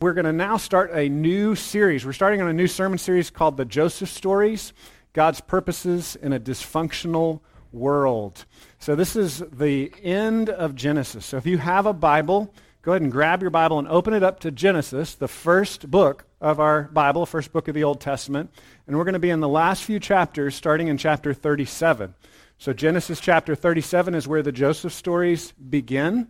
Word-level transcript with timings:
we're 0.00 0.12
going 0.12 0.24
to 0.24 0.32
now 0.32 0.56
start 0.56 0.90
a 0.92 1.08
new 1.08 1.54
series. 1.54 2.04
We're 2.04 2.12
starting 2.12 2.40
on 2.40 2.48
a 2.48 2.52
new 2.52 2.66
sermon 2.66 2.98
series 2.98 3.30
called 3.30 3.56
The 3.56 3.64
Joseph 3.64 4.08
Stories 4.08 4.72
God's 5.12 5.40
Purposes 5.40 6.16
in 6.16 6.32
a 6.32 6.40
Dysfunctional 6.40 7.40
World. 7.72 8.46
So, 8.78 8.94
this 8.94 9.16
is 9.16 9.42
the 9.52 9.92
end 10.02 10.50
of 10.50 10.74
Genesis. 10.74 11.26
So, 11.26 11.36
if 11.36 11.46
you 11.46 11.58
have 11.58 11.86
a 11.86 11.92
Bible, 11.92 12.52
go 12.82 12.92
ahead 12.92 13.02
and 13.02 13.12
grab 13.12 13.40
your 13.40 13.50
Bible 13.50 13.78
and 13.78 13.88
open 13.88 14.14
it 14.14 14.22
up 14.22 14.40
to 14.40 14.50
Genesis, 14.50 15.14
the 15.14 15.28
first 15.28 15.90
book 15.90 16.24
of 16.40 16.60
our 16.60 16.84
Bible, 16.84 17.26
first 17.26 17.52
book 17.52 17.68
of 17.68 17.74
the 17.74 17.84
Old 17.84 18.00
Testament. 18.00 18.50
And 18.86 18.96
we're 18.96 19.04
going 19.04 19.14
to 19.14 19.18
be 19.18 19.30
in 19.30 19.40
the 19.40 19.48
last 19.48 19.84
few 19.84 20.00
chapters, 20.00 20.54
starting 20.54 20.88
in 20.88 20.98
chapter 20.98 21.32
37. 21.32 22.14
So, 22.58 22.72
Genesis 22.72 23.20
chapter 23.20 23.54
37 23.54 24.14
is 24.14 24.26
where 24.26 24.42
the 24.42 24.52
Joseph 24.52 24.92
stories 24.92 25.52
begin. 25.52 26.28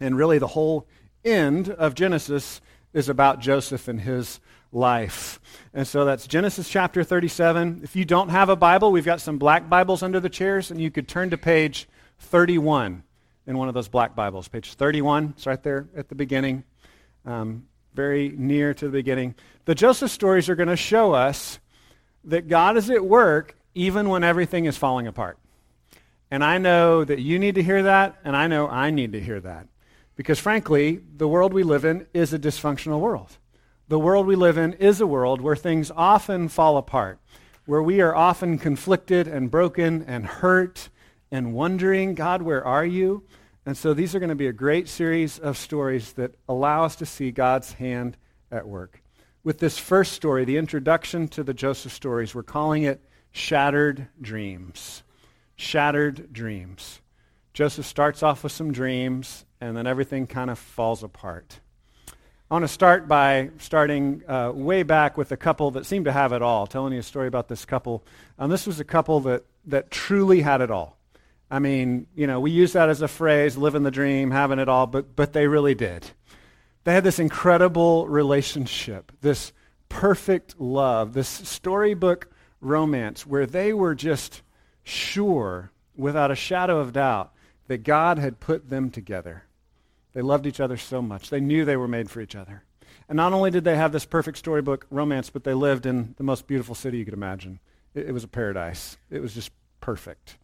And 0.00 0.16
really, 0.16 0.38
the 0.38 0.46
whole 0.46 0.88
end 1.24 1.68
of 1.68 1.94
Genesis 1.94 2.60
is 2.92 3.08
about 3.08 3.40
Joseph 3.40 3.88
and 3.88 4.00
his 4.00 4.40
life. 4.72 5.40
And 5.74 5.86
so 5.86 6.04
that's 6.04 6.26
Genesis 6.26 6.68
chapter 6.68 7.04
37. 7.04 7.80
If 7.82 7.96
you 7.96 8.04
don't 8.04 8.28
have 8.28 8.48
a 8.48 8.56
Bible, 8.56 8.92
we've 8.92 9.04
got 9.04 9.20
some 9.20 9.38
black 9.38 9.68
Bibles 9.68 10.02
under 10.02 10.20
the 10.20 10.28
chairs, 10.28 10.70
and 10.70 10.80
you 10.80 10.90
could 10.90 11.08
turn 11.08 11.30
to 11.30 11.38
page 11.38 11.88
31 12.18 13.02
in 13.46 13.58
one 13.58 13.68
of 13.68 13.74
those 13.74 13.88
black 13.88 14.14
Bibles. 14.14 14.48
Page 14.48 14.74
31, 14.74 15.34
it's 15.36 15.46
right 15.46 15.62
there 15.62 15.88
at 15.96 16.08
the 16.08 16.14
beginning, 16.14 16.64
um, 17.24 17.66
very 17.94 18.28
near 18.36 18.74
to 18.74 18.86
the 18.86 18.92
beginning. 18.92 19.34
The 19.64 19.74
Joseph 19.74 20.10
stories 20.10 20.48
are 20.48 20.54
going 20.54 20.68
to 20.68 20.76
show 20.76 21.12
us 21.12 21.58
that 22.24 22.48
God 22.48 22.76
is 22.76 22.90
at 22.90 23.04
work 23.04 23.56
even 23.74 24.08
when 24.08 24.24
everything 24.24 24.66
is 24.66 24.76
falling 24.76 25.06
apart. 25.06 25.38
And 26.30 26.44
I 26.44 26.58
know 26.58 27.04
that 27.04 27.18
you 27.18 27.38
need 27.38 27.56
to 27.56 27.62
hear 27.62 27.84
that, 27.84 28.18
and 28.24 28.36
I 28.36 28.46
know 28.46 28.68
I 28.68 28.90
need 28.90 29.12
to 29.12 29.20
hear 29.20 29.40
that. 29.40 29.66
Because 30.20 30.38
frankly, 30.38 31.00
the 31.16 31.26
world 31.26 31.54
we 31.54 31.62
live 31.62 31.86
in 31.86 32.06
is 32.12 32.34
a 32.34 32.38
dysfunctional 32.38 33.00
world. 33.00 33.38
The 33.88 33.98
world 33.98 34.26
we 34.26 34.36
live 34.36 34.58
in 34.58 34.74
is 34.74 35.00
a 35.00 35.06
world 35.06 35.40
where 35.40 35.56
things 35.56 35.90
often 35.90 36.48
fall 36.48 36.76
apart, 36.76 37.18
where 37.64 37.82
we 37.82 38.02
are 38.02 38.14
often 38.14 38.58
conflicted 38.58 39.26
and 39.26 39.50
broken 39.50 40.04
and 40.06 40.26
hurt 40.26 40.90
and 41.30 41.54
wondering, 41.54 42.14
God, 42.14 42.42
where 42.42 42.62
are 42.62 42.84
you? 42.84 43.24
And 43.64 43.74
so 43.78 43.94
these 43.94 44.14
are 44.14 44.18
going 44.18 44.28
to 44.28 44.34
be 44.34 44.46
a 44.46 44.52
great 44.52 44.90
series 44.90 45.38
of 45.38 45.56
stories 45.56 46.12
that 46.12 46.34
allow 46.46 46.84
us 46.84 46.96
to 46.96 47.06
see 47.06 47.30
God's 47.30 47.72
hand 47.72 48.18
at 48.50 48.68
work. 48.68 49.02
With 49.42 49.58
this 49.58 49.78
first 49.78 50.12
story, 50.12 50.44
the 50.44 50.58
introduction 50.58 51.28
to 51.28 51.42
the 51.42 51.54
Joseph 51.54 51.94
stories, 51.94 52.34
we're 52.34 52.42
calling 52.42 52.82
it 52.82 53.02
Shattered 53.30 54.08
Dreams. 54.20 55.02
Shattered 55.56 56.30
Dreams. 56.30 57.00
Joseph 57.54 57.86
starts 57.86 58.22
off 58.22 58.42
with 58.42 58.52
some 58.52 58.70
dreams, 58.70 59.46
and 59.60 59.76
then 59.76 59.86
everything 59.86 60.26
kind 60.26 60.50
of 60.50 60.58
falls 60.58 61.02
apart. 61.02 61.60
I 62.50 62.54
want 62.54 62.64
to 62.64 62.68
start 62.68 63.06
by 63.06 63.50
starting 63.58 64.22
uh, 64.26 64.50
way 64.52 64.82
back 64.82 65.16
with 65.16 65.30
a 65.30 65.36
couple 65.36 65.70
that 65.72 65.86
seemed 65.86 66.06
to 66.06 66.12
have 66.12 66.32
it 66.32 66.42
all, 66.42 66.66
telling 66.66 66.92
you 66.92 66.98
a 66.98 67.02
story 67.02 67.28
about 67.28 67.46
this 67.48 67.64
couple. 67.64 68.04
Um, 68.38 68.50
this 68.50 68.66
was 68.66 68.80
a 68.80 68.84
couple 68.84 69.20
that, 69.20 69.44
that 69.66 69.90
truly 69.90 70.40
had 70.40 70.60
it 70.60 70.70
all. 70.70 70.96
I 71.48 71.60
mean, 71.60 72.06
you 72.16 72.26
know, 72.26 72.40
we 72.40 72.50
use 72.50 72.72
that 72.72 72.88
as 72.88 73.02
a 73.02 73.08
phrase, 73.08 73.56
living 73.56 73.82
the 73.82 73.90
dream, 73.90 74.30
having 74.30 74.58
it 74.58 74.68
all, 74.68 74.86
but, 74.86 75.14
but 75.14 75.32
they 75.32 75.46
really 75.46 75.74
did. 75.74 76.10
They 76.84 76.94
had 76.94 77.04
this 77.04 77.18
incredible 77.18 78.08
relationship, 78.08 79.12
this 79.20 79.52
perfect 79.88 80.58
love, 80.58 81.12
this 81.12 81.28
storybook 81.28 82.30
romance 82.60 83.26
where 83.26 83.46
they 83.46 83.72
were 83.72 83.94
just 83.94 84.42
sure, 84.82 85.70
without 85.96 86.30
a 86.30 86.36
shadow 86.36 86.80
of 86.80 86.92
doubt, 86.92 87.32
that 87.68 87.84
God 87.84 88.18
had 88.18 88.40
put 88.40 88.70
them 88.70 88.90
together. 88.90 89.44
They 90.12 90.22
loved 90.22 90.46
each 90.46 90.60
other 90.60 90.76
so 90.76 91.00
much. 91.00 91.30
They 91.30 91.40
knew 91.40 91.64
they 91.64 91.76
were 91.76 91.88
made 91.88 92.10
for 92.10 92.20
each 92.20 92.36
other. 92.36 92.64
And 93.08 93.16
not 93.16 93.32
only 93.32 93.50
did 93.50 93.64
they 93.64 93.76
have 93.76 93.92
this 93.92 94.04
perfect 94.04 94.38
storybook 94.38 94.86
romance, 94.90 95.30
but 95.30 95.44
they 95.44 95.54
lived 95.54 95.86
in 95.86 96.14
the 96.16 96.22
most 96.22 96.46
beautiful 96.46 96.74
city 96.74 96.98
you 96.98 97.04
could 97.04 97.14
imagine. 97.14 97.60
It, 97.94 98.08
it 98.08 98.12
was 98.12 98.24
a 98.24 98.28
paradise. 98.28 98.96
It 99.10 99.20
was 99.20 99.34
just 99.34 99.50
perfect. 99.80 100.38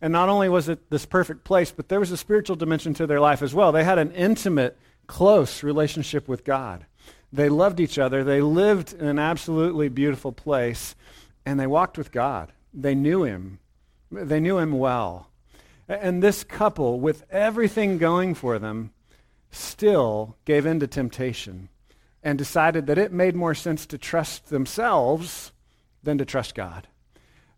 And 0.00 0.12
not 0.12 0.28
only 0.28 0.48
was 0.48 0.68
it 0.68 0.90
this 0.90 1.04
perfect 1.04 1.44
place, 1.44 1.70
but 1.70 1.88
there 1.88 2.00
was 2.00 2.10
a 2.10 2.16
spiritual 2.16 2.56
dimension 2.56 2.94
to 2.94 3.06
their 3.06 3.20
life 3.20 3.42
as 3.42 3.54
well. 3.54 3.70
They 3.70 3.84
had 3.84 3.98
an 3.98 4.12
intimate, 4.12 4.78
close 5.06 5.62
relationship 5.62 6.26
with 6.26 6.44
God. 6.44 6.86
They 7.32 7.48
loved 7.48 7.80
each 7.80 7.98
other. 7.98 8.24
They 8.24 8.40
lived 8.40 8.92
in 8.92 9.06
an 9.06 9.18
absolutely 9.18 9.88
beautiful 9.88 10.32
place, 10.32 10.94
and 11.44 11.60
they 11.60 11.66
walked 11.66 11.98
with 11.98 12.12
God. 12.12 12.52
They 12.72 12.94
knew 12.94 13.24
Him. 13.24 13.58
They 14.10 14.40
knew 14.40 14.58
Him 14.58 14.78
well. 14.78 15.29
And 15.90 16.22
this 16.22 16.44
couple, 16.44 17.00
with 17.00 17.24
everything 17.32 17.98
going 17.98 18.34
for 18.36 18.60
them, 18.60 18.92
still 19.50 20.36
gave 20.44 20.64
in 20.64 20.78
to 20.78 20.86
temptation 20.86 21.68
and 22.22 22.38
decided 22.38 22.86
that 22.86 22.96
it 22.96 23.10
made 23.10 23.34
more 23.34 23.56
sense 23.56 23.86
to 23.86 23.98
trust 23.98 24.50
themselves 24.50 25.50
than 26.04 26.16
to 26.18 26.24
trust 26.24 26.54
God. 26.54 26.86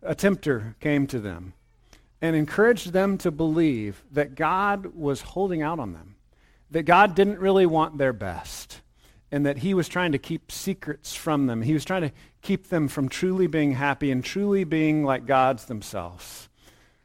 A 0.01 0.15
tempter 0.15 0.75
came 0.79 1.05
to 1.07 1.19
them 1.19 1.53
and 2.23 2.35
encouraged 2.35 2.91
them 2.91 3.19
to 3.19 3.29
believe 3.29 4.03
that 4.11 4.33
God 4.33 4.95
was 4.95 5.21
holding 5.21 5.61
out 5.61 5.79
on 5.79 5.93
them, 5.93 6.15
that 6.71 6.83
God 6.83 7.13
didn't 7.13 7.37
really 7.37 7.67
want 7.67 7.99
their 7.99 8.13
best, 8.13 8.81
and 9.31 9.45
that 9.45 9.59
He 9.59 9.75
was 9.75 9.87
trying 9.87 10.11
to 10.11 10.17
keep 10.17 10.51
secrets 10.51 11.13
from 11.13 11.45
them. 11.45 11.61
He 11.61 11.73
was 11.73 11.85
trying 11.85 12.01
to 12.01 12.11
keep 12.41 12.69
them 12.69 12.87
from 12.87 13.09
truly 13.09 13.45
being 13.45 13.73
happy 13.73 14.09
and 14.09 14.23
truly 14.23 14.63
being 14.63 15.03
like 15.03 15.27
gods 15.27 15.65
themselves. 15.65 16.49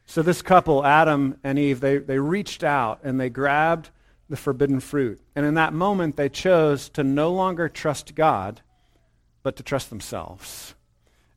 So 0.08 0.22
this 0.22 0.40
couple, 0.40 0.86
Adam 0.86 1.36
and 1.44 1.58
Eve, 1.58 1.80
they, 1.80 1.98
they 1.98 2.18
reached 2.18 2.64
out 2.64 3.00
and 3.04 3.20
they 3.20 3.28
grabbed 3.28 3.90
the 4.30 4.38
forbidden 4.38 4.80
fruit. 4.80 5.20
And 5.36 5.44
in 5.44 5.52
that 5.54 5.74
moment, 5.74 6.16
they 6.16 6.30
chose 6.30 6.88
to 6.90 7.04
no 7.04 7.30
longer 7.30 7.68
trust 7.68 8.14
God, 8.14 8.62
but 9.42 9.54
to 9.56 9.62
trust 9.62 9.90
themselves. 9.90 10.74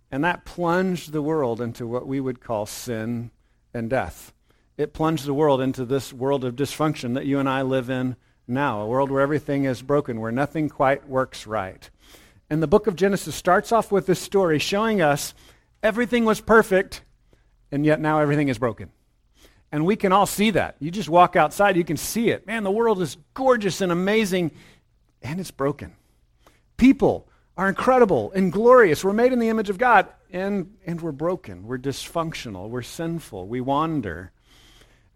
And 0.10 0.24
that 0.24 0.46
plunged 0.46 1.12
the 1.12 1.22
world 1.22 1.60
into 1.60 1.86
what 1.86 2.08
we 2.08 2.22
would 2.22 2.40
call 2.40 2.66
sin 2.66 3.32
and 3.74 3.90
death. 3.90 4.32
It 4.78 4.94
plunged 4.94 5.26
the 5.26 5.34
world 5.34 5.60
into 5.60 5.84
this 5.84 6.14
world 6.14 6.46
of 6.46 6.56
dysfunction 6.56 7.14
that 7.16 7.26
you 7.26 7.40
and 7.40 7.50
I 7.50 7.64
live 7.64 7.90
in 7.90 8.16
now, 8.48 8.82
a 8.82 8.88
world 8.88 9.12
where 9.12 9.22
everything 9.22 9.66
is 9.66 9.82
broken, 9.82 10.22
where 10.22 10.32
nothing 10.32 10.70
quite 10.70 11.10
works 11.10 11.46
right. 11.46 11.90
And 12.50 12.64
the 12.64 12.68
book 12.68 12.88
of 12.88 12.96
Genesis 12.96 13.36
starts 13.36 13.74
off 13.74 13.92
with 13.92 14.06
this 14.06 14.22
story 14.22 14.60
showing 14.60 15.02
us 15.02 15.34
everything 15.84 16.24
was 16.24 16.40
perfect 16.40 17.02
and 17.72 17.86
yet 17.86 18.00
now 18.00 18.20
everything 18.20 18.48
is 18.48 18.58
broken. 18.58 18.90
And 19.72 19.86
we 19.86 19.96
can 19.96 20.12
all 20.12 20.26
see 20.26 20.52
that. 20.52 20.76
You 20.80 20.92
just 20.92 21.10
walk 21.10 21.36
outside, 21.36 21.78
you 21.78 21.84
can 21.84 21.98
see 21.98 22.30
it. 22.30 22.46
Man, 22.46 22.64
the 22.64 22.72
world 22.72 23.02
is 23.02 23.18
gorgeous 23.34 23.82
and 23.82 23.92
amazing, 23.92 24.52
and 25.22 25.40
it's 25.40 25.52
broken. 25.52 25.94
People 26.78 27.28
are 27.58 27.70
incredible 27.70 28.32
and 28.34 28.52
glorious. 28.52 29.04
We're 29.04 29.14
made 29.14 29.34
in 29.34 29.40
the 29.40 29.50
image 29.50 29.70
of 29.70 29.78
God, 29.78 30.08
and, 30.32 30.76
and 30.86 31.00
we're 31.00 31.12
broken. 31.12 31.68
We're 31.68 31.78
dysfunctional. 31.78 32.70
We're 32.70 32.82
sinful. 32.82 33.48
We 33.48 33.62
wander. 33.62 34.32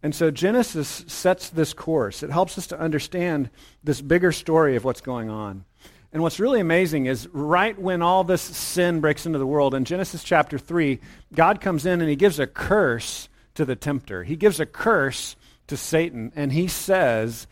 And 0.03 0.13
so 0.13 0.29
Genesis 0.29 1.03
sets 1.07 1.49
this 1.49 1.73
course. 1.73 2.21
It 2.21 2.29
helps 2.29 2.57
us 2.57 2.67
to 2.67 2.79
understand 2.79 3.49
this 3.83 4.01
bigger 4.01 4.31
story 4.31 4.75
of 4.75 4.83
what's 4.83 5.01
going 5.01 5.29
on. 5.29 5.65
And 6.15 6.23
what's 6.23 6.39
really 6.39 6.61
amazing 6.61 7.07
is 7.07 7.27
right 7.33 7.77
when 7.77 8.01
all 8.01 8.23
this 8.23 8.41
sin 8.41 9.01
breaks 9.01 9.25
into 9.25 9.37
the 9.37 9.45
world, 9.45 9.75
in 9.75 9.83
Genesis 9.83 10.23
chapter 10.23 10.57
3, 10.57 11.01
God 11.33 11.59
comes 11.59 11.85
in 11.85 11.99
and 11.99 12.09
he 12.09 12.15
gives 12.15 12.39
a 12.39 12.47
curse 12.47 13.27
to 13.55 13.65
the 13.65 13.75
tempter. 13.75 14.23
He 14.23 14.37
gives 14.37 14.61
a 14.61 14.65
curse 14.65 15.35
to 15.67 15.75
Satan, 15.75 16.31
and 16.33 16.53
he 16.53 16.69
says, 16.69 17.47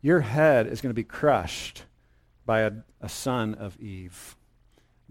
Your 0.00 0.20
head 0.20 0.66
is 0.66 0.80
going 0.80 0.88
to 0.88 0.94
be 0.94 1.04
crushed 1.04 1.82
by 2.46 2.60
a, 2.60 2.72
a 3.02 3.08
son 3.10 3.54
of 3.56 3.78
Eve. 3.78 4.34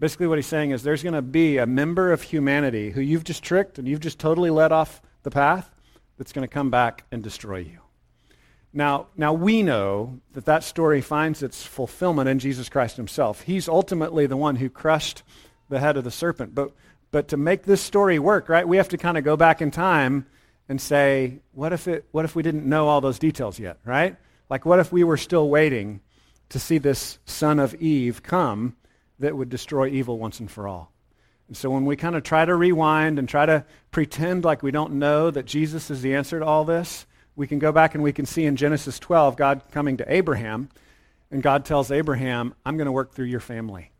Basically, 0.00 0.26
what 0.26 0.38
he's 0.38 0.48
saying 0.48 0.72
is 0.72 0.82
there's 0.82 1.04
going 1.04 1.14
to 1.14 1.22
be 1.22 1.58
a 1.58 1.66
member 1.66 2.10
of 2.10 2.22
humanity 2.22 2.90
who 2.90 3.00
you've 3.00 3.22
just 3.22 3.44
tricked 3.44 3.78
and 3.78 3.86
you've 3.86 4.00
just 4.00 4.18
totally 4.18 4.50
let 4.50 4.72
off 4.72 5.00
the 5.22 5.30
path 5.30 5.80
that's 6.18 6.32
going 6.32 6.42
to 6.42 6.52
come 6.52 6.72
back 6.72 7.04
and 7.12 7.22
destroy 7.22 7.58
you. 7.58 7.78
Now, 8.72 9.06
now 9.16 9.32
we 9.32 9.62
know 9.62 10.20
that 10.32 10.44
that 10.44 10.62
story 10.62 11.00
finds 11.00 11.42
its 11.42 11.64
fulfillment 11.64 12.28
in 12.28 12.38
Jesus 12.38 12.68
Christ 12.68 12.96
himself. 12.96 13.42
He's 13.42 13.68
ultimately 13.68 14.26
the 14.26 14.36
one 14.36 14.56
who 14.56 14.70
crushed 14.70 15.22
the 15.68 15.80
head 15.80 15.96
of 15.96 16.04
the 16.04 16.10
serpent. 16.10 16.54
But, 16.54 16.72
but 17.10 17.28
to 17.28 17.36
make 17.36 17.64
this 17.64 17.80
story 17.80 18.18
work, 18.18 18.48
right, 18.48 18.66
we 18.66 18.76
have 18.76 18.88
to 18.90 18.98
kind 18.98 19.18
of 19.18 19.24
go 19.24 19.36
back 19.36 19.60
in 19.60 19.70
time 19.70 20.26
and 20.68 20.80
say, 20.80 21.40
what 21.52 21.72
if, 21.72 21.88
it, 21.88 22.04
what 22.12 22.24
if 22.24 22.36
we 22.36 22.44
didn't 22.44 22.64
know 22.64 22.86
all 22.86 23.00
those 23.00 23.18
details 23.18 23.58
yet, 23.58 23.78
right? 23.84 24.16
Like, 24.48 24.64
what 24.64 24.78
if 24.78 24.92
we 24.92 25.02
were 25.02 25.16
still 25.16 25.48
waiting 25.48 26.00
to 26.50 26.60
see 26.60 26.78
this 26.78 27.18
son 27.24 27.58
of 27.58 27.74
Eve 27.76 28.22
come 28.22 28.76
that 29.18 29.36
would 29.36 29.48
destroy 29.48 29.88
evil 29.88 30.18
once 30.18 30.38
and 30.38 30.50
for 30.50 30.68
all? 30.68 30.92
And 31.48 31.56
so 31.56 31.70
when 31.70 31.86
we 31.86 31.96
kind 31.96 32.14
of 32.14 32.22
try 32.22 32.44
to 32.44 32.54
rewind 32.54 33.18
and 33.18 33.28
try 33.28 33.46
to 33.46 33.64
pretend 33.90 34.44
like 34.44 34.62
we 34.62 34.70
don't 34.70 34.92
know 34.94 35.32
that 35.32 35.46
Jesus 35.46 35.90
is 35.90 36.02
the 36.02 36.14
answer 36.14 36.38
to 36.38 36.46
all 36.46 36.64
this, 36.64 37.06
we 37.36 37.46
can 37.46 37.58
go 37.58 37.72
back 37.72 37.94
and 37.94 38.02
we 38.02 38.12
can 38.12 38.26
see 38.26 38.44
in 38.44 38.56
Genesis 38.56 38.98
12 38.98 39.36
God 39.36 39.62
coming 39.72 39.96
to 39.98 40.12
Abraham, 40.12 40.68
and 41.30 41.42
God 41.42 41.64
tells 41.64 41.90
Abraham, 41.90 42.54
I'm 42.64 42.76
going 42.76 42.86
to 42.86 42.92
work 42.92 43.12
through 43.12 43.26
your 43.26 43.40
family. 43.40 43.90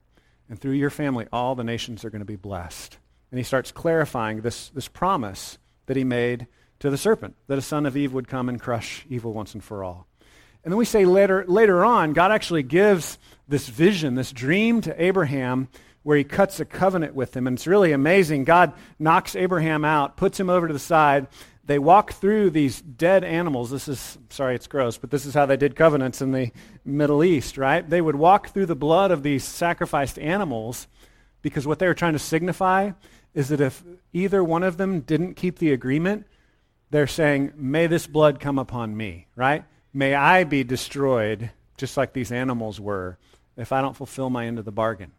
And 0.49 0.61
through 0.61 0.73
your 0.73 0.91
family, 0.91 1.27
all 1.32 1.55
the 1.55 1.65
nations 1.65 2.05
are 2.05 2.11
going 2.11 2.21
to 2.21 2.27
be 2.27 2.37
blessed. 2.37 2.99
And 3.31 3.38
he 3.38 3.44
starts 3.44 3.71
clarifying 3.71 4.41
this, 4.41 4.69
this 4.71 4.88
promise 4.88 5.59
that 5.87 5.97
he 5.97 6.03
made 6.03 6.49
to 6.81 6.91
the 6.91 6.99
serpent, 6.99 7.37
that 7.47 7.59
a 7.59 7.62
son 7.62 7.87
of 7.87 7.97
Eve 7.97 8.12
would 8.12 8.27
come 8.27 8.49
and 8.49 8.61
crush 8.61 9.06
evil 9.09 9.32
once 9.32 9.55
and 9.55 9.62
for 9.62 9.85
all. 9.85 10.09
And 10.65 10.73
then 10.73 10.79
we 10.79 10.85
say 10.85 11.05
later, 11.05 11.44
later 11.47 11.85
on, 11.85 12.12
God 12.12 12.32
actually 12.32 12.65
gives 12.65 13.19
this 13.49 13.69
vision, 13.69 14.17
this 14.17 14.32
dream 14.32 14.81
to 14.82 15.03
Abraham 15.03 15.69
where 16.03 16.17
he 16.17 16.25
cuts 16.25 16.61
a 16.61 16.65
covenant 16.65 17.15
with 17.15 17.37
him. 17.37 17.47
And 17.47 17.56
it's 17.56 17.67
really 17.67 17.93
amazing. 17.93 18.44
God 18.44 18.73
knocks 18.99 19.37
Abraham 19.37 19.85
out, 19.85 20.17
puts 20.17 20.41
him 20.41 20.50
over 20.50 20.67
to 20.67 20.73
the 20.73 20.79
side. 20.79 21.29
They 21.70 21.78
walk 21.78 22.14
through 22.14 22.50
these 22.50 22.81
dead 22.81 23.22
animals. 23.22 23.70
This 23.70 23.87
is, 23.87 24.19
sorry, 24.28 24.56
it's 24.56 24.67
gross, 24.67 24.99
but 24.99 25.12
this 25.12 25.25
is 25.25 25.34
how 25.34 25.46
they 25.46 25.56
did 25.56 25.76
covenants 25.76 26.20
in 26.20 26.32
the 26.32 26.50
Middle 26.84 27.22
East, 27.22 27.56
right? 27.56 27.88
They 27.88 28.00
would 28.00 28.17
walk 28.17 28.49
through 28.49 28.67
the 28.67 28.75
blood 28.75 29.12
of 29.12 29.22
these 29.22 29.44
sacrificed 29.44 30.19
animals 30.19 30.88
because 31.43 31.69
what 31.69 31.78
they 31.78 31.87
were 31.87 31.94
trying 31.94 32.14
to 32.14 32.19
signify 32.19 32.90
is 33.34 33.50
that 33.50 33.61
if 33.61 33.84
either 34.12 34.43
one 34.43 34.64
of 34.64 34.78
them 34.78 35.02
didn't 35.02 35.34
keep 35.34 35.61
the 35.61 35.70
agreement, 35.70 36.26
they're 36.90 37.06
saying, 37.06 37.52
May 37.55 37.87
this 37.87 38.08
blood 38.08 38.40
come 38.40 38.58
upon 38.58 38.96
me, 38.96 39.28
right? 39.37 39.62
May 39.94 40.17
I 40.17 40.43
be 40.43 40.64
destroyed 40.64 41.52
just 41.76 41.96
like 41.96 42.12
these 42.12 42.32
animals 42.32 42.81
were 42.81 43.17
if 43.56 43.70
I 43.70 43.81
don't 43.81 43.94
fulfill 43.94 44.28
my 44.28 44.44
end 44.44 44.58
of 44.58 44.64
the 44.64 44.72
bargain. 44.72 45.12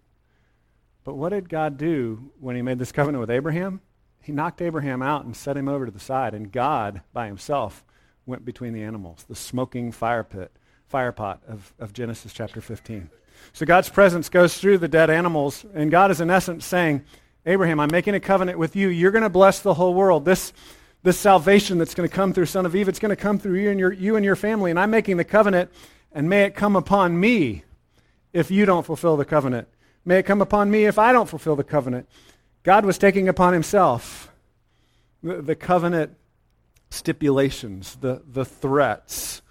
But 1.06 1.16
what 1.16 1.30
did 1.30 1.48
God 1.48 1.78
do 1.78 2.34
when 2.42 2.58
he 2.58 2.62
made 2.62 2.78
this 2.78 2.92
covenant 2.92 3.22
with 3.22 3.32
Abraham? 3.32 3.80
He 4.22 4.32
knocked 4.32 4.62
Abraham 4.62 5.02
out 5.02 5.26
and 5.26 5.36
set 5.36 5.58
him 5.58 5.68
over 5.68 5.86
to 5.86 5.92
the 5.92 6.00
side, 6.00 6.34
and 6.34 6.52
God 6.52 7.02
by 7.12 7.28
himself 7.28 7.84
went 8.26 8.46
between 8.46 8.74
the 8.74 8.84
animals, 8.84 9.26
the 9.28 9.36
smoking 9.36 9.92
fire 9.92 10.24
pit, 10.24 10.52
fire 10.88 11.12
pot 11.12 11.42
of, 11.48 11.74
of 11.80 11.94
Genesis 11.94 12.32
chapter 12.32 12.62
15. 12.62 13.10
So 13.54 13.66
God's 13.66 13.90
presence 13.90 14.30
goes 14.30 14.58
through 14.58 14.78
the 14.78 14.88
dead 14.88 15.10
animals, 15.10 15.66
and 15.74 15.90
God 15.90 16.12
is 16.12 16.22
in 16.22 16.30
essence 16.30 16.66
saying, 16.66 17.04
Abraham, 17.46 17.80
I'm 17.80 17.90
making 17.92 18.14
a 18.14 18.20
covenant 18.20 18.60
with 18.60 18.76
you. 18.76 18.90
You're 18.90 19.12
going 19.12 19.24
to 19.24 19.30
bless 19.30 19.62
the 19.62 19.74
whole 19.74 19.96
world. 19.96 20.26
This, 20.26 20.54
this 21.02 21.18
salvation 21.18 21.80
that's 21.80 21.96
going 21.96 22.08
to 22.08 22.16
come 22.16 22.34
through 22.34 22.46
Son 22.46 22.68
of 22.68 22.76
Eve, 22.76 22.88
it's 22.88 23.00
going 23.00 23.10
to 23.10 23.16
come 23.16 23.40
through 23.40 23.60
you 23.60 23.72
and, 23.72 23.80
your, 23.80 23.92
you 23.92 24.16
and 24.16 24.24
your 24.24 24.36
family. 24.36 24.70
And 24.70 24.80
I'm 24.80 24.92
making 24.92 25.18
the 25.18 25.24
covenant, 25.24 25.72
and 26.12 26.30
may 26.30 26.44
it 26.44 26.54
come 26.54 26.76
upon 26.76 27.20
me 27.20 27.64
if 28.32 28.52
you 28.52 28.66
don't 28.66 28.86
fulfill 28.86 29.18
the 29.18 29.26
covenant. 29.26 29.68
May 30.06 30.20
it 30.20 30.24
come 30.24 30.42
upon 30.42 30.70
me 30.70 30.86
if 30.86 31.00
I 31.00 31.12
don't 31.12 31.28
fulfill 31.28 31.56
the 31.56 31.64
covenant. 31.64 32.08
God 32.64 32.86
was 32.86 32.98
taking 32.98 33.28
upon 33.28 33.54
himself 33.54 34.32
the, 35.24 35.42
the 35.42 35.56
covenant 35.56 36.16
stipulations, 36.90 37.96
the, 37.96 38.22
the 38.28 38.46
threats, 38.46 39.42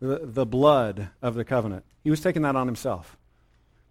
the, 0.00 0.20
the 0.22 0.46
blood 0.46 1.08
of 1.22 1.34
the 1.34 1.44
covenant. 1.44 1.84
He 2.04 2.10
was 2.10 2.20
taking 2.20 2.42
that 2.42 2.56
on 2.56 2.66
himself. 2.66 3.16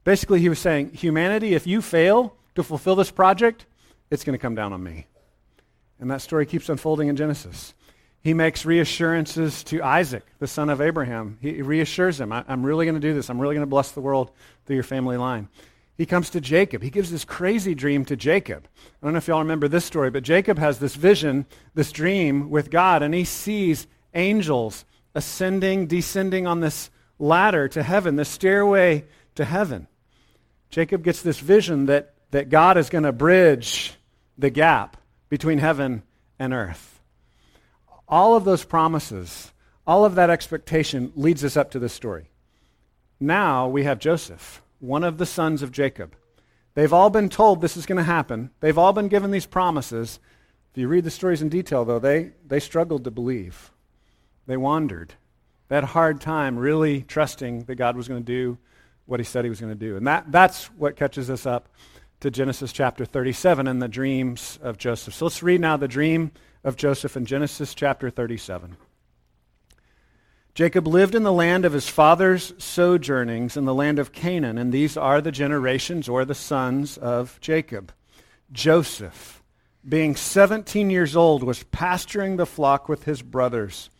Basically, 0.04 0.40
he 0.40 0.50
was 0.50 0.60
saying, 0.60 0.94
humanity, 0.94 1.54
if 1.54 1.68
you 1.68 1.82
fail 1.82 2.36
to 2.56 2.64
fulfill 2.64 2.96
this 2.96 3.12
project, 3.12 3.66
it's 4.10 4.24
going 4.24 4.38
to 4.38 4.42
come 4.42 4.56
down 4.56 4.74
on 4.74 4.82
me. 4.82 5.06
And 6.00 6.12
that 6.12 6.22
story 6.22 6.46
keeps 6.46 6.70
unfolding 6.70 7.08
in 7.08 7.16
Genesis. 7.16 7.74
He 8.22 8.34
makes 8.34 8.66
reassurances 8.66 9.64
to 9.66 9.82
Isaac, 9.82 10.24
the 10.40 10.48
son 10.48 10.70
of 10.70 10.82
Abraham. 10.82 11.38
He 11.42 11.62
reassures 11.62 12.20
him, 12.20 12.32
I'm 12.32 12.66
really 12.66 12.86
going 12.86 12.96
to 12.96 13.02
do 13.02 13.14
this. 13.14 13.30
I'm 13.30 13.40
really 13.40 13.56
going 13.56 13.66
to 13.66 13.70
bless 13.70 13.92
the 13.92 14.02
world 14.02 14.32
through 14.66 14.76
your 14.76 14.84
family 14.84 15.18
line. 15.18 15.50
He 15.98 16.06
comes 16.06 16.30
to 16.30 16.42
Jacob. 16.42 16.84
He 16.84 16.92
gives 16.92 17.10
this 17.10 17.26
crazy 17.26 17.74
dream 17.74 18.06
to 18.06 18.16
Jacob. 18.16 18.68
I 18.78 19.06
don't 19.06 19.14
know 19.14 19.18
if 19.18 19.28
y'all 19.28 19.40
remember 19.40 19.68
this 19.68 19.86
story, 19.86 20.12
but 20.12 20.22
Jacob 20.22 20.60
has 20.60 20.78
this 20.78 20.96
vision, 20.96 21.48
this 21.74 21.92
dream 21.92 22.52
with 22.52 22.70
God, 22.70 23.02
and 23.02 23.16
he 23.16 23.24
sees 23.24 23.88
angels 24.14 24.86
ascending, 25.16 25.88
descending 25.88 26.46
on 26.46 26.60
this 26.60 26.92
ladder 27.18 27.68
to 27.70 27.82
heaven, 27.82 28.16
this 28.16 28.30
stairway 28.30 29.06
to 29.36 29.44
heaven. 29.44 29.88
Jacob 30.70 31.04
gets 31.04 31.24
this 31.24 31.40
vision 31.40 31.88
that, 31.88 32.14
that 32.30 32.50
God 32.50 32.78
is 32.78 32.90
going 32.90 33.04
to 33.04 33.12
bridge 33.12 33.94
the 34.38 34.52
gap 34.52 34.98
between 35.30 35.58
heaven 35.58 36.04
and 36.38 36.54
earth. 36.54 37.02
All 38.08 38.36
of 38.36 38.46
those 38.46 38.64
promises, 38.64 39.52
all 39.88 40.06
of 40.06 40.16
that 40.16 40.30
expectation 40.30 41.12
leads 41.16 41.44
us 41.44 41.58
up 41.58 41.72
to 41.72 41.80
this 41.80 41.94
story. 41.94 42.30
Now 43.20 43.68
we 43.68 43.84
have 43.84 43.98
Joseph 43.98 44.62
one 44.80 45.04
of 45.04 45.18
the 45.18 45.26
sons 45.26 45.62
of 45.62 45.72
Jacob. 45.72 46.16
They've 46.74 46.94
all 46.94 47.10
been 47.10 47.30
told 47.30 47.62
this 47.62 47.78
is 47.78 47.86
going 47.86 47.98
to 47.98 48.04
happen. 48.04 48.52
They've 48.60 48.78
all 48.78 48.94
been 48.94 49.08
given 49.08 49.32
these 49.32 49.46
promises. 49.46 50.20
If 50.72 50.78
you 50.78 50.88
read 50.88 51.04
the 51.04 51.12
stories 51.12 51.42
in 51.42 51.50
detail, 51.50 51.86
though, 51.86 52.00
they, 52.00 52.34
they 52.46 52.60
struggled 52.60 53.04
to 53.06 53.12
believe. 53.12 53.72
They 54.46 54.58
wandered. 54.58 55.16
They 55.68 55.76
had 55.76 55.84
a 55.84 55.88
hard 55.88 56.22
time 56.22 56.58
really 56.58 57.02
trusting 57.02 57.64
that 57.64 57.76
God 57.76 57.98
was 57.98 58.08
going 58.08 58.24
to 58.24 58.26
do 58.26 58.58
what 59.06 59.20
he 59.20 59.24
said 59.24 59.44
he 59.44 59.50
was 59.50 59.60
going 59.60 59.74
to 59.74 59.80
do. 59.80 59.98
And 59.98 60.06
that, 60.08 60.32
that's 60.32 60.66
what 60.72 60.96
catches 60.96 61.30
us 61.30 61.46
up 61.46 61.68
to 62.20 62.30
Genesis 62.30 62.72
chapter 62.72 63.06
37 63.06 63.68
and 63.68 63.82
the 63.82 63.88
dreams 63.88 64.60
of 64.62 64.78
Joseph. 64.78 65.14
So 65.14 65.26
let's 65.26 65.42
read 65.44 65.62
now 65.62 65.78
the 65.78 65.88
dream 65.88 66.32
of 66.64 66.76
Joseph 66.76 67.18
in 67.18 67.26
Genesis 67.26 67.74
chapter 67.74 68.10
37. 68.10 68.78
Jacob 70.58 70.88
lived 70.88 71.14
in 71.14 71.22
the 71.22 71.32
land 71.32 71.66
of 71.66 71.74
his 71.74 71.88
father's 71.88 72.52
sojournings 72.58 73.56
in 73.56 73.66
the 73.66 73.76
land 73.76 74.00
of 74.00 74.12
Canaan, 74.12 74.58
and 74.58 74.74
these 74.74 74.98
are 74.98 75.22
the 75.22 75.32
generations 75.32 76.10
or 76.10 76.26
the 76.26 76.34
sons 76.34 76.98
of 76.98 77.40
Jacob. 77.42 77.92
Joseph, 78.52 79.44
being 79.88 80.16
17 80.16 80.90
years 80.90 81.16
old, 81.16 81.44
was 81.44 81.62
pasturing 81.66 82.38
the 82.38 82.46
flock 82.48 82.90
with 82.90 83.04
his 83.04 83.22
brothers. 83.22 83.92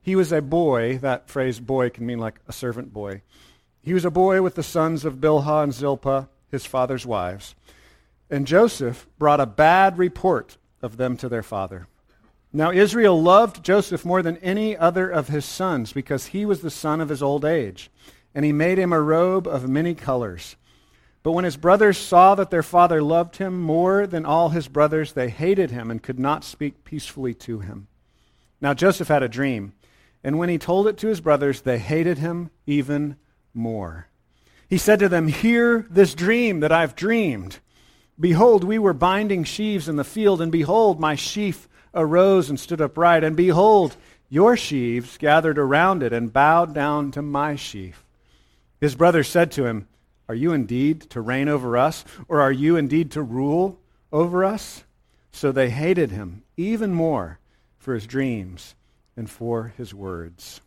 He 0.00 0.14
was 0.14 0.30
a 0.30 0.40
boy, 0.40 0.98
that 0.98 1.28
phrase 1.28 1.58
boy 1.58 1.90
can 1.90 2.06
mean 2.06 2.20
like 2.20 2.38
a 2.46 2.52
servant 2.52 2.92
boy. 2.92 3.22
He 3.82 3.92
was 3.92 4.04
a 4.04 4.08
boy 4.08 4.42
with 4.42 4.54
the 4.54 4.62
sons 4.62 5.04
of 5.04 5.20
Bilhah 5.20 5.64
and 5.64 5.74
Zilpah, 5.74 6.28
his 6.48 6.64
father's 6.64 7.04
wives. 7.04 7.56
And 8.30 8.46
Joseph 8.46 9.08
brought 9.18 9.40
a 9.40 9.44
bad 9.44 9.98
report 9.98 10.56
of 10.82 10.98
them 10.98 11.16
to 11.16 11.28
their 11.28 11.42
father. 11.42 11.88
Now, 12.52 12.70
Israel 12.70 13.20
loved 13.20 13.64
Joseph 13.64 14.04
more 14.04 14.22
than 14.22 14.38
any 14.38 14.76
other 14.76 15.08
of 15.08 15.28
his 15.28 15.44
sons 15.44 15.92
because 15.92 16.26
he 16.26 16.46
was 16.46 16.60
the 16.60 16.70
son 16.70 17.00
of 17.00 17.08
his 17.08 17.22
old 17.22 17.44
age, 17.44 17.90
and 18.34 18.44
he 18.44 18.52
made 18.52 18.78
him 18.78 18.92
a 18.92 19.00
robe 19.00 19.46
of 19.46 19.68
many 19.68 19.94
colors. 19.94 20.56
But 21.22 21.32
when 21.32 21.44
his 21.44 21.56
brothers 21.56 21.98
saw 21.98 22.36
that 22.36 22.50
their 22.50 22.62
father 22.62 23.02
loved 23.02 23.36
him 23.36 23.60
more 23.60 24.06
than 24.06 24.24
all 24.24 24.50
his 24.50 24.68
brothers, 24.68 25.12
they 25.12 25.28
hated 25.28 25.70
him 25.72 25.90
and 25.90 26.02
could 26.02 26.20
not 26.20 26.44
speak 26.44 26.84
peacefully 26.84 27.34
to 27.34 27.58
him. 27.58 27.88
Now, 28.60 28.74
Joseph 28.74 29.08
had 29.08 29.24
a 29.24 29.28
dream, 29.28 29.72
and 30.22 30.38
when 30.38 30.48
he 30.48 30.56
told 30.56 30.86
it 30.86 30.96
to 30.98 31.08
his 31.08 31.20
brothers, 31.20 31.62
they 31.62 31.78
hated 31.78 32.18
him 32.18 32.50
even 32.64 33.16
more. 33.52 34.06
He 34.68 34.78
said 34.78 34.98
to 35.00 35.08
them, 35.08 35.28
Hear 35.28 35.86
this 35.90 36.14
dream 36.14 36.60
that 36.60 36.72
I've 36.72 36.96
dreamed. 36.96 37.58
Behold, 38.18 38.64
we 38.64 38.78
were 38.78 38.94
binding 38.94 39.44
sheaves 39.44 39.88
in 39.88 39.96
the 39.96 40.04
field, 40.04 40.40
and 40.40 40.50
behold, 40.50 41.00
my 41.00 41.16
sheaf 41.16 41.68
arose 41.96 42.48
and 42.50 42.60
stood 42.60 42.80
upright, 42.80 43.24
and 43.24 43.36
behold, 43.36 43.96
your 44.28 44.56
sheaves 44.56 45.18
gathered 45.18 45.58
around 45.58 46.02
it 46.02 46.12
and 46.12 46.32
bowed 46.32 46.74
down 46.74 47.10
to 47.12 47.22
my 47.22 47.56
sheaf. 47.56 48.04
His 48.80 48.94
brother 48.94 49.24
said 49.24 49.50
to 49.52 49.66
him, 49.66 49.88
Are 50.28 50.34
you 50.34 50.52
indeed 50.52 51.02
to 51.10 51.20
reign 51.20 51.48
over 51.48 51.76
us, 51.76 52.04
or 52.28 52.40
are 52.40 52.52
you 52.52 52.76
indeed 52.76 53.10
to 53.12 53.22
rule 53.22 53.78
over 54.12 54.44
us? 54.44 54.84
So 55.32 55.52
they 55.52 55.70
hated 55.70 56.10
him 56.10 56.42
even 56.56 56.92
more 56.92 57.38
for 57.78 57.94
his 57.94 58.06
dreams 58.06 58.74
and 59.16 59.30
for 59.30 59.72
his 59.76 59.94
words. 59.94 60.60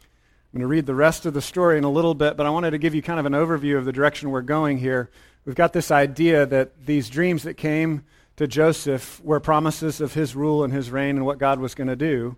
I'm 0.00 0.58
going 0.58 0.60
to 0.62 0.66
read 0.66 0.84
the 0.84 0.94
rest 0.94 1.24
of 1.24 1.32
the 1.32 1.40
story 1.40 1.78
in 1.78 1.84
a 1.84 1.90
little 1.90 2.14
bit, 2.14 2.36
but 2.36 2.44
I 2.44 2.50
wanted 2.50 2.72
to 2.72 2.78
give 2.78 2.94
you 2.94 3.00
kind 3.00 3.18
of 3.18 3.24
an 3.24 3.32
overview 3.32 3.78
of 3.78 3.86
the 3.86 3.92
direction 3.92 4.30
we're 4.30 4.42
going 4.42 4.76
here. 4.76 5.10
We've 5.46 5.54
got 5.54 5.72
this 5.72 5.90
idea 5.90 6.44
that 6.44 6.84
these 6.84 7.08
dreams 7.08 7.44
that 7.44 7.54
came 7.54 8.04
to 8.42 8.48
Joseph 8.48 9.20
were 9.22 9.38
promises 9.38 10.00
of 10.00 10.14
his 10.14 10.34
rule 10.34 10.64
and 10.64 10.72
his 10.72 10.90
reign 10.90 11.16
and 11.16 11.24
what 11.24 11.38
God 11.38 11.60
was 11.60 11.76
going 11.76 11.86
to 11.86 11.94
do. 11.94 12.36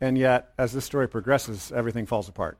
And 0.00 0.16
yet, 0.16 0.52
as 0.56 0.72
this 0.72 0.86
story 0.86 1.08
progresses, 1.08 1.70
everything 1.72 2.06
falls 2.06 2.26
apart. 2.26 2.56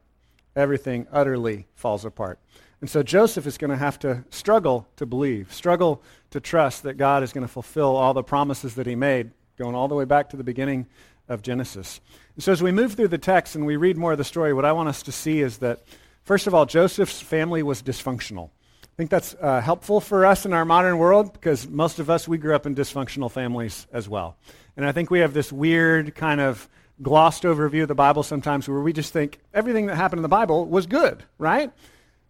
Everything 0.55 1.07
utterly 1.11 1.67
falls 1.75 2.05
apart. 2.05 2.39
And 2.83 2.91
so 2.91 3.03
Joseph 3.03 3.47
is 3.47 3.57
going 3.57 3.71
to 3.71 3.79
have 3.79 3.99
to 4.01 4.25
struggle 4.29 4.87
to 4.97 5.07
believe, 5.07 5.55
struggle 5.55 6.03
to 6.33 6.41
trust 6.41 6.83
that 6.83 6.99
God 6.99 7.23
is 7.23 7.33
going 7.33 7.47
to 7.47 7.53
fulfill 7.53 7.97
all 7.97 8.13
the 8.13 8.23
promises 8.23 8.75
that 8.75 8.87
he 8.87 8.95
made, 8.95 9.31
going 9.57 9.75
all 9.75 9.89
the 9.89 9.95
way 9.95 10.05
back 10.05 10.29
to 10.31 10.37
the 10.37 10.45
beginning 10.45 10.87
of 11.31 11.41
Genesis. 11.41 12.03
And 12.35 12.45
so 12.45 12.53
as 12.53 12.63
we 12.63 12.73
move 12.73 12.93
through 12.93 13.09
the 13.09 13.17
text 13.17 13.55
and 13.55 13.65
we 13.65 13.77
read 13.77 13.97
more 13.97 14.13
of 14.13 14.19
the 14.19 14.25
story, 14.25 14.53
what 14.53 14.67
I 14.67 14.73
want 14.73 14.91
us 14.91 15.03
to 15.05 15.13
see 15.13 15.41
is 15.41 15.59
that, 15.59 15.83
first 16.25 16.47
of 16.47 16.53
all, 16.55 16.67
Joseph's 16.67 17.23
family 17.23 17.63
was 17.63 17.83
dysfunctional. 17.83 18.51
I 18.97 19.03
think 19.03 19.11
that's 19.11 19.37
uh, 19.43 19.61
helpful 19.61 20.01
for 20.01 20.25
us 20.25 20.47
in 20.47 20.55
our 20.55 20.65
modern 20.65 20.97
world 20.97 21.35
because 21.35 21.69
most 21.69 21.99
of 21.99 22.09
us, 22.09 22.27
we 22.27 22.39
grew 22.39 22.55
up 22.55 22.65
in 22.65 22.75
dysfunctional 22.75 23.31
families 23.31 23.87
as 23.93 24.09
well. 24.09 24.39
And 24.75 24.87
I 24.87 24.93
think 24.93 25.11
we 25.11 25.19
have 25.19 25.35
this 25.35 25.53
weird 25.53 26.15
kind 26.15 26.41
of 26.41 26.67
glossed 27.03 27.45
over 27.45 27.69
view 27.69 27.83
of 27.83 27.89
the 27.89 27.95
Bible 27.95 28.23
sometimes 28.23 28.67
where 28.67 28.81
we 28.81 28.95
just 28.95 29.13
think 29.13 29.39
everything 29.53 29.85
that 29.89 29.97
happened 29.97 30.21
in 30.21 30.23
the 30.23 30.31
Bible 30.31 30.65
was 30.65 30.87
good, 30.87 31.23
right? 31.37 31.71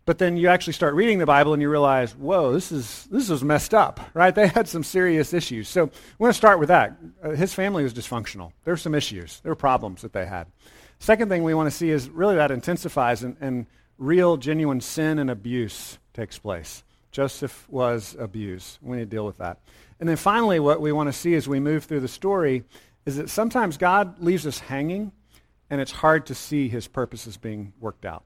But 0.07 0.19
then 0.19 0.37
you 0.37 0.49
actually 0.49 0.73
start 0.73 0.97
reading 0.97 1.21
the 1.21 1.27
Bible 1.27 1.53
and 1.53 1.63
you 1.63 1.71
realize, 1.71 2.17
whoa, 2.17 2.53
this 2.53 2.73
is, 2.73 3.07
this 3.13 3.31
is 3.31 3.45
messed 3.45 3.73
up, 3.73 4.01
right? 4.13 4.35
They 4.35 4.49
had 4.49 4.67
some 4.67 4.83
serious 4.83 5.33
issues. 5.33 5.69
So 5.69 5.85
we 5.85 5.93
want 6.19 6.35
to 6.35 6.37
start 6.37 6.59
with 6.59 6.71
that. 6.71 6.97
Uh, 7.23 7.31
his 7.31 7.55
family 7.55 7.85
was 7.85 7.95
dysfunctional. 7.95 8.51
There 8.65 8.73
were 8.73 8.79
some 8.79 8.97
issues. 8.97 9.39
There 9.45 9.53
were 9.53 9.57
problems 9.57 10.03
that 10.03 10.13
they 10.13 10.27
had. 10.27 10.49
Second 10.99 11.29
thing 11.29 11.45
we 11.45 11.55
want 11.55 11.71
to 11.71 11.77
see 11.77 11.91
is 11.91 12.11
really 12.11 12.35
that 12.35 12.51
intensifies 12.51 13.23
and, 13.23 13.37
and 13.41 13.67
real, 13.99 14.37
genuine 14.37 14.81
sin 14.81 15.21
and 15.21 15.31
abuse 15.31 15.99
takes 16.17 16.39
place. 16.39 16.83
Joseph 17.13 17.67
was 17.71 18.17
abused. 18.19 18.79
We 18.83 18.97
need 18.97 19.05
to 19.05 19.17
deal 19.17 19.25
with 19.25 19.39
that. 19.39 19.59
And 20.01 20.09
then 20.09 20.17
finally, 20.17 20.59
what 20.59 20.81
we 20.81 20.93
want 20.93 21.09
to 21.09 21.13
see 21.13 21.35
as 21.35 21.47
we 21.47 21.61
move 21.61 21.85
through 21.85 22.01
the 22.01 22.09
story 22.09 22.65
is 23.07 23.17
that 23.17 23.31
sometimes 23.31 23.77
God 23.77 24.21
leaves 24.21 24.47
us 24.47 24.59
hanging, 24.59 25.13
and 25.71 25.81
it's 25.81 25.93
hard 25.93 26.27
to 26.27 26.35
see 26.35 26.69
his 26.69 26.89
purposes 26.89 27.37
being 27.37 27.73
worked 27.81 28.05
out. 28.05 28.25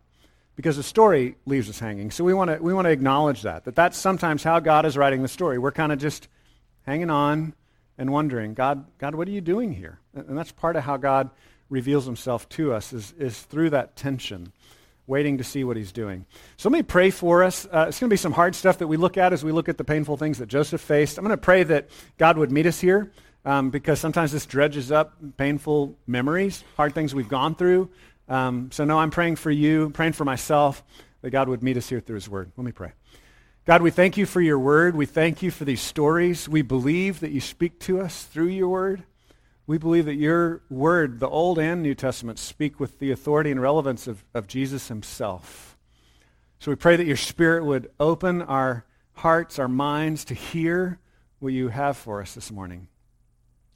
because 0.60 0.76
the 0.76 0.82
story 0.82 1.36
leaves 1.46 1.70
us 1.70 1.78
hanging. 1.78 2.10
So 2.10 2.22
we 2.22 2.34
want 2.34 2.50
to 2.50 2.62
we 2.62 2.74
want 2.74 2.84
to 2.84 2.90
acknowledge 2.90 3.42
that 3.42 3.64
that 3.64 3.74
that's 3.74 3.96
sometimes 3.96 4.42
how 4.42 4.60
God 4.60 4.84
is 4.84 4.94
writing 4.94 5.22
the 5.22 5.28
story. 5.28 5.58
We're 5.58 5.72
kind 5.72 5.90
of 5.90 5.98
just 5.98 6.28
hanging 6.82 7.08
on 7.08 7.54
and 7.96 8.12
wondering, 8.12 8.52
God, 8.52 8.84
God, 8.98 9.14
what 9.14 9.26
are 9.26 9.30
you 9.30 9.40
doing 9.40 9.72
here? 9.72 10.00
And 10.14 10.36
that's 10.36 10.52
part 10.52 10.76
of 10.76 10.84
how 10.84 10.98
God 10.98 11.30
reveals 11.70 12.04
himself 12.04 12.46
to 12.50 12.74
us 12.74 12.92
is, 12.92 13.14
is 13.18 13.40
through 13.40 13.70
that 13.70 13.96
tension, 13.96 14.52
waiting 15.10 15.38
to 15.38 15.44
see 15.44 15.64
what 15.64 15.76
he's 15.76 15.92
doing. 15.92 16.24
So 16.56 16.70
let 16.70 16.78
me 16.78 16.82
pray 16.82 17.10
for 17.10 17.42
us. 17.42 17.66
Uh, 17.66 17.86
it's 17.88 17.98
going 17.98 18.08
to 18.08 18.14
be 18.14 18.16
some 18.16 18.32
hard 18.32 18.54
stuff 18.54 18.78
that 18.78 18.86
we 18.86 18.96
look 18.96 19.18
at 19.18 19.32
as 19.32 19.44
we 19.44 19.50
look 19.50 19.68
at 19.68 19.76
the 19.76 19.84
painful 19.84 20.16
things 20.16 20.38
that 20.38 20.46
Joseph 20.46 20.80
faced. 20.80 21.18
I'm 21.18 21.24
going 21.24 21.36
to 21.36 21.40
pray 21.42 21.64
that 21.64 21.90
God 22.16 22.38
would 22.38 22.52
meet 22.52 22.64
us 22.64 22.80
here 22.80 23.10
um, 23.44 23.70
because 23.70 23.98
sometimes 23.98 24.30
this 24.30 24.46
dredges 24.46 24.92
up 24.92 25.16
painful 25.36 25.98
memories, 26.06 26.64
hard 26.76 26.94
things 26.94 27.14
we've 27.14 27.28
gone 27.28 27.56
through. 27.56 27.90
Um, 28.28 28.70
so, 28.70 28.84
no, 28.84 28.98
I'm 28.98 29.10
praying 29.10 29.36
for 29.36 29.50
you, 29.50 29.90
praying 29.90 30.12
for 30.12 30.24
myself, 30.24 30.84
that 31.22 31.30
God 31.30 31.48
would 31.48 31.62
meet 31.62 31.76
us 31.76 31.88
here 31.88 32.00
through 32.00 32.14
his 32.14 32.28
word. 32.28 32.52
Let 32.56 32.64
me 32.64 32.72
pray. 32.72 32.92
God, 33.66 33.82
we 33.82 33.90
thank 33.90 34.16
you 34.16 34.26
for 34.26 34.40
your 34.40 34.58
word. 34.58 34.94
We 34.94 35.06
thank 35.06 35.42
you 35.42 35.50
for 35.50 35.64
these 35.64 35.80
stories. 35.80 36.48
We 36.48 36.62
believe 36.62 37.20
that 37.20 37.32
you 37.32 37.40
speak 37.40 37.80
to 37.80 38.00
us 38.00 38.22
through 38.24 38.48
your 38.48 38.68
word. 38.68 39.02
We 39.70 39.78
believe 39.78 40.06
that 40.06 40.16
your 40.16 40.62
word, 40.68 41.20
the 41.20 41.28
Old 41.28 41.60
and 41.60 41.80
New 41.80 41.94
Testament, 41.94 42.40
speak 42.40 42.80
with 42.80 42.98
the 42.98 43.12
authority 43.12 43.52
and 43.52 43.62
relevance 43.62 44.08
of, 44.08 44.24
of 44.34 44.48
Jesus 44.48 44.88
himself. 44.88 45.78
So 46.58 46.72
we 46.72 46.74
pray 46.74 46.96
that 46.96 47.06
your 47.06 47.16
spirit 47.16 47.64
would 47.64 47.88
open 48.00 48.42
our 48.42 48.84
hearts, 49.12 49.60
our 49.60 49.68
minds 49.68 50.24
to 50.24 50.34
hear 50.34 50.98
what 51.38 51.52
you 51.52 51.68
have 51.68 51.96
for 51.96 52.20
us 52.20 52.34
this 52.34 52.50
morning. 52.50 52.88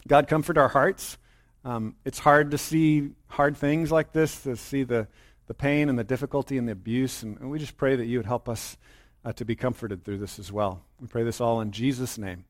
God, 0.09 0.27
comfort 0.27 0.59
our 0.59 0.67
hearts. 0.67 1.17
Um, 1.65 1.95
it's 2.05 2.19
hard 2.19 2.51
to 2.51 2.59
see 2.59 3.11
hard 3.29 3.57
things 3.57 3.93
like 3.93 4.11
this, 4.11 4.43
to 4.43 4.57
see 4.57 4.83
the, 4.83 5.07
the 5.47 5.55
pain 5.55 5.89
and 5.89 5.97
the 5.97 6.03
difficulty 6.03 6.59
and 6.59 6.67
the 6.67 6.73
abuse. 6.73 7.23
And, 7.23 7.39
and 7.39 7.53
we 7.53 7.61
just 7.61 7.77
pray 7.77 7.95
that 7.95 8.07
you 8.07 8.19
would 8.19 8.27
help 8.27 8.49
us 8.49 8.77
uh, 9.25 9.33
to 9.35 9.45
be 9.45 9.55
comforted 9.55 10.05
through 10.05 10.19
this 10.19 10.41
as 10.41 10.51
well. 10.51 10.83
We 11.01 11.07
pray 11.07 11.23
this 11.23 11.41
all 11.41 11.61
in 11.61 11.71
Jesus' 11.71 12.19
name. 12.19 12.47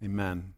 Amen. 0.00 0.54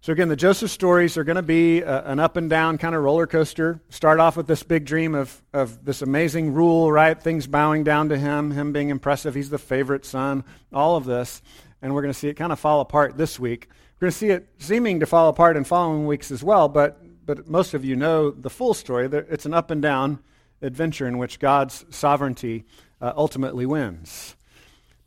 So, 0.00 0.12
again, 0.12 0.28
the 0.28 0.36
Joseph 0.36 0.70
stories 0.70 1.16
are 1.16 1.24
going 1.24 1.36
to 1.36 1.42
be 1.42 1.80
a, 1.80 2.04
an 2.04 2.20
up 2.20 2.36
and 2.36 2.48
down 2.48 2.78
kind 2.78 2.94
of 2.94 3.02
roller 3.02 3.26
coaster. 3.26 3.80
Start 3.88 4.20
off 4.20 4.36
with 4.36 4.46
this 4.46 4.62
big 4.62 4.84
dream 4.84 5.16
of, 5.16 5.42
of 5.52 5.84
this 5.84 6.02
amazing 6.02 6.52
rule, 6.54 6.92
right? 6.92 7.20
Things 7.20 7.48
bowing 7.48 7.82
down 7.82 8.08
to 8.10 8.16
him, 8.16 8.52
him 8.52 8.72
being 8.72 8.90
impressive. 8.90 9.34
He's 9.34 9.50
the 9.50 9.58
favorite 9.58 10.04
son, 10.04 10.44
all 10.72 10.96
of 10.96 11.04
this. 11.04 11.42
And 11.82 11.94
we're 11.94 12.02
going 12.02 12.12
to 12.12 12.18
see 12.18 12.28
it 12.28 12.34
kind 12.34 12.52
of 12.52 12.60
fall 12.60 12.80
apart 12.80 13.16
this 13.16 13.40
week. 13.40 13.68
We're 13.96 14.06
going 14.06 14.12
to 14.12 14.18
see 14.18 14.28
it 14.28 14.48
seeming 14.58 15.00
to 15.00 15.06
fall 15.06 15.28
apart 15.28 15.56
in 15.56 15.64
following 15.64 16.06
weeks 16.06 16.30
as 16.30 16.44
well, 16.44 16.68
but, 16.68 17.02
but 17.26 17.48
most 17.48 17.74
of 17.74 17.84
you 17.84 17.96
know 17.96 18.30
the 18.30 18.50
full 18.50 18.74
story. 18.74 19.08
It's 19.12 19.46
an 19.46 19.54
up 19.54 19.72
and 19.72 19.82
down 19.82 20.20
adventure 20.62 21.08
in 21.08 21.18
which 21.18 21.40
God's 21.40 21.84
sovereignty 21.90 22.64
uh, 23.00 23.12
ultimately 23.16 23.66
wins. 23.66 24.36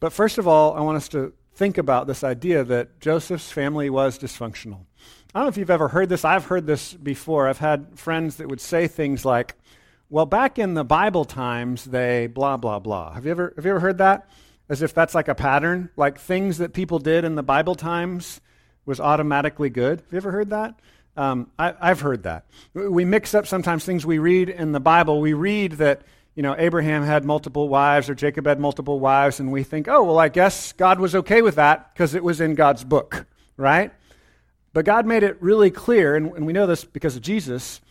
But 0.01 0.11
first 0.11 0.37
of 0.37 0.49
all, 0.49 0.73
I 0.73 0.81
want 0.81 0.97
us 0.97 1.07
to 1.09 1.31
think 1.61 1.77
about 1.77 2.07
this 2.07 2.23
idea 2.23 2.63
that 2.63 2.99
Joseph's 2.99 3.51
family 3.51 3.87
was 3.87 4.17
dysfunctional. 4.17 4.79
I 5.31 5.37
don't 5.37 5.43
know 5.43 5.47
if 5.49 5.57
you've 5.57 5.69
ever 5.69 5.89
heard 5.89 6.09
this. 6.09 6.25
I've 6.25 6.45
heard 6.45 6.65
this 6.65 6.95
before. 6.95 7.47
I've 7.47 7.59
had 7.59 7.99
friends 7.99 8.37
that 8.37 8.47
would 8.47 8.59
say 8.59 8.87
things 8.87 9.25
like, 9.25 9.53
well, 10.09 10.25
back 10.25 10.57
in 10.57 10.73
the 10.73 10.83
Bible 10.83 11.23
times, 11.23 11.85
they 11.85 12.25
blah, 12.25 12.57
blah, 12.57 12.79
blah. 12.79 13.13
Have 13.13 13.25
you 13.25 13.31
ever, 13.31 13.53
have 13.55 13.63
you 13.63 13.69
ever 13.69 13.79
heard 13.79 13.99
that? 13.99 14.27
As 14.69 14.81
if 14.81 14.95
that's 14.95 15.13
like 15.13 15.27
a 15.27 15.35
pattern? 15.35 15.91
Like 15.95 16.17
things 16.17 16.57
that 16.57 16.73
people 16.73 16.97
did 16.97 17.25
in 17.25 17.35
the 17.35 17.43
Bible 17.43 17.75
times 17.75 18.41
was 18.87 18.99
automatically 18.99 19.69
good. 19.69 19.99
Have 19.99 20.13
you 20.13 20.17
ever 20.17 20.31
heard 20.31 20.49
that? 20.49 20.79
Um, 21.15 21.51
I, 21.59 21.75
I've 21.79 22.01
heard 22.01 22.23
that. 22.23 22.47
We 22.73 23.05
mix 23.05 23.35
up 23.35 23.45
sometimes 23.45 23.85
things 23.85 24.03
we 24.03 24.17
read 24.17 24.49
in 24.49 24.71
the 24.71 24.79
Bible. 24.79 25.21
We 25.21 25.33
read 25.33 25.73
that 25.73 26.01
you 26.35 26.43
know, 26.43 26.55
Abraham 26.57 27.03
had 27.03 27.25
multiple 27.25 27.67
wives 27.67 28.09
or 28.09 28.15
Jacob 28.15 28.45
had 28.45 28.59
multiple 28.59 28.99
wives, 28.99 29.39
and 29.39 29.51
we 29.51 29.63
think, 29.63 29.87
oh, 29.87 30.03
well, 30.03 30.19
I 30.19 30.29
guess 30.29 30.71
God 30.73 30.99
was 30.99 31.15
okay 31.15 31.41
with 31.41 31.55
that 31.55 31.93
because 31.93 32.15
it 32.15 32.23
was 32.23 32.39
in 32.39 32.55
God's 32.55 32.83
book, 32.83 33.25
right? 33.57 33.91
But 34.73 34.85
God 34.85 35.05
made 35.05 35.23
it 35.23 35.41
really 35.41 35.71
clear, 35.71 36.15
and, 36.15 36.31
and 36.33 36.45
we 36.45 36.53
know 36.53 36.67
this 36.67 36.85
because 36.85 37.17
of 37.17 37.21
Jesus. 37.21 37.81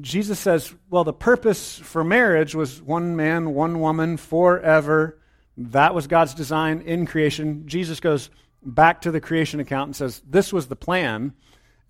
Jesus 0.00 0.38
says, 0.38 0.74
well, 0.88 1.04
the 1.04 1.12
purpose 1.12 1.78
for 1.78 2.02
marriage 2.02 2.54
was 2.54 2.80
one 2.80 3.14
man, 3.14 3.52
one 3.52 3.80
woman, 3.80 4.16
forever. 4.16 5.18
That 5.58 5.94
was 5.94 6.06
God's 6.06 6.32
design 6.32 6.80
in 6.80 7.04
creation. 7.04 7.64
Jesus 7.66 8.00
goes 8.00 8.30
back 8.64 9.02
to 9.02 9.10
the 9.10 9.20
creation 9.20 9.60
account 9.60 9.88
and 9.88 9.96
says, 9.96 10.22
this 10.26 10.50
was 10.50 10.68
the 10.68 10.76
plan. 10.76 11.34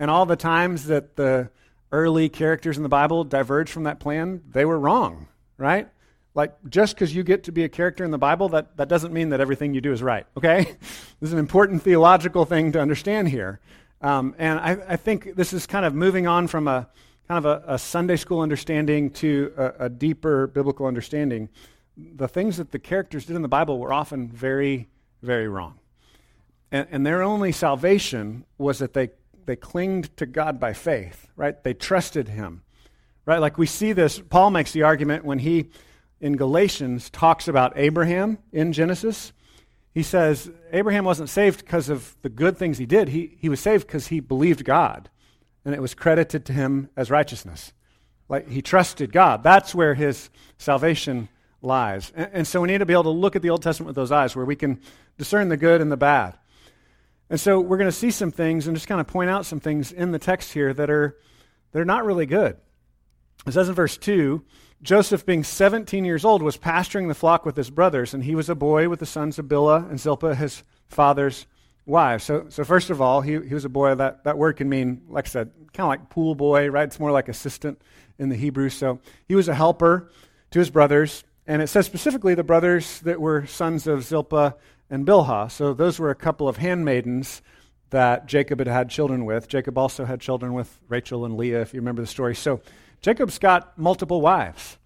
And 0.01 0.11
all 0.11 0.27
the 0.27 0.35
times 0.35 0.87
that 0.87 1.15
the 1.15 1.51
early 1.93 2.29
characters 2.29 2.77
in 2.77 2.83
the 2.83 2.89
Bible 2.89 3.23
diverged 3.23 3.71
from 3.71 3.85
that 3.85 4.01
plan, 4.01 4.43
they 4.51 4.65
were 4.65 4.79
wrong 4.79 5.29
right? 5.63 5.89
Like, 6.35 6.55
just 6.69 6.95
because 6.95 7.15
you 7.15 7.23
get 7.23 7.45
to 7.45 7.53
be 7.53 7.65
a 7.65 7.69
character 7.69 8.05
in 8.05 8.11
the 8.11 8.19
Bible, 8.19 8.49
that, 8.51 8.77
that 8.79 8.89
doesn't 8.89 9.13
mean 9.13 9.29
that 9.31 9.41
everything 9.41 9.75
you 9.75 9.81
do 9.81 9.93
is 9.93 10.03
right, 10.03 10.27
okay? 10.37 10.65
this 11.21 11.29
is 11.29 11.33
an 11.33 11.39
important 11.39 11.83
theological 11.83 12.45
thing 12.45 12.73
to 12.73 12.81
understand 12.81 13.29
here. 13.29 13.61
Um, 14.01 14.35
and 14.39 14.59
I, 14.59 14.79
I, 14.89 14.97
think 14.97 15.37
this 15.37 15.53
is 15.53 15.67
kind 15.67 15.87
of 15.87 15.95
moving 15.95 16.27
on 16.27 16.49
from 16.49 16.67
a 16.67 16.89
kind 17.29 17.45
of 17.45 17.47
a, 17.47 17.75
a 17.75 17.79
Sunday 17.79 18.17
school 18.17 18.41
understanding 18.41 19.11
to 19.11 19.53
a, 19.57 19.85
a, 19.85 19.89
deeper 19.89 20.49
biblical 20.49 20.87
understanding. 20.87 21.49
The 21.97 22.27
things 22.27 22.57
that 22.57 22.73
the 22.73 22.81
characters 22.81 23.27
did 23.27 23.37
in 23.37 23.43
the 23.43 23.49
Bible 23.49 23.79
were 23.79 23.93
often 23.93 24.29
very, 24.29 24.89
very 25.23 25.47
wrong. 25.47 25.79
And, 26.73 26.89
and 26.91 27.07
their 27.07 27.23
only 27.23 27.53
salvation 27.53 28.45
was 28.59 28.81
that 28.81 28.93
they, 28.93 29.11
they 29.47 29.55
clinged 29.55 30.17
to 30.17 30.27
God 30.27 30.59
by 30.59 30.73
faith, 30.73 31.29
right? 31.37 31.63
They 31.63 31.75
trusted 31.75 32.29
Him. 32.29 32.63
Right? 33.25 33.39
Like 33.39 33.59
we 33.59 33.67
see 33.67 33.93
this, 33.93 34.19
Paul 34.19 34.51
makes 34.51 34.73
the 34.73 34.83
argument 34.83 35.25
when 35.25 35.39
he, 35.39 35.71
in 36.21 36.37
Galatians, 36.37 37.09
talks 37.11 37.49
about 37.49 37.73
Abraham 37.77 38.39
in 38.53 38.73
Genesis. 38.73 39.33
He 39.95 40.03
says 40.03 40.51
Abraham 40.73 41.05
wasn't 41.05 41.29
saved 41.29 41.61
because 41.61 41.89
of 41.89 42.17
the 42.23 42.29
good 42.29 42.57
things 42.57 42.79
he 42.79 42.87
did. 42.87 43.09
He, 43.09 43.37
he 43.39 43.49
was 43.49 43.61
saved 43.61 43.87
because 43.87 44.09
he 44.09 44.21
believed 44.21 44.65
God, 44.65 45.11
and 45.65 45.75
it 45.75 45.83
was 45.83 45.95
credited 45.95 46.45
to 46.47 46.53
him 46.53 46.89
as 46.97 47.11
righteousness. 47.11 47.73
Like 48.29 48.49
he 48.49 48.63
trusted 48.63 49.13
God. 49.13 49.43
That's 49.43 49.75
where 49.75 49.95
his 49.95 50.31
salvation 50.59 51.29
lies. 51.61 52.13
And, 52.17 52.31
and 52.33 52.47
so 52.47 52.61
we 52.61 52.69
need 52.69 52.79
to 52.79 52.87
be 52.87 52.93
able 52.93 53.05
to 53.05 53.11
look 53.11 53.37
at 53.37 53.43
the 53.43 53.51
Old 53.51 53.63
Testament 53.63 53.89
with 53.89 53.97
those 53.97 54.11
eyes 54.11 54.35
where 54.35 54.45
we 54.45 54.57
can 54.57 54.81
discern 55.19 55.49
the 55.49 55.57
good 55.57 55.81
and 55.81 55.93
the 55.93 55.97
bad. 55.97 56.39
And 57.31 57.41
so 57.41 57.61
we're 57.61 57.77
going 57.77 57.91
to 57.91 57.97
see 57.97 58.11
some 58.11 58.31
things 58.31 58.67
and 58.67 58.77
just 58.77 58.89
kind 58.89 59.01
of 59.01 59.07
point 59.07 59.31
out 59.31 59.47
some 59.47 59.61
things 59.61 59.93
in 59.93 60.11
the 60.11 60.19
text 60.19 60.53
here 60.53 60.75
that 60.75 60.91
are, 60.91 61.17
that 61.73 61.81
are 61.81 61.85
not 61.85 62.05
really 62.05 62.27
good. 62.27 62.57
It 63.47 63.53
says 63.53 63.69
in 63.69 63.75
verse 63.75 63.97
2 63.97 64.45
Joseph, 64.83 65.25
being 65.25 65.45
17 65.45 66.05
years 66.05 66.25
old, 66.25 66.43
was 66.43 66.57
pasturing 66.57 67.07
the 67.07 67.15
flock 67.15 67.47
with 67.47 67.57
his 67.57 67.71
brothers, 67.71 68.15
and 68.15 68.25
he 68.25 68.35
was 68.35 68.49
a 68.49 68.55
boy 68.57 68.89
with 68.89 68.99
the 68.99 69.07
sons 69.07 69.39
of 69.39 69.47
Bilhah 69.47 69.89
and 69.89 70.01
Zilpah, 70.01 70.35
his 70.35 70.65
father's 70.89 71.47
wives. 71.87 72.25
So, 72.25 72.47
so 72.49 72.65
first 72.65 72.91
of 72.91 73.01
all, 73.01 73.21
he, 73.21 73.33
he 73.33 73.55
was 73.55 73.65
a 73.65 73.69
boy. 73.69 73.95
That, 73.95 74.25
that 74.25 74.39
word 74.39 74.57
can 74.57 74.69
mean, 74.69 75.03
like 75.09 75.27
I 75.27 75.29
said, 75.29 75.53
kind 75.73 75.85
of 75.85 75.89
like 75.89 76.11
pool 76.11 76.35
boy, 76.35 76.69
right? 76.69 76.85
It's 76.85 76.99
more 76.99 77.13
like 77.13 77.29
assistant 77.29 77.81
in 78.19 78.29
the 78.29 78.37
Hebrew. 78.37 78.69
So 78.69 79.01
he 79.27 79.35
was 79.35 79.49
a 79.49 79.55
helper 79.55 80.11
to 80.51 80.59
his 80.59 80.71
brothers. 80.71 81.25
And 81.47 81.61
it 81.61 81.69
says 81.69 81.87
specifically 81.87 82.35
the 82.35 82.45
brothers 82.45 83.01
that 83.01 83.21
were 83.21 83.47
sons 83.47 83.87
of 83.87 84.05
Zilpah 84.05 84.55
and 84.91 85.07
Bilhah. 85.07 85.51
So 85.51 85.75
those 85.75 85.99
were 85.99 86.11
a 86.11 86.15
couple 86.15 86.49
of 86.49 86.59
handmaidens 86.59 87.43
that 87.91 88.27
Jacob 88.27 88.59
had 88.59 88.69
had 88.69 88.89
children 88.89 89.25
with. 89.25 89.49
Jacob 89.49 89.77
also 89.77 90.05
had 90.05 90.21
children 90.21 90.55
with 90.55 90.79
Rachel 90.89 91.25
and 91.25 91.37
Leah, 91.37 91.61
if 91.61 91.75
you 91.75 91.81
remember 91.81 92.01
the 92.01 92.07
story. 92.07 92.35
So 92.35 92.61
Jacob's 93.03 93.39
got 93.41 93.77
multiple 93.77 94.21
wives. 94.21 94.79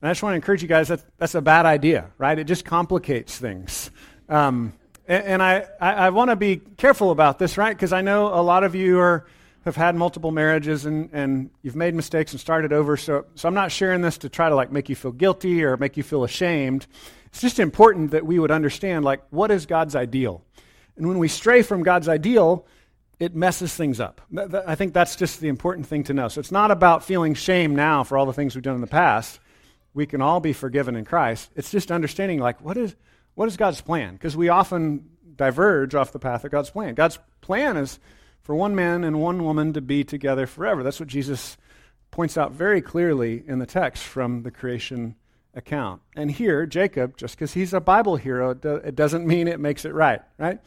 And 0.00 0.08
I 0.08 0.12
just 0.12 0.22
want 0.22 0.32
to 0.32 0.36
encourage 0.36 0.62
you 0.62 0.68
guys 0.68 0.88
that 0.88 1.02
that's 1.18 1.34
a 1.34 1.42
bad 1.42 1.66
idea, 1.66 2.10
right? 2.18 2.38
It 2.38 2.44
just 2.44 2.64
complicates 2.64 3.36
things. 3.36 3.90
Um, 4.28 4.74
and, 5.08 5.24
and, 5.24 5.42
I, 5.42 5.66
I, 5.80 5.92
I 5.92 6.10
want 6.10 6.30
to 6.30 6.36
be 6.36 6.56
careful 6.76 7.10
about 7.10 7.38
this, 7.38 7.58
right? 7.58 7.76
Because 7.76 7.92
I 7.92 8.00
know 8.00 8.28
a 8.28 8.40
lot 8.40 8.64
of 8.64 8.74
you 8.74 8.98
are, 9.00 9.26
have 9.64 9.76
had 9.76 9.96
multiple 9.96 10.30
marriages 10.30 10.86
and, 10.86 11.10
and 11.12 11.50
you've 11.62 11.74
made 11.74 11.94
mistakes 11.94 12.32
and 12.32 12.40
started 12.40 12.72
over. 12.72 12.96
So, 12.96 13.26
so 13.34 13.48
I'm 13.48 13.54
not 13.54 13.72
sharing 13.72 14.02
this 14.02 14.18
to 14.18 14.28
try 14.28 14.48
to 14.48 14.54
like 14.54 14.70
make 14.70 14.88
you 14.88 14.94
feel 14.94 15.12
guilty 15.12 15.64
or 15.64 15.76
make 15.76 15.96
you 15.96 16.02
feel 16.02 16.22
ashamed. 16.22 16.86
It's 17.26 17.40
just 17.40 17.58
important 17.58 18.12
that 18.12 18.24
we 18.24 18.38
would 18.38 18.52
understand 18.52 19.04
like 19.04 19.22
what 19.30 19.50
is 19.50 19.66
God's 19.66 19.96
ideal. 19.96 20.44
And 20.96 21.08
when 21.08 21.18
we 21.18 21.26
stray 21.26 21.62
from 21.62 21.82
God's 21.82 22.08
ideal, 22.08 22.66
it 23.18 23.34
messes 23.34 23.74
things 23.74 24.00
up. 24.00 24.20
I 24.66 24.74
think 24.74 24.92
that's 24.92 25.16
just 25.16 25.40
the 25.40 25.48
important 25.48 25.86
thing 25.86 26.04
to 26.04 26.14
know. 26.14 26.28
So 26.28 26.40
it's 26.40 26.52
not 26.52 26.70
about 26.70 27.04
feeling 27.04 27.34
shame 27.34 27.76
now 27.76 28.04
for 28.04 28.18
all 28.18 28.26
the 28.26 28.32
things 28.32 28.54
we've 28.54 28.64
done 28.64 28.74
in 28.74 28.80
the 28.80 28.86
past. 28.86 29.40
We 29.94 30.06
can 30.06 30.20
all 30.20 30.40
be 30.40 30.52
forgiven 30.52 30.96
in 30.96 31.04
Christ. 31.04 31.50
It's 31.54 31.70
just 31.70 31.92
understanding, 31.92 32.40
like, 32.40 32.60
what 32.60 32.76
is, 32.76 32.96
what 33.34 33.46
is 33.46 33.56
God's 33.56 33.80
plan? 33.80 34.14
Because 34.14 34.36
we 34.36 34.48
often 34.48 35.10
diverge 35.36 35.94
off 35.94 36.12
the 36.12 36.18
path 36.18 36.44
of 36.44 36.50
God's 36.50 36.70
plan. 36.70 36.94
God's 36.94 37.18
plan 37.40 37.76
is 37.76 38.00
for 38.42 38.54
one 38.54 38.74
man 38.74 39.04
and 39.04 39.20
one 39.20 39.44
woman 39.44 39.72
to 39.72 39.80
be 39.80 40.04
together 40.04 40.46
forever. 40.46 40.82
That's 40.82 41.00
what 41.00 41.08
Jesus 41.08 41.56
points 42.10 42.36
out 42.36 42.52
very 42.52 42.82
clearly 42.82 43.42
in 43.46 43.58
the 43.58 43.66
text 43.66 44.02
from 44.02 44.42
the 44.42 44.50
creation 44.50 45.14
account. 45.54 46.02
And 46.16 46.30
here, 46.30 46.66
Jacob, 46.66 47.16
just 47.16 47.36
because 47.36 47.52
he's 47.54 47.72
a 47.72 47.80
Bible 47.80 48.16
hero, 48.16 48.50
it 48.50 48.96
doesn't 48.96 49.26
mean 49.26 49.48
it 49.48 49.60
makes 49.60 49.84
it 49.84 49.94
right, 49.94 50.20
right? 50.38 50.58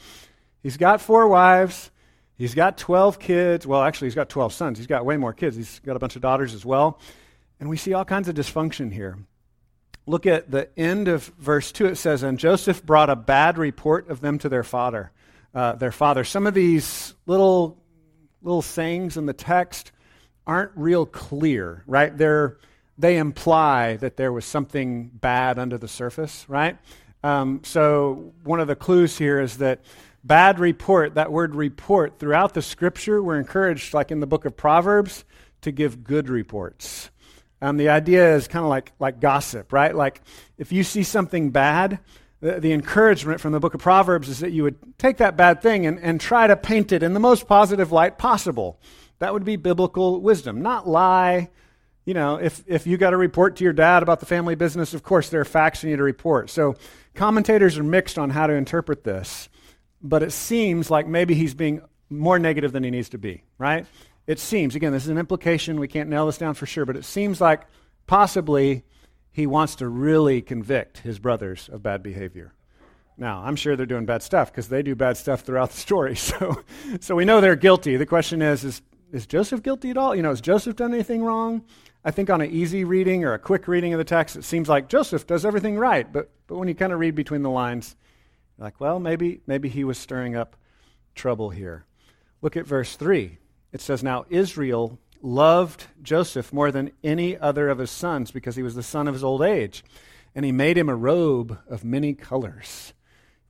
He's 0.63 0.77
got 0.77 1.01
four 1.01 1.27
wives. 1.27 1.91
He's 2.37 2.53
got 2.53 2.77
12 2.77 3.19
kids. 3.19 3.65
Well, 3.65 3.81
actually, 3.81 4.07
he's 4.07 4.15
got 4.15 4.29
12 4.29 4.53
sons. 4.53 4.77
He's 4.77 4.87
got 4.87 5.05
way 5.05 5.17
more 5.17 5.33
kids. 5.33 5.55
He's 5.55 5.79
got 5.79 5.95
a 5.95 5.99
bunch 5.99 6.15
of 6.15 6.21
daughters 6.21 6.53
as 6.53 6.63
well. 6.63 6.99
And 7.59 7.69
we 7.69 7.77
see 7.77 7.93
all 7.93 8.05
kinds 8.05 8.27
of 8.27 8.35
dysfunction 8.35 8.93
here. 8.93 9.17
look 10.05 10.25
at 10.25 10.51
the 10.51 10.69
end 10.79 11.07
of 11.07 11.25
verse 11.39 11.71
2. 11.71 11.87
It 11.87 11.95
says, 11.95 12.23
And 12.23 12.37
Joseph 12.37 12.85
brought 12.85 13.09
a 13.09 13.15
bad 13.15 13.57
report 13.57 14.09
of 14.09 14.21
them 14.21 14.37
to 14.39 14.49
their 14.49 14.63
father. 14.63 15.11
Uh, 15.53 15.73
their 15.73 15.91
father. 15.91 16.23
Some 16.23 16.45
of 16.45 16.53
these 16.53 17.15
little, 17.25 17.77
little 18.43 18.61
sayings 18.61 19.17
in 19.17 19.25
the 19.25 19.33
text 19.33 19.91
aren't 20.45 20.71
real 20.75 21.05
clear, 21.05 21.83
right? 21.87 22.15
They're, 22.15 22.57
they 22.97 23.17
imply 23.17 23.97
that 23.97 24.15
there 24.15 24.31
was 24.31 24.45
something 24.45 25.07
bad 25.07 25.57
under 25.57 25.77
the 25.77 25.87
surface, 25.87 26.45
right? 26.47 26.77
Um, 27.23 27.61
so 27.63 28.33
one 28.43 28.59
of 28.59 28.67
the 28.67 28.75
clues 28.75 29.17
here 29.17 29.41
is 29.41 29.57
that 29.57 29.81
bad 30.27 30.59
report, 30.59 31.15
that 31.15 31.31
word 31.31 31.55
report, 31.55 32.19
throughout 32.19 32.53
the 32.53 32.61
scripture, 32.61 33.23
we're 33.23 33.39
encouraged, 33.39 33.93
like 33.93 34.11
in 34.11 34.19
the 34.19 34.27
book 34.27 34.45
of 34.45 34.57
Proverbs, 34.57 35.23
to 35.61 35.71
give 35.71 36.03
good 36.03 36.29
reports. 36.29 37.09
Um, 37.61 37.77
the 37.77 37.89
idea 37.89 38.35
is 38.35 38.47
kind 38.47 38.63
of 38.63 38.69
like, 38.69 38.91
like 38.99 39.19
gossip, 39.19 39.73
right? 39.73 39.95
Like 39.95 40.21
if 40.57 40.71
you 40.71 40.83
see 40.83 41.03
something 41.03 41.49
bad, 41.49 41.99
the, 42.39 42.59
the, 42.59 42.71
encouragement 42.71 43.41
from 43.41 43.51
the 43.51 43.59
book 43.59 43.73
of 43.73 43.81
Proverbs 43.81 44.29
is 44.29 44.39
that 44.39 44.51
you 44.51 44.61
would 44.61 44.75
take 44.99 45.17
that 45.17 45.35
bad 45.35 45.61
thing 45.61 45.87
and, 45.87 45.99
and 45.99 46.21
try 46.21 46.45
to 46.45 46.55
paint 46.55 46.91
it 46.91 47.01
in 47.01 47.13
the 47.13 47.19
most 47.19 47.47
positive 47.47 47.91
light 47.91 48.19
possible. 48.19 48.79
That 49.19 49.33
would 49.33 49.43
be 49.43 49.55
biblical 49.55 50.21
wisdom, 50.21 50.61
not 50.61 50.87
lie. 50.87 51.49
You 52.05 52.13
know, 52.13 52.35
if, 52.35 52.63
if 52.67 52.85
you 52.85 52.97
got 52.97 53.09
to 53.09 53.17
report 53.17 53.55
to 53.55 53.63
your 53.63 53.73
dad 53.73 54.03
about 54.03 54.19
the 54.19 54.27
family 54.27 54.53
business, 54.53 54.93
of 54.93 55.01
course 55.01 55.29
there 55.29 55.41
are 55.41 55.45
facts 55.45 55.83
you 55.83 55.89
need 55.89 55.97
to 55.97 56.03
report. 56.03 56.51
So 56.51 56.75
commentators 57.15 57.77
are 57.79 57.83
mixed 57.83 58.19
on 58.19 58.29
how 58.29 58.45
to 58.45 58.53
interpret 58.53 59.03
this, 59.03 59.49
but 60.01 60.23
it 60.23 60.31
seems 60.31 60.89
like 60.91 61.07
maybe 61.07 61.33
he's 61.33 61.53
being 61.53 61.81
more 62.09 62.39
negative 62.39 62.71
than 62.71 62.83
he 62.83 62.91
needs 62.91 63.09
to 63.09 63.17
be, 63.17 63.43
right? 63.57 63.85
it 64.27 64.39
seems, 64.39 64.75
again, 64.75 64.91
this 64.91 65.03
is 65.03 65.09
an 65.09 65.17
implication, 65.17 65.79
we 65.79 65.87
can't 65.87 66.09
nail 66.09 66.25
this 66.25 66.37
down 66.37 66.53
for 66.53 66.65
sure, 66.65 66.85
but 66.85 66.97
it 66.97 67.05
seems 67.05 67.39
like 67.39 67.61
possibly 68.05 68.83
he 69.31 69.47
wants 69.47 69.75
to 69.75 69.87
really 69.87 70.41
convict 70.41 70.99
his 70.99 71.17
brothers 71.17 71.69
of 71.71 71.81
bad 71.81 72.03
behavior. 72.03 72.53
Now, 73.17 73.41
I'm 73.43 73.55
sure 73.55 73.75
they're 73.75 73.85
doing 73.85 74.05
bad 74.05 74.21
stuff 74.21 74.51
because 74.51 74.67
they 74.67 74.83
do 74.83 74.95
bad 74.95 75.17
stuff 75.17 75.41
throughout 75.41 75.71
the 75.71 75.77
story. 75.77 76.15
So, 76.17 76.63
so 76.99 77.15
we 77.15 77.25
know 77.25 77.39
they're 77.39 77.55
guilty. 77.55 77.95
The 77.95 78.05
question 78.05 78.41
is, 78.41 78.63
is, 78.63 78.81
is 79.11 79.25
Joseph 79.25 79.63
guilty 79.63 79.89
at 79.89 79.97
all? 79.97 80.13
You 80.13 80.21
know, 80.21 80.29
has 80.29 80.41
Joseph 80.41 80.75
done 80.75 80.93
anything 80.93 81.23
wrong? 81.23 81.63
I 82.03 82.11
think 82.11 82.29
on 82.29 82.41
an 82.41 82.51
easy 82.51 82.83
reading 82.83 83.23
or 83.23 83.33
a 83.33 83.39
quick 83.39 83.67
reading 83.67 83.93
of 83.93 83.97
the 83.97 84.03
text, 84.03 84.35
it 84.35 84.43
seems 84.43 84.67
like 84.67 84.89
Joseph 84.89 85.25
does 85.25 85.45
everything 85.45 85.77
right. 85.77 86.11
But, 86.11 86.29
but 86.47 86.57
when 86.57 86.67
you 86.67 86.75
kind 86.75 86.91
of 86.91 86.99
read 86.99 87.15
between 87.15 87.43
the 87.43 87.49
lines, 87.49 87.95
like, 88.57 88.79
well, 88.79 88.99
maybe, 88.99 89.41
maybe 89.45 89.69
he 89.69 89.83
was 89.83 89.97
stirring 89.97 90.35
up 90.35 90.55
trouble 91.15 91.49
here. 91.49 91.85
Look 92.41 92.57
at 92.57 92.65
verse 92.65 92.95
3. 92.95 93.37
It 93.71 93.81
says, 93.81 94.03
Now 94.03 94.25
Israel 94.29 94.99
loved 95.21 95.85
Joseph 96.01 96.53
more 96.53 96.71
than 96.71 96.91
any 97.03 97.37
other 97.37 97.69
of 97.69 97.79
his 97.79 97.91
sons 97.91 98.31
because 98.31 98.55
he 98.55 98.63
was 98.63 98.75
the 98.75 98.83
son 98.83 99.07
of 99.07 99.13
his 99.13 99.23
old 99.23 99.41
age. 99.41 99.83
And 100.35 100.45
he 100.45 100.51
made 100.51 100.77
him 100.77 100.89
a 100.89 100.95
robe 100.95 101.57
of 101.67 101.83
many 101.83 102.13
colors. 102.13 102.93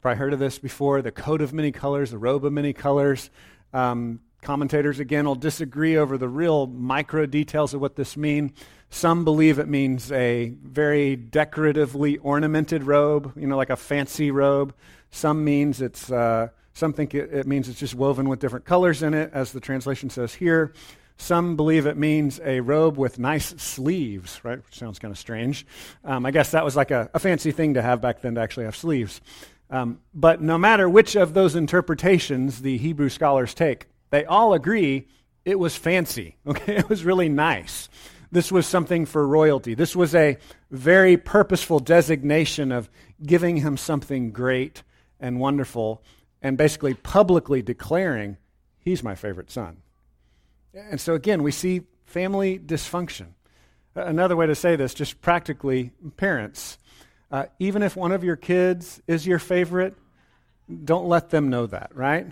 Probably 0.02 0.18
heard 0.18 0.34
of 0.34 0.40
this 0.40 0.60
before 0.60 1.02
the 1.02 1.12
coat 1.12 1.42
of 1.42 1.54
many 1.54 1.72
colors, 1.72 2.12
the 2.12 2.18
robe 2.18 2.46
of 2.46 2.54
many 2.54 2.72
colors. 2.72 3.30
Um, 3.74 4.22
commentators, 4.42 5.00
again, 5.00 5.26
will 5.26 5.36
disagree 5.36 5.98
over 5.98 6.18
the 6.18 6.30
real 6.30 6.68
micro 6.68 7.26
details 7.26 7.74
of 7.74 7.82
what 7.82 7.96
this 7.96 8.16
means. 8.16 8.52
Some 8.90 9.26
believe 9.26 9.60
it 9.60 9.68
means 9.68 10.12
a 10.12 10.54
very 10.64 11.18
decoratively 11.18 12.18
ornamented 12.18 12.84
robe, 12.84 13.34
you 13.36 13.48
know, 13.48 13.58
like 13.58 13.70
a 13.70 13.76
fancy 13.76 14.32
robe. 14.32 14.74
Some 15.12 15.44
means 15.44 15.82
it's. 15.82 16.12
Uh, 16.12 16.50
some 16.74 16.94
think 16.94 17.16
it, 17.16 17.34
it 17.34 17.48
means 17.48 17.68
it's 17.70 17.80
just 17.80 17.96
woven 17.96 18.30
with 18.30 18.40
different 18.40 18.66
colors 18.66 19.02
in 19.02 19.16
it, 19.16 19.32
as 19.34 19.52
the 19.52 19.60
translation 19.60 20.12
says 20.12 20.36
here. 20.36 20.74
Some 21.18 21.56
believe 21.56 21.88
it 21.88 21.98
means 21.98 22.40
a 22.44 22.60
robe 22.60 22.98
with 22.98 23.18
nice 23.18 23.48
sleeves, 23.58 24.40
right? 24.44 24.64
Which 24.64 24.78
sounds 24.78 25.00
kind 25.00 25.12
of 25.12 25.18
strange. 25.18 25.66
Um, 26.04 26.26
I 26.28 26.32
guess 26.32 26.52
that 26.52 26.64
was 26.64 26.76
like 26.76 26.92
a, 26.92 27.10
a, 27.16 27.20
fancy 27.20 27.52
thing 27.52 27.74
to 27.74 27.82
have 27.82 28.00
back 28.02 28.22
then 28.22 28.36
to 28.36 28.42
actually 28.42 28.66
have 28.66 28.76
sleeves. 28.76 29.20
Um, 29.72 30.00
but 30.14 30.42
no 30.42 30.60
matter 30.60 30.88
which 30.88 31.16
of 31.16 31.34
those 31.34 31.56
interpretations 31.56 32.62
the 32.62 32.78
Hebrew 32.78 33.10
scholars 33.10 33.56
take, 33.56 33.88
they 34.12 34.26
all 34.26 34.54
agree 34.54 35.08
it 35.44 35.58
was 35.58 35.76
fancy. 35.76 36.38
Okay, 36.48 36.76
it 36.76 36.90
was 36.90 37.04
really 37.04 37.30
nice. 37.30 37.90
This 38.32 38.52
was 38.52 38.68
something 38.68 39.06
for 39.06 39.28
royalty. 39.28 39.74
This 39.74 39.96
was 39.96 40.14
a 40.14 40.38
very 40.70 41.18
purposeful 41.18 41.80
designation 41.80 42.72
of 42.72 42.90
giving 43.26 43.58
him 43.58 43.78
something 43.78 44.32
great 44.32 44.84
and 45.20 45.40
wonderful 45.40 46.02
and 46.42 46.58
basically 46.58 46.94
publicly 46.94 47.62
declaring, 47.62 48.38
He's 48.80 49.04
my 49.04 49.16
favorite 49.16 49.52
son. 49.52 49.78
And 50.74 51.02
so 51.02 51.14
again, 51.14 51.44
we 51.44 51.52
see 51.52 51.82
family 52.06 52.58
dysfunction. 52.58 53.28
Another 53.96 54.36
way 54.36 54.46
to 54.46 54.56
say 54.56 54.76
this, 54.76 54.94
just 54.94 55.22
practically, 55.22 55.92
parents, 56.18 56.78
uh, 57.32 57.46
even 57.60 57.84
if 57.84 57.96
one 57.96 58.12
of 58.12 58.24
your 58.24 58.36
kids 58.36 59.02
is 59.08 59.26
your 59.26 59.40
favorite, 59.40 59.96
don't 60.84 61.08
let 61.08 61.30
them 61.30 61.50
know 61.50 61.66
that, 61.66 61.92
right? 61.96 62.28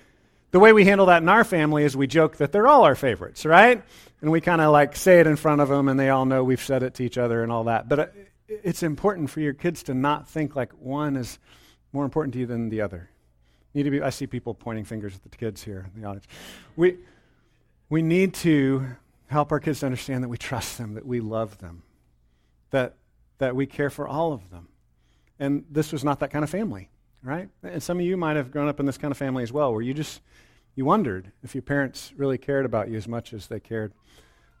the 0.50 0.58
way 0.58 0.72
we 0.72 0.84
handle 0.84 1.06
that 1.06 1.22
in 1.22 1.28
our 1.28 1.44
family 1.44 1.84
is 1.84 1.96
we 1.96 2.06
joke 2.06 2.36
that 2.38 2.52
they're 2.52 2.66
all 2.66 2.84
our 2.84 2.94
favorites, 2.94 3.46
right? 3.46 3.82
And 4.20 4.30
we 4.30 4.40
kind 4.40 4.60
of 4.60 4.72
like 4.72 4.96
say 4.96 5.20
it 5.20 5.26
in 5.26 5.36
front 5.36 5.60
of 5.60 5.68
them 5.68 5.88
and 5.88 5.98
they 5.98 6.08
all 6.08 6.26
know 6.26 6.42
we've 6.42 6.62
said 6.62 6.82
it 6.82 6.94
to 6.94 7.04
each 7.04 7.18
other 7.18 7.42
and 7.42 7.52
all 7.52 7.64
that. 7.64 7.88
But 7.88 7.98
uh, 7.98 8.06
it's 8.48 8.82
important 8.82 9.30
for 9.30 9.40
your 9.40 9.54
kids 9.54 9.84
to 9.84 9.94
not 9.94 10.28
think 10.28 10.56
like 10.56 10.72
one 10.72 11.16
is 11.16 11.38
more 11.96 12.04
important 12.04 12.34
to 12.34 12.38
you 12.38 12.46
than 12.46 12.68
the 12.68 12.82
other. 12.82 13.08
Need 13.72 13.84
to 13.84 13.90
be, 13.90 14.02
I 14.02 14.10
see 14.10 14.26
people 14.26 14.54
pointing 14.54 14.84
fingers 14.84 15.14
at 15.14 15.22
the 15.22 15.36
kids 15.36 15.62
here 15.62 15.90
in 15.94 16.00
the 16.00 16.06
audience. 16.06 16.26
We, 16.76 16.98
we 17.88 18.02
need 18.02 18.34
to 18.34 18.86
help 19.28 19.50
our 19.50 19.60
kids 19.60 19.80
to 19.80 19.86
understand 19.86 20.22
that 20.22 20.28
we 20.28 20.36
trust 20.36 20.76
them, 20.76 20.94
that 20.94 21.06
we 21.06 21.20
love 21.20 21.58
them, 21.58 21.82
that, 22.70 22.96
that 23.38 23.56
we 23.56 23.66
care 23.66 23.88
for 23.90 24.06
all 24.06 24.32
of 24.34 24.50
them. 24.50 24.68
And 25.38 25.64
this 25.70 25.90
was 25.90 26.04
not 26.04 26.20
that 26.20 26.30
kind 26.30 26.44
of 26.44 26.50
family, 26.50 26.90
right? 27.22 27.48
And 27.62 27.82
some 27.82 27.98
of 27.98 28.04
you 28.04 28.16
might 28.16 28.36
have 28.36 28.50
grown 28.50 28.68
up 28.68 28.78
in 28.78 28.86
this 28.86 28.98
kind 28.98 29.10
of 29.10 29.16
family 29.16 29.42
as 29.42 29.52
well, 29.52 29.72
where 29.72 29.82
you 29.82 29.94
just, 29.94 30.20
you 30.74 30.84
wondered 30.84 31.32
if 31.42 31.54
your 31.54 31.62
parents 31.62 32.12
really 32.16 32.38
cared 32.38 32.66
about 32.66 32.90
you 32.90 32.96
as 32.96 33.08
much 33.08 33.32
as 33.32 33.46
they 33.46 33.58
cared 33.58 33.92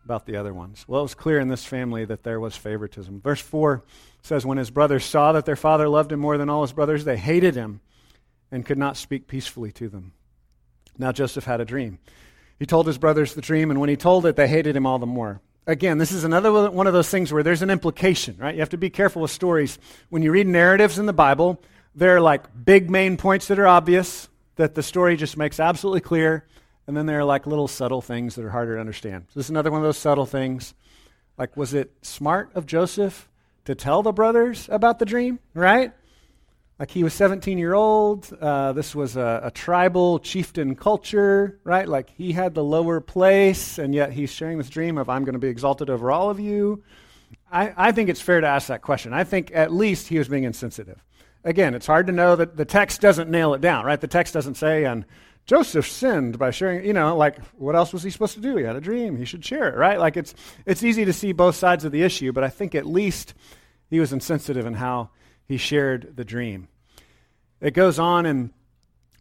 about 0.06 0.24
the 0.24 0.36
other 0.36 0.54
ones. 0.54 0.84
Well, 0.86 1.00
it 1.00 1.02
was 1.02 1.16
clear 1.16 1.40
in 1.40 1.48
this 1.48 1.64
family 1.64 2.04
that 2.04 2.22
there 2.22 2.38
was 2.38 2.56
favoritism. 2.56 3.20
Verse 3.20 3.40
4 3.40 3.82
says, 4.22 4.46
When 4.46 4.56
his 4.56 4.70
brothers 4.70 5.04
saw 5.04 5.32
that 5.32 5.46
their 5.46 5.56
father 5.56 5.88
loved 5.88 6.12
him 6.12 6.20
more 6.20 6.38
than 6.38 6.48
all 6.48 6.62
his 6.62 6.72
brothers, 6.72 7.04
they 7.04 7.16
hated 7.16 7.56
him 7.56 7.80
and 8.52 8.64
could 8.64 8.78
not 8.78 8.96
speak 8.96 9.26
peacefully 9.26 9.72
to 9.72 9.88
them. 9.88 10.12
Now 10.96 11.10
Joseph 11.10 11.42
had 11.42 11.60
a 11.60 11.64
dream. 11.64 11.98
He 12.56 12.66
told 12.66 12.86
his 12.86 12.98
brothers 12.98 13.34
the 13.34 13.40
dream, 13.40 13.72
and 13.72 13.80
when 13.80 13.88
he 13.88 13.96
told 13.96 14.26
it, 14.26 14.36
they 14.36 14.46
hated 14.46 14.76
him 14.76 14.86
all 14.86 15.00
the 15.00 15.06
more. 15.06 15.40
Again, 15.66 15.98
this 15.98 16.12
is 16.12 16.22
another 16.22 16.70
one 16.70 16.86
of 16.86 16.92
those 16.92 17.10
things 17.10 17.32
where 17.32 17.42
there's 17.42 17.62
an 17.62 17.70
implication, 17.70 18.36
right? 18.38 18.54
You 18.54 18.60
have 18.60 18.70
to 18.70 18.78
be 18.78 18.90
careful 18.90 19.22
with 19.22 19.32
stories. 19.32 19.76
When 20.08 20.22
you 20.22 20.30
read 20.30 20.46
narratives 20.46 21.00
in 21.00 21.06
the 21.06 21.12
Bible, 21.12 21.60
there 21.96 22.14
are 22.14 22.20
like 22.20 22.44
big 22.64 22.88
main 22.90 23.16
points 23.16 23.48
that 23.48 23.58
are 23.58 23.66
obvious, 23.66 24.28
that 24.54 24.76
the 24.76 24.84
story 24.84 25.16
just 25.16 25.36
makes 25.36 25.58
absolutely 25.58 26.00
clear, 26.00 26.46
and 26.86 26.96
then 26.96 27.06
there 27.06 27.18
are 27.20 27.24
like 27.24 27.46
little 27.46 27.68
subtle 27.68 28.00
things 28.00 28.34
that 28.34 28.44
are 28.44 28.50
harder 28.50 28.74
to 28.74 28.80
understand. 28.80 29.26
So 29.28 29.40
this 29.40 29.46
is 29.46 29.50
another 29.50 29.70
one 29.70 29.80
of 29.80 29.84
those 29.84 29.98
subtle 29.98 30.26
things. 30.26 30.74
Like, 31.38 31.56
was 31.56 31.74
it 31.74 31.92
smart 32.02 32.50
of 32.54 32.66
Joseph 32.66 33.28
to 33.64 33.74
tell 33.74 34.02
the 34.02 34.12
brothers 34.12 34.68
about 34.70 34.98
the 34.98 35.04
dream, 35.04 35.38
right? 35.54 35.92
Like 36.78 36.90
he 36.90 37.02
was 37.02 37.14
17 37.14 37.58
year 37.58 37.74
old. 37.74 38.30
Uh, 38.38 38.72
this 38.72 38.94
was 38.94 39.16
a, 39.16 39.40
a, 39.44 39.50
tribal 39.50 40.18
chieftain 40.18 40.76
culture, 40.76 41.58
right? 41.64 41.88
Like 41.88 42.10
he 42.10 42.32
had 42.32 42.54
the 42.54 42.62
lower 42.62 43.00
place, 43.00 43.78
and 43.78 43.94
yet 43.94 44.12
he's 44.12 44.30
sharing 44.30 44.58
this 44.58 44.68
dream 44.68 44.98
of, 44.98 45.08
I'm 45.08 45.24
going 45.24 45.32
to 45.32 45.38
be 45.38 45.48
exalted 45.48 45.88
over 45.88 46.10
all 46.10 46.28
of 46.28 46.38
you. 46.38 46.82
I, 47.50 47.72
I 47.76 47.92
think 47.92 48.10
it's 48.10 48.20
fair 48.20 48.40
to 48.40 48.46
ask 48.46 48.68
that 48.68 48.82
question. 48.82 49.14
I 49.14 49.24
think 49.24 49.50
at 49.54 49.72
least 49.72 50.08
he 50.08 50.18
was 50.18 50.28
being 50.28 50.44
insensitive. 50.44 51.02
Again, 51.44 51.74
it's 51.74 51.86
hard 51.86 52.08
to 52.08 52.12
know 52.12 52.36
that 52.36 52.56
the 52.56 52.64
text 52.64 53.00
doesn't 53.00 53.30
nail 53.30 53.54
it 53.54 53.60
down, 53.60 53.84
right? 53.84 54.00
The 54.00 54.06
text 54.06 54.34
doesn't 54.34 54.56
say, 54.56 54.84
and 54.84 55.06
Joseph 55.46 55.88
sinned 55.88 56.38
by 56.38 56.50
sharing, 56.50 56.84
you 56.84 56.92
know, 56.92 57.16
like 57.16 57.38
what 57.54 57.76
else 57.76 57.92
was 57.92 58.02
he 58.02 58.10
supposed 58.10 58.34
to 58.34 58.40
do? 58.40 58.56
He 58.56 58.64
had 58.64 58.76
a 58.76 58.80
dream. 58.80 59.16
He 59.16 59.24
should 59.24 59.44
share 59.44 59.68
it, 59.68 59.76
right? 59.76 59.98
Like 59.98 60.16
it's, 60.16 60.34
it's 60.66 60.82
easy 60.82 61.04
to 61.04 61.12
see 61.12 61.32
both 61.32 61.54
sides 61.54 61.84
of 61.84 61.92
the 61.92 62.02
issue, 62.02 62.32
but 62.32 62.42
I 62.42 62.48
think 62.48 62.74
at 62.74 62.84
least 62.84 63.34
he 63.88 64.00
was 64.00 64.12
insensitive 64.12 64.66
in 64.66 64.74
how 64.74 65.10
he 65.46 65.56
shared 65.56 66.16
the 66.16 66.24
dream. 66.24 66.66
It 67.60 67.74
goes 67.74 67.98
on 68.00 68.26
and 68.26 68.50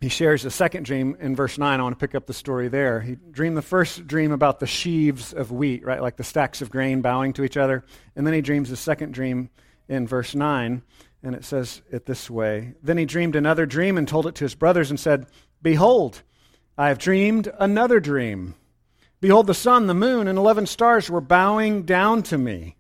he 0.02 0.10
shares 0.10 0.44
a 0.46 0.52
second 0.52 0.84
dream 0.84 1.16
in 1.20 1.36
verse 1.36 1.58
9. 1.58 1.80
I 1.80 1.84
want 1.84 1.98
to 1.98 2.06
pick 2.06 2.16
up 2.16 2.26
the 2.26 2.34
story 2.34 2.68
there. 2.68 3.02
He 3.02 3.16
dreamed 3.16 3.56
the 3.56 3.62
first 3.62 4.08
dream 4.08 4.32
about 4.32 4.60
the 4.60 4.68
sheaves 4.68 5.32
of 5.32 5.52
wheat, 5.52 5.86
right? 5.86 6.02
Like 6.02 6.18
the 6.18 6.24
stacks 6.24 6.62
of 6.62 6.72
grain 6.72 7.02
bowing 7.02 7.34
to 7.34 7.44
each 7.44 7.56
other. 7.56 7.86
And 8.16 8.26
then 8.26 8.34
he 8.34 8.42
dreams 8.42 8.70
the 8.70 8.76
second 8.76 9.14
dream 9.14 9.50
in 9.88 10.08
verse 10.08 10.36
9. 10.36 10.82
And 11.24 11.36
it 11.36 11.46
says 11.46 11.82
it 11.92 12.06
this 12.06 12.30
way 12.30 12.76
Then 12.84 12.98
he 12.98 13.06
dreamed 13.06 13.36
another 13.36 13.66
dream 13.66 13.98
and 13.98 14.08
told 14.08 14.28
it 14.28 14.36
to 14.36 14.44
his 14.44 14.54
brothers 14.54 14.90
and 14.90 15.00
said, 15.00 15.28
Behold, 15.66 16.22
I 16.78 16.90
have 16.90 17.00
dreamed 17.00 17.52
another 17.58 18.00
dream. 18.00 18.54
Behold, 19.20 19.48
the 19.48 19.56
sun, 19.56 19.88
the 19.88 19.96
moon, 19.96 20.28
and 20.28 20.38
eleven 20.38 20.68
stars 20.68 21.10
were 21.10 21.20
bowing 21.20 21.82
down 21.86 22.22
to 22.22 22.38
me. 22.38 22.76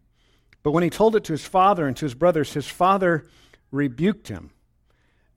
But 0.61 0.69
when 0.69 0.83
he 0.83 0.91
told 0.91 1.15
it 1.15 1.23
to 1.23 1.33
his 1.33 1.43
father 1.43 1.87
and 1.87 1.97
to 1.97 2.05
his 2.05 2.13
brothers, 2.13 2.53
his 2.53 2.67
father 2.67 3.25
rebuked 3.71 4.27
him 4.27 4.51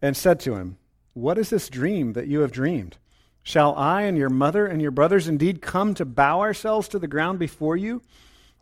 and 0.03 0.15
said 0.15 0.41
to 0.41 0.57
him, 0.57 0.77
What 1.15 1.39
is 1.39 1.49
this 1.49 1.71
dream 1.71 2.13
that 2.13 2.27
you 2.27 2.41
have 2.41 2.53
dreamed? 2.53 2.99
Shall 3.43 3.75
I 3.77 4.03
and 4.03 4.19
your 4.19 4.29
mother 4.29 4.67
and 4.67 4.83
your 4.83 4.91
brothers 4.91 5.27
indeed 5.27 5.63
come 5.63 5.95
to 5.95 6.05
bow 6.05 6.41
ourselves 6.41 6.87
to 6.89 6.99
the 6.99 7.09
ground 7.09 7.39
before 7.39 7.79
you? 7.79 8.03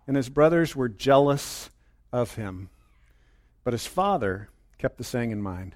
And 0.07 0.17
his 0.17 0.29
brothers 0.29 0.77
were 0.77 0.89
jealous 0.89 1.71
of 2.13 2.37
him. 2.37 2.71
but 3.65 3.73
his 3.73 3.89
father 3.89 4.49
kept 4.79 4.97
the 4.97 5.03
saying 5.03 5.33
in 5.33 5.43
mind. 5.43 5.75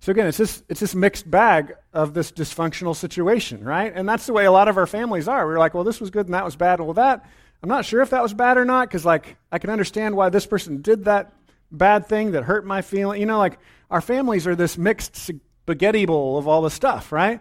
So 0.00 0.12
again, 0.12 0.26
it's 0.26 0.38
this, 0.38 0.62
it's 0.68 0.80
this 0.80 0.94
mixed 0.94 1.28
bag 1.28 1.74
of 1.92 2.14
this 2.14 2.30
dysfunctional 2.30 2.94
situation, 2.94 3.64
right? 3.64 3.92
And 3.94 4.08
that's 4.08 4.26
the 4.26 4.32
way 4.32 4.44
a 4.44 4.52
lot 4.52 4.68
of 4.68 4.76
our 4.76 4.86
families 4.86 5.26
are. 5.26 5.46
We're 5.46 5.58
like, 5.58 5.74
well, 5.74 5.84
this 5.84 6.00
was 6.00 6.10
good 6.10 6.26
and 6.26 6.34
that 6.34 6.44
was 6.44 6.56
bad. 6.56 6.80
Well, 6.80 6.94
that, 6.94 7.28
I'm 7.62 7.68
not 7.68 7.84
sure 7.84 8.00
if 8.00 8.10
that 8.10 8.22
was 8.22 8.32
bad 8.32 8.56
or 8.56 8.64
not, 8.64 8.88
because 8.88 9.04
like 9.04 9.36
I 9.50 9.58
can 9.58 9.70
understand 9.70 10.16
why 10.16 10.28
this 10.28 10.46
person 10.46 10.82
did 10.82 11.06
that 11.06 11.32
bad 11.70 12.06
thing 12.06 12.32
that 12.32 12.44
hurt 12.44 12.64
my 12.64 12.82
feeling. 12.82 13.20
You 13.20 13.26
know, 13.26 13.38
like 13.38 13.58
our 13.90 14.00
families 14.00 14.46
are 14.46 14.54
this 14.54 14.78
mixed 14.78 15.16
spaghetti 15.16 16.06
bowl 16.06 16.38
of 16.38 16.46
all 16.46 16.62
the 16.62 16.70
stuff, 16.70 17.10
right? 17.10 17.40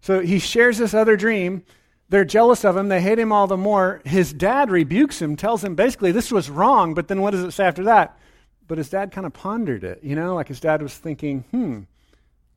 So 0.00 0.20
he 0.20 0.38
shares 0.38 0.78
this 0.78 0.94
other 0.94 1.16
dream. 1.16 1.64
They're 2.08 2.24
jealous 2.24 2.64
of 2.64 2.76
him. 2.76 2.88
They 2.88 3.00
hate 3.00 3.18
him 3.18 3.32
all 3.32 3.46
the 3.46 3.56
more. 3.56 4.00
His 4.04 4.32
dad 4.32 4.70
rebukes 4.70 5.20
him, 5.20 5.34
tells 5.34 5.64
him 5.64 5.74
basically 5.74 6.12
this 6.12 6.30
was 6.30 6.48
wrong, 6.48 6.94
but 6.94 7.08
then 7.08 7.20
what 7.20 7.32
does 7.32 7.42
it 7.42 7.50
say 7.50 7.64
after 7.64 7.84
that? 7.84 8.18
But 8.66 8.78
his 8.78 8.88
dad 8.88 9.12
kind 9.12 9.26
of 9.26 9.32
pondered 9.32 9.84
it, 9.84 10.00
you 10.02 10.16
know, 10.16 10.34
like 10.34 10.48
his 10.48 10.60
dad 10.60 10.82
was 10.82 10.96
thinking, 10.96 11.44
hmm, 11.50 11.80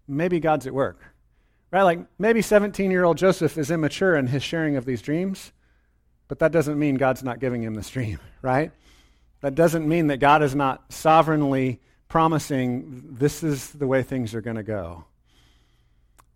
maybe 0.08 0.40
God's 0.40 0.66
at 0.68 0.74
work. 0.74 1.00
Right? 1.70 1.84
Like 1.84 2.00
maybe 2.18 2.42
17 2.42 2.92
year 2.92 3.04
old 3.04 3.18
Joseph 3.18 3.58
is 3.58 3.72
immature 3.72 4.16
in 4.16 4.28
his 4.28 4.42
sharing 4.42 4.78
of 4.78 4.86
these 4.86 5.02
dreams, 5.02 5.52
but 6.28 6.40
that 6.40 6.52
doesn't 6.52 6.80
mean 6.80 6.96
God's 6.96 7.24
not 7.24 7.40
giving 7.40 7.62
him 7.62 7.74
this 7.74 7.90
dream, 7.90 8.20
right? 8.42 8.72
That 9.42 9.56
doesn't 9.56 9.88
mean 9.88 10.08
that 10.08 10.18
God 10.18 10.42
is 10.44 10.56
not 10.56 10.92
sovereignly 10.92 11.80
promising 12.08 13.16
this 13.18 13.44
is 13.44 13.72
the 13.72 13.86
way 13.86 14.02
things 14.02 14.34
are 14.34 14.42
going 14.42 14.56
to 14.56 14.64
go. 14.64 15.06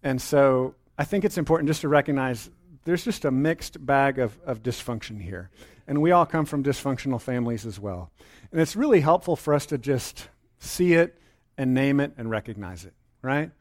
And 0.03 0.21
so 0.21 0.75
I 0.97 1.05
think 1.05 1.23
it's 1.23 1.37
important 1.37 1.67
just 1.67 1.81
to 1.81 1.87
recognize 1.87 2.49
there's 2.83 3.03
just 3.03 3.25
a 3.25 3.31
mixed 3.31 3.83
bag 3.85 4.19
of, 4.19 4.39
of 4.45 4.63
dysfunction 4.63 5.21
here. 5.21 5.49
And 5.87 6.01
we 6.01 6.11
all 6.11 6.25
come 6.25 6.45
from 6.45 6.63
dysfunctional 6.63 7.19
families 7.19 7.65
as 7.65 7.79
well. 7.79 8.11
And 8.51 8.61
it's 8.61 8.75
really 8.75 9.01
helpful 9.01 9.35
for 9.35 9.53
us 9.53 9.65
to 9.67 9.77
just 9.77 10.27
see 10.59 10.93
it 10.93 11.17
and 11.57 11.73
name 11.73 11.99
it 11.99 12.13
and 12.17 12.29
recognize 12.29 12.85
it, 12.85 12.93
right? 13.21 13.51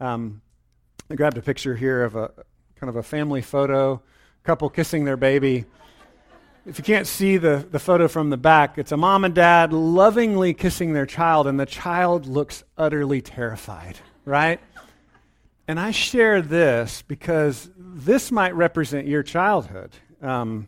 Um, 0.00 0.42
I 1.10 1.14
grabbed 1.14 1.38
a 1.38 1.42
picture 1.42 1.74
here 1.74 2.04
of 2.04 2.16
a 2.16 2.30
kind 2.76 2.88
of 2.88 2.96
a 2.96 3.02
family 3.02 3.42
photo, 3.42 4.02
couple 4.44 4.68
kissing 4.70 5.04
their 5.04 5.16
baby. 5.16 5.66
If 6.64 6.78
you 6.78 6.84
can't 6.84 7.06
see 7.06 7.36
the, 7.36 7.66
the 7.70 7.78
photo 7.78 8.08
from 8.08 8.30
the 8.30 8.36
back, 8.36 8.78
it's 8.78 8.92
a 8.92 8.96
mom 8.96 9.24
and 9.24 9.34
dad 9.34 9.72
lovingly 9.72 10.54
kissing 10.54 10.92
their 10.92 11.06
child, 11.06 11.46
and 11.46 11.60
the 11.60 11.66
child 11.66 12.26
looks 12.26 12.64
utterly 12.76 13.20
terrified, 13.20 13.98
right? 14.24 14.60
And 15.68 15.78
I 15.78 15.90
share 15.90 16.40
this 16.40 17.02
because 17.02 17.70
this 17.76 18.32
might 18.32 18.54
represent 18.54 19.06
your 19.06 19.22
childhood. 19.22 19.92
Um, 20.22 20.66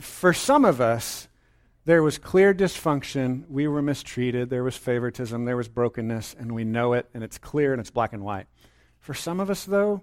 for 0.00 0.32
some 0.32 0.64
of 0.64 0.80
us, 0.80 1.28
there 1.84 2.02
was 2.02 2.18
clear 2.18 2.52
dysfunction. 2.52 3.48
We 3.48 3.68
were 3.68 3.82
mistreated. 3.82 4.50
There 4.50 4.64
was 4.64 4.76
favoritism. 4.76 5.44
There 5.44 5.56
was 5.56 5.68
brokenness, 5.68 6.34
and 6.36 6.52
we 6.56 6.64
know 6.64 6.94
it, 6.94 7.08
and 7.14 7.22
it's 7.22 7.38
clear 7.38 7.72
and 7.72 7.80
it's 7.80 7.92
black 7.92 8.12
and 8.12 8.24
white. 8.24 8.46
For 8.98 9.14
some 9.14 9.38
of 9.38 9.48
us, 9.48 9.64
though, 9.64 10.02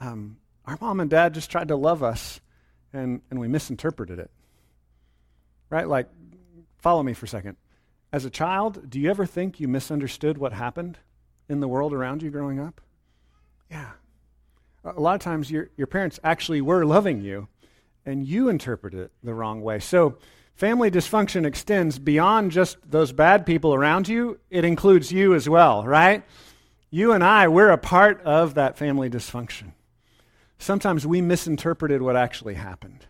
um, 0.00 0.38
our 0.66 0.76
mom 0.80 0.98
and 0.98 1.08
dad 1.08 1.32
just 1.32 1.48
tried 1.48 1.68
to 1.68 1.76
love 1.76 2.02
us, 2.02 2.40
and, 2.92 3.22
and 3.30 3.38
we 3.38 3.46
misinterpreted 3.46 4.18
it. 4.18 4.32
Right? 5.70 5.86
Like, 5.86 6.08
follow 6.78 7.04
me 7.04 7.12
for 7.12 7.26
a 7.26 7.28
second. 7.28 7.56
As 8.12 8.24
a 8.24 8.30
child, 8.30 8.90
do 8.90 8.98
you 8.98 9.08
ever 9.08 9.26
think 9.26 9.60
you 9.60 9.68
misunderstood 9.68 10.38
what 10.38 10.52
happened 10.52 10.98
in 11.48 11.60
the 11.60 11.68
world 11.68 11.92
around 11.92 12.24
you 12.24 12.30
growing 12.30 12.58
up? 12.58 12.80
Yeah. 13.70 13.90
A 14.84 15.00
lot 15.00 15.14
of 15.14 15.20
times, 15.20 15.50
your, 15.50 15.70
your 15.76 15.86
parents 15.86 16.18
actually 16.24 16.60
were 16.60 16.84
loving 16.84 17.20
you, 17.20 17.48
and 18.06 18.26
you 18.26 18.48
interpret 18.48 18.94
it 18.94 19.12
the 19.22 19.34
wrong 19.34 19.62
way. 19.62 19.78
So, 19.78 20.16
Family 20.60 20.90
dysfunction 20.90 21.46
extends 21.46 21.98
beyond 21.98 22.50
just 22.50 22.76
those 22.84 23.12
bad 23.12 23.46
people 23.46 23.72
around 23.72 24.08
you, 24.08 24.38
it 24.50 24.62
includes 24.62 25.10
you 25.10 25.34
as 25.34 25.48
well, 25.48 25.86
right? 25.86 26.22
You 26.90 27.12
and 27.12 27.24
I, 27.24 27.48
we're 27.48 27.70
a 27.70 27.78
part 27.78 28.20
of 28.24 28.52
that 28.56 28.76
family 28.76 29.08
dysfunction. 29.08 29.72
Sometimes 30.58 31.06
we 31.06 31.22
misinterpreted 31.22 32.02
what 32.02 32.14
actually 32.14 32.56
happened. 32.56 33.06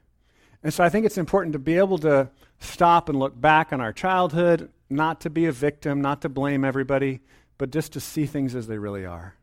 And 0.62 0.72
so 0.72 0.84
I 0.84 0.90
think 0.90 1.06
it's 1.06 1.18
important 1.18 1.54
to 1.54 1.58
be 1.58 1.76
able 1.76 1.98
to 1.98 2.30
stop 2.60 3.08
and 3.08 3.18
look 3.18 3.40
back 3.40 3.72
on 3.72 3.80
our 3.80 3.92
childhood, 3.92 4.70
not 4.88 5.20
to 5.22 5.28
be 5.28 5.46
a 5.46 5.52
victim, 5.52 6.00
not 6.00 6.22
to 6.22 6.28
blame 6.28 6.64
everybody, 6.64 7.18
but 7.58 7.72
just 7.72 7.92
to 7.94 8.00
see 8.00 8.26
things 8.26 8.54
as 8.54 8.68
they 8.68 8.78
really 8.78 9.04
are. 9.04 9.34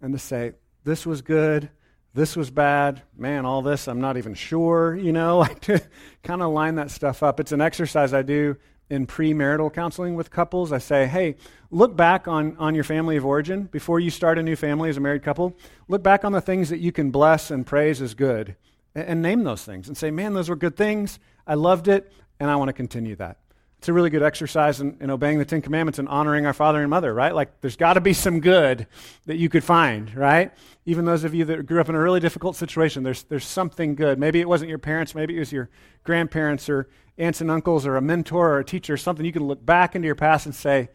And 0.00 0.12
to 0.12 0.18
say, 0.18 0.52
this 0.84 1.06
was 1.06 1.22
good, 1.22 1.70
this 2.14 2.36
was 2.36 2.50
bad. 2.50 3.02
Man, 3.16 3.44
all 3.44 3.62
this, 3.62 3.88
I'm 3.88 4.00
not 4.00 4.16
even 4.16 4.34
sure, 4.34 4.94
you 4.94 5.12
know, 5.12 5.46
kind 6.22 6.42
of 6.42 6.52
line 6.52 6.76
that 6.76 6.90
stuff 6.90 7.22
up. 7.22 7.40
It's 7.40 7.52
an 7.52 7.60
exercise 7.60 8.14
I 8.14 8.22
do 8.22 8.56
in 8.88 9.06
premarital 9.06 9.72
counseling 9.72 10.14
with 10.14 10.30
couples. 10.30 10.72
I 10.72 10.78
say, 10.78 11.06
hey, 11.06 11.36
look 11.70 11.96
back 11.96 12.28
on, 12.28 12.56
on 12.56 12.74
your 12.74 12.84
family 12.84 13.16
of 13.16 13.26
origin 13.26 13.64
before 13.64 14.00
you 14.00 14.10
start 14.10 14.38
a 14.38 14.42
new 14.42 14.56
family 14.56 14.88
as 14.88 14.96
a 14.96 15.00
married 15.00 15.22
couple. 15.22 15.56
Look 15.88 16.02
back 16.02 16.24
on 16.24 16.32
the 16.32 16.40
things 16.40 16.70
that 16.70 16.78
you 16.78 16.92
can 16.92 17.10
bless 17.10 17.50
and 17.50 17.66
praise 17.66 18.00
as 18.00 18.14
good 18.14 18.56
and, 18.94 19.08
and 19.08 19.22
name 19.22 19.44
those 19.44 19.64
things 19.64 19.88
and 19.88 19.96
say, 19.96 20.10
man, 20.10 20.34
those 20.34 20.48
were 20.48 20.56
good 20.56 20.76
things. 20.76 21.18
I 21.46 21.54
loved 21.54 21.88
it, 21.88 22.12
and 22.40 22.50
I 22.50 22.56
want 22.56 22.68
to 22.68 22.72
continue 22.72 23.16
that 23.16 23.38
it's 23.78 23.88
a 23.88 23.92
really 23.92 24.10
good 24.10 24.22
exercise 24.22 24.80
in, 24.80 24.96
in, 25.00 25.10
obeying 25.10 25.38
the 25.38 25.44
Ten 25.44 25.60
Commandments 25.60 25.98
and 25.98 26.08
honoring 26.08 26.46
our 26.46 26.54
father 26.54 26.80
and 26.80 26.88
mother, 26.88 27.12
right? 27.12 27.34
Like, 27.34 27.60
there's 27.60 27.76
got 27.76 27.94
to 27.94 28.00
be 28.00 28.14
some 28.14 28.40
good 28.40 28.86
that 29.26 29.36
you 29.36 29.48
could 29.48 29.62
find, 29.62 30.14
right? 30.14 30.52
Even 30.86 31.04
those 31.04 31.24
of 31.24 31.34
you 31.34 31.44
that 31.44 31.66
grew 31.66 31.80
up 31.80 31.88
in 31.88 31.94
a 31.94 32.00
really 32.00 32.20
difficult 32.20 32.56
situation, 32.56 33.02
there's, 33.02 33.24
there's 33.24 33.44
something 33.44 33.94
good. 33.94 34.18
Maybe 34.18 34.40
it 34.40 34.48
wasn't 34.48 34.70
your 34.70 34.78
parents, 34.78 35.14
maybe 35.14 35.36
it 35.36 35.40
was 35.40 35.52
your 35.52 35.68
grandparents 36.04 36.68
or 36.68 36.88
aunts 37.18 37.40
and 37.40 37.50
uncles 37.50 37.86
or 37.86 37.96
a 37.96 38.00
mentor 38.00 38.50
or 38.52 38.58
a 38.58 38.64
teacher 38.64 38.94
or 38.94 38.98
something. 38.98 39.26
You 39.26 39.32
can 39.32 39.46
look 39.46 39.64
back 39.64 39.94
into 39.94 40.06
your 40.06 40.14
past 40.14 40.46
and 40.46 40.54
say, 40.54 40.88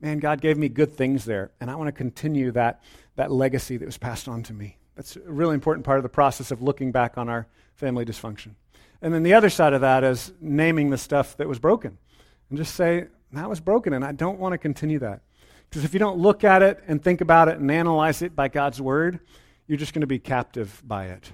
man, 0.00 0.18
God 0.18 0.42
gave 0.42 0.58
me 0.58 0.68
good 0.68 0.92
things 0.92 1.24
there, 1.24 1.52
and 1.58 1.70
I 1.70 1.76
want 1.76 1.88
to 1.88 1.92
continue 1.92 2.50
that, 2.52 2.82
that 3.16 3.32
legacy 3.32 3.78
that 3.78 3.86
was 3.86 3.98
passed 3.98 4.28
on 4.28 4.42
to 4.44 4.52
me. 4.52 4.76
That's 4.94 5.16
a 5.16 5.20
really 5.20 5.54
important 5.54 5.86
part 5.86 5.98
of 5.98 6.02
the 6.02 6.10
process 6.10 6.50
of 6.50 6.60
looking 6.60 6.92
back 6.92 7.16
on 7.16 7.30
our 7.30 7.46
family 7.74 8.04
dysfunction. 8.04 8.54
And 9.02 9.12
then 9.12 9.22
the 9.22 9.34
other 9.34 9.50
side 9.50 9.72
of 9.72 9.82
that 9.82 10.04
is 10.04 10.32
naming 10.40 10.90
the 10.90 10.98
stuff 10.98 11.36
that 11.38 11.48
was 11.48 11.58
broken 11.58 11.98
and 12.48 12.58
just 12.58 12.74
say, 12.74 13.06
that 13.32 13.48
was 13.48 13.60
broken 13.60 13.92
and 13.92 14.04
I 14.04 14.12
don't 14.12 14.38
want 14.38 14.52
to 14.52 14.58
continue 14.58 14.98
that. 15.00 15.22
Because 15.68 15.84
if 15.84 15.92
you 15.92 15.98
don't 15.98 16.18
look 16.18 16.44
at 16.44 16.62
it 16.62 16.82
and 16.86 17.02
think 17.02 17.20
about 17.20 17.48
it 17.48 17.58
and 17.58 17.70
analyze 17.70 18.22
it 18.22 18.36
by 18.36 18.48
God's 18.48 18.80
word, 18.80 19.20
you're 19.66 19.78
just 19.78 19.92
going 19.92 20.02
to 20.02 20.06
be 20.06 20.18
captive 20.18 20.80
by 20.84 21.06
it. 21.06 21.32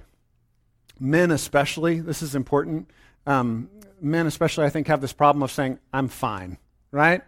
Men, 0.99 1.31
especially, 1.31 1.99
this 1.99 2.21
is 2.21 2.35
important. 2.35 2.89
Um, 3.27 3.69
men, 4.01 4.25
especially, 4.25 4.65
I 4.65 4.69
think, 4.69 4.87
have 4.87 5.01
this 5.01 5.13
problem 5.13 5.43
of 5.43 5.51
saying, 5.51 5.79
I'm 5.93 6.07
fine, 6.07 6.57
right? 6.91 7.21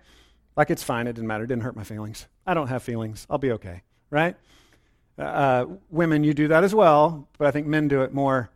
Like 0.58 0.70
it's 0.70 0.84
fine, 0.84 1.08
it 1.08 1.14
didn't 1.14 1.28
matter, 1.28 1.44
it 1.44 1.48
didn't 1.48 1.64
hurt 1.64 1.76
my 1.76 1.84
feelings. 1.84 2.28
I 2.46 2.54
don't 2.54 2.68
have 2.68 2.84
feelings, 2.84 3.28
I'll 3.30 3.38
be 3.38 3.52
okay, 3.52 3.82
right? 4.10 4.36
Uh, 5.18 5.66
women, 5.90 6.24
you 6.24 6.34
do 6.34 6.50
that 6.50 6.64
as 6.64 6.74
well, 6.74 7.28
but 7.38 7.48
I 7.48 7.52
think 7.52 7.68
men 7.68 7.88
do 7.88 8.02
it 8.02 8.14
more 8.14 8.50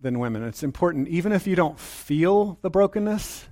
than 0.00 0.18
women. 0.18 0.42
It's 0.44 0.62
important, 0.62 1.08
even 1.08 1.32
if 1.32 1.46
you 1.46 1.56
don't 1.56 1.78
feel 1.78 2.58
the 2.62 2.70
brokenness, 2.70 3.48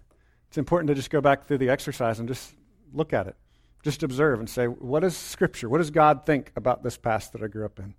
it's 0.54 0.58
important 0.60 0.86
to 0.86 0.94
just 0.94 1.10
go 1.10 1.20
back 1.20 1.46
through 1.48 1.58
the 1.58 1.68
exercise 1.68 2.20
and 2.20 2.28
just 2.28 2.54
look 2.92 3.12
at 3.12 3.26
it. 3.26 3.34
Just 3.82 4.04
observe 4.04 4.38
and 4.38 4.48
say, 4.48 4.66
what 4.66 5.00
does 5.00 5.16
Scripture, 5.16 5.68
what 5.68 5.78
does 5.78 5.90
God 5.90 6.24
think 6.24 6.52
about 6.54 6.84
this 6.84 6.96
past 6.96 7.32
that 7.32 7.42
I 7.42 7.48
grew 7.48 7.64
up 7.64 7.80
in? 7.80 7.92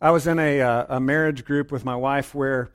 I 0.00 0.12
was 0.12 0.28
in 0.28 0.38
a, 0.38 0.60
uh, 0.60 0.86
a 0.90 1.00
marriage 1.00 1.44
group 1.44 1.72
with 1.72 1.84
my 1.84 1.96
wife 1.96 2.36
where 2.36 2.70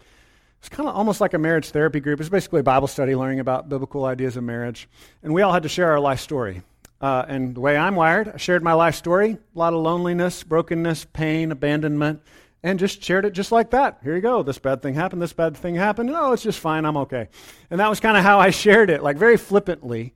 it's 0.59 0.67
kind 0.67 0.89
of 0.89 0.95
almost 0.95 1.21
like 1.21 1.33
a 1.33 1.37
marriage 1.37 1.69
therapy 1.69 2.01
group. 2.01 2.19
It's 2.19 2.27
basically 2.27 2.59
a 2.59 2.63
Bible 2.63 2.89
study 2.89 3.15
learning 3.15 3.39
about 3.39 3.69
biblical 3.69 4.03
ideas 4.03 4.35
of 4.35 4.43
marriage. 4.43 4.89
And 5.23 5.33
we 5.33 5.41
all 5.41 5.53
had 5.53 5.63
to 5.63 5.69
share 5.69 5.89
our 5.89 6.01
life 6.01 6.19
story. 6.19 6.61
Uh, 6.99 7.23
and 7.25 7.55
the 7.55 7.61
way 7.61 7.77
I'm 7.77 7.95
wired, 7.95 8.27
I 8.27 8.35
shared 8.35 8.61
my 8.61 8.73
life 8.73 8.95
story 8.95 9.37
a 9.55 9.57
lot 9.57 9.71
of 9.71 9.79
loneliness, 9.79 10.43
brokenness, 10.43 11.05
pain, 11.13 11.53
abandonment 11.53 12.21
and 12.63 12.79
just 12.79 13.03
shared 13.03 13.25
it 13.25 13.31
just 13.31 13.51
like 13.51 13.71
that. 13.71 13.99
Here 14.03 14.15
you 14.15 14.21
go. 14.21 14.41
This 14.41 14.57
bad 14.57 14.81
thing 14.81 14.93
happened. 14.93 15.21
This 15.21 15.33
bad 15.33 15.57
thing 15.57 15.75
happened. 15.75 16.09
No, 16.09 16.29
oh, 16.29 16.31
it's 16.31 16.43
just 16.43 16.59
fine. 16.59 16.85
I'm 16.85 16.97
okay. 16.97 17.27
And 17.69 17.79
that 17.81 17.89
was 17.89 17.99
kind 17.99 18.17
of 18.17 18.23
how 18.23 18.39
I 18.39 18.51
shared 18.51 18.89
it, 18.89 19.03
like 19.03 19.17
very 19.17 19.37
flippantly. 19.37 20.13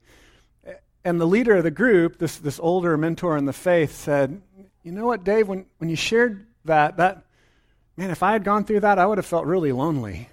And 1.04 1.20
the 1.20 1.26
leader 1.26 1.56
of 1.56 1.64
the 1.64 1.70
group, 1.70 2.18
this, 2.18 2.38
this 2.38 2.58
older 2.58 2.96
mentor 2.96 3.36
in 3.36 3.44
the 3.44 3.52
faith, 3.52 3.94
said, 3.94 4.40
You 4.82 4.92
know 4.92 5.06
what, 5.06 5.24
Dave, 5.24 5.46
when, 5.46 5.66
when 5.76 5.90
you 5.90 5.96
shared 5.96 6.46
that, 6.64 6.96
that, 6.96 7.24
man, 7.96 8.10
if 8.10 8.22
I 8.22 8.32
had 8.32 8.44
gone 8.44 8.64
through 8.64 8.80
that, 8.80 8.98
I 8.98 9.06
would 9.06 9.18
have 9.18 9.26
felt 9.26 9.44
really 9.44 9.72
lonely. 9.72 10.28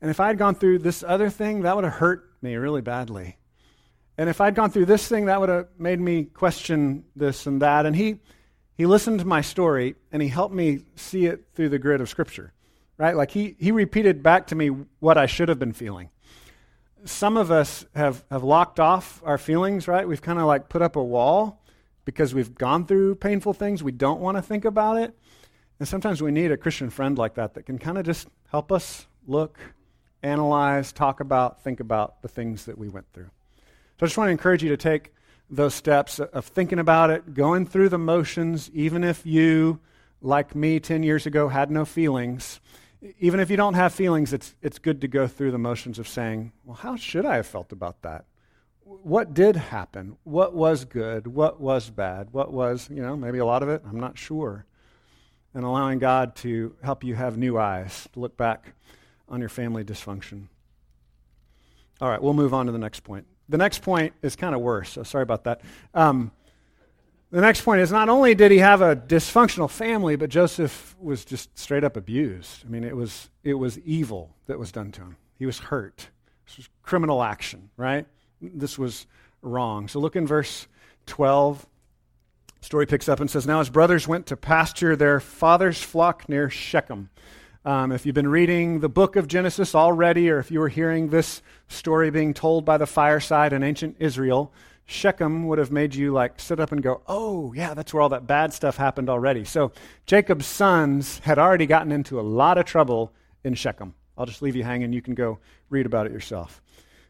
And 0.00 0.10
if 0.10 0.18
I 0.18 0.26
had 0.26 0.38
gone 0.38 0.54
through 0.54 0.80
this 0.80 1.04
other 1.06 1.30
thing, 1.30 1.62
that 1.62 1.76
would 1.76 1.84
have 1.84 1.94
hurt 1.94 2.24
me 2.42 2.56
really 2.56 2.80
badly. 2.80 3.36
And 4.18 4.28
if 4.28 4.40
I'd 4.40 4.54
gone 4.54 4.70
through 4.70 4.86
this 4.86 5.06
thing, 5.06 5.26
that 5.26 5.40
would 5.40 5.48
have 5.48 5.68
made 5.78 6.00
me 6.00 6.24
question 6.24 7.04
this 7.14 7.46
and 7.46 7.62
that. 7.62 7.86
And 7.86 7.94
he, 7.94 8.20
he 8.80 8.86
listened 8.86 9.18
to 9.18 9.26
my 9.26 9.42
story 9.42 9.94
and 10.10 10.22
he 10.22 10.28
helped 10.28 10.54
me 10.54 10.86
see 10.96 11.26
it 11.26 11.44
through 11.52 11.68
the 11.68 11.78
grid 11.78 12.00
of 12.00 12.08
Scripture, 12.08 12.50
right? 12.96 13.14
Like 13.14 13.30
he, 13.30 13.54
he 13.58 13.72
repeated 13.72 14.22
back 14.22 14.46
to 14.46 14.54
me 14.54 14.68
what 15.00 15.18
I 15.18 15.26
should 15.26 15.50
have 15.50 15.58
been 15.58 15.74
feeling. 15.74 16.08
Some 17.04 17.36
of 17.36 17.50
us 17.50 17.84
have, 17.94 18.24
have 18.30 18.42
locked 18.42 18.80
off 18.80 19.20
our 19.22 19.36
feelings, 19.36 19.86
right? 19.86 20.08
We've 20.08 20.22
kind 20.22 20.38
of 20.38 20.46
like 20.46 20.70
put 20.70 20.80
up 20.80 20.96
a 20.96 21.04
wall 21.04 21.62
because 22.06 22.32
we've 22.32 22.54
gone 22.54 22.86
through 22.86 23.16
painful 23.16 23.52
things. 23.52 23.82
We 23.82 23.92
don't 23.92 24.18
want 24.18 24.38
to 24.38 24.42
think 24.42 24.64
about 24.64 24.96
it. 24.96 25.14
And 25.78 25.86
sometimes 25.86 26.22
we 26.22 26.30
need 26.30 26.50
a 26.50 26.56
Christian 26.56 26.88
friend 26.88 27.18
like 27.18 27.34
that 27.34 27.52
that 27.52 27.66
can 27.66 27.78
kind 27.78 27.98
of 27.98 28.06
just 28.06 28.28
help 28.48 28.72
us 28.72 29.06
look, 29.26 29.58
analyze, 30.22 30.90
talk 30.90 31.20
about, 31.20 31.62
think 31.62 31.80
about 31.80 32.22
the 32.22 32.28
things 32.28 32.64
that 32.64 32.78
we 32.78 32.88
went 32.88 33.12
through. 33.12 33.28
So 33.98 34.04
I 34.04 34.06
just 34.06 34.16
want 34.16 34.28
to 34.28 34.32
encourage 34.32 34.62
you 34.62 34.70
to 34.70 34.78
take 34.78 35.12
those 35.50 35.74
steps 35.74 36.20
of 36.20 36.46
thinking 36.46 36.78
about 36.78 37.10
it, 37.10 37.34
going 37.34 37.66
through 37.66 37.88
the 37.88 37.98
motions, 37.98 38.70
even 38.72 39.02
if 39.02 39.26
you, 39.26 39.80
like 40.22 40.54
me 40.54 40.78
10 40.78 41.02
years 41.02 41.26
ago, 41.26 41.48
had 41.48 41.70
no 41.70 41.84
feelings. 41.84 42.60
Even 43.18 43.40
if 43.40 43.50
you 43.50 43.56
don't 43.56 43.74
have 43.74 43.92
feelings, 43.92 44.32
it's, 44.32 44.54
it's 44.62 44.78
good 44.78 45.00
to 45.00 45.08
go 45.08 45.26
through 45.26 45.50
the 45.50 45.58
motions 45.58 45.98
of 45.98 46.06
saying, 46.06 46.52
well, 46.64 46.76
how 46.76 46.96
should 46.96 47.26
I 47.26 47.36
have 47.36 47.46
felt 47.46 47.72
about 47.72 48.02
that? 48.02 48.26
What 48.84 49.34
did 49.34 49.56
happen? 49.56 50.16
What 50.24 50.54
was 50.54 50.84
good? 50.84 51.26
What 51.26 51.60
was 51.60 51.90
bad? 51.90 52.32
What 52.32 52.52
was, 52.52 52.88
you 52.90 53.02
know, 53.02 53.16
maybe 53.16 53.38
a 53.38 53.46
lot 53.46 53.62
of 53.62 53.68
it? 53.68 53.82
I'm 53.88 54.00
not 54.00 54.18
sure. 54.18 54.66
And 55.54 55.64
allowing 55.64 55.98
God 55.98 56.36
to 56.36 56.76
help 56.82 57.02
you 57.02 57.14
have 57.16 57.36
new 57.36 57.58
eyes 57.58 58.08
to 58.12 58.20
look 58.20 58.36
back 58.36 58.74
on 59.28 59.40
your 59.40 59.48
family 59.48 59.84
dysfunction. 59.84 60.46
All 62.00 62.08
right, 62.08 62.22
we'll 62.22 62.34
move 62.34 62.54
on 62.54 62.66
to 62.66 62.72
the 62.72 62.78
next 62.78 63.00
point. 63.00 63.26
The 63.50 63.58
next 63.58 63.82
point 63.82 64.14
is 64.22 64.36
kind 64.36 64.54
of 64.54 64.60
worse, 64.60 64.90
so 64.90 65.02
sorry 65.02 65.22
about 65.22 65.44
that. 65.44 65.60
Um, 65.92 66.30
the 67.32 67.40
next 67.40 67.62
point 67.62 67.80
is 67.80 67.90
not 67.90 68.08
only 68.08 68.34
did 68.34 68.52
he 68.52 68.58
have 68.58 68.80
a 68.80 68.94
dysfunctional 68.94 69.68
family, 69.68 70.16
but 70.16 70.30
Joseph 70.30 70.96
was 71.00 71.24
just 71.24 71.56
straight 71.58 71.84
up 71.84 71.96
abused. 71.96 72.64
I 72.64 72.68
mean, 72.68 72.84
it 72.84 72.96
was, 72.96 73.28
it 73.42 73.54
was 73.54 73.78
evil 73.80 74.34
that 74.46 74.58
was 74.58 74.70
done 74.70 74.92
to 74.92 75.00
him. 75.00 75.16
He 75.38 75.46
was 75.46 75.58
hurt. 75.58 76.08
This 76.46 76.56
was 76.56 76.68
criminal 76.82 77.22
action, 77.22 77.70
right? 77.76 78.06
This 78.40 78.78
was 78.78 79.06
wrong. 79.42 79.88
So 79.88 79.98
look 79.98 80.16
in 80.16 80.26
verse 80.26 80.68
12. 81.06 81.66
Story 82.60 82.86
picks 82.86 83.08
up 83.08 83.20
and 83.20 83.30
says, 83.30 83.46
Now 83.46 83.58
his 83.58 83.70
brothers 83.70 84.06
went 84.06 84.26
to 84.26 84.36
pasture 84.36 84.94
their 84.94 85.18
father's 85.18 85.82
flock 85.82 86.28
near 86.28 86.50
Shechem. 86.50 87.10
Um, 87.62 87.92
if 87.92 88.06
you've 88.06 88.14
been 88.14 88.28
reading 88.28 88.80
the 88.80 88.88
book 88.88 89.16
of 89.16 89.28
Genesis 89.28 89.74
already, 89.74 90.30
or 90.30 90.38
if 90.38 90.50
you 90.50 90.60
were 90.60 90.70
hearing 90.70 91.08
this 91.08 91.42
story 91.68 92.10
being 92.10 92.32
told 92.32 92.64
by 92.64 92.78
the 92.78 92.86
fireside 92.86 93.52
in 93.52 93.62
ancient 93.62 93.96
Israel, 93.98 94.50
Shechem 94.86 95.46
would 95.46 95.58
have 95.58 95.70
made 95.70 95.94
you 95.94 96.10
like 96.10 96.40
sit 96.40 96.58
up 96.58 96.72
and 96.72 96.82
go, 96.82 97.02
oh, 97.06 97.52
yeah, 97.52 97.74
that's 97.74 97.92
where 97.92 98.00
all 98.00 98.08
that 98.08 98.26
bad 98.26 98.54
stuff 98.54 98.78
happened 98.78 99.10
already. 99.10 99.44
So 99.44 99.72
Jacob's 100.06 100.46
sons 100.46 101.18
had 101.18 101.38
already 101.38 101.66
gotten 101.66 101.92
into 101.92 102.18
a 102.18 102.22
lot 102.22 102.56
of 102.56 102.64
trouble 102.64 103.12
in 103.44 103.52
Shechem. 103.52 103.94
I'll 104.16 104.24
just 104.24 104.40
leave 104.40 104.56
you 104.56 104.64
hanging. 104.64 104.94
You 104.94 105.02
can 105.02 105.14
go 105.14 105.38
read 105.68 105.84
about 105.84 106.06
it 106.06 106.12
yourself. 106.12 106.62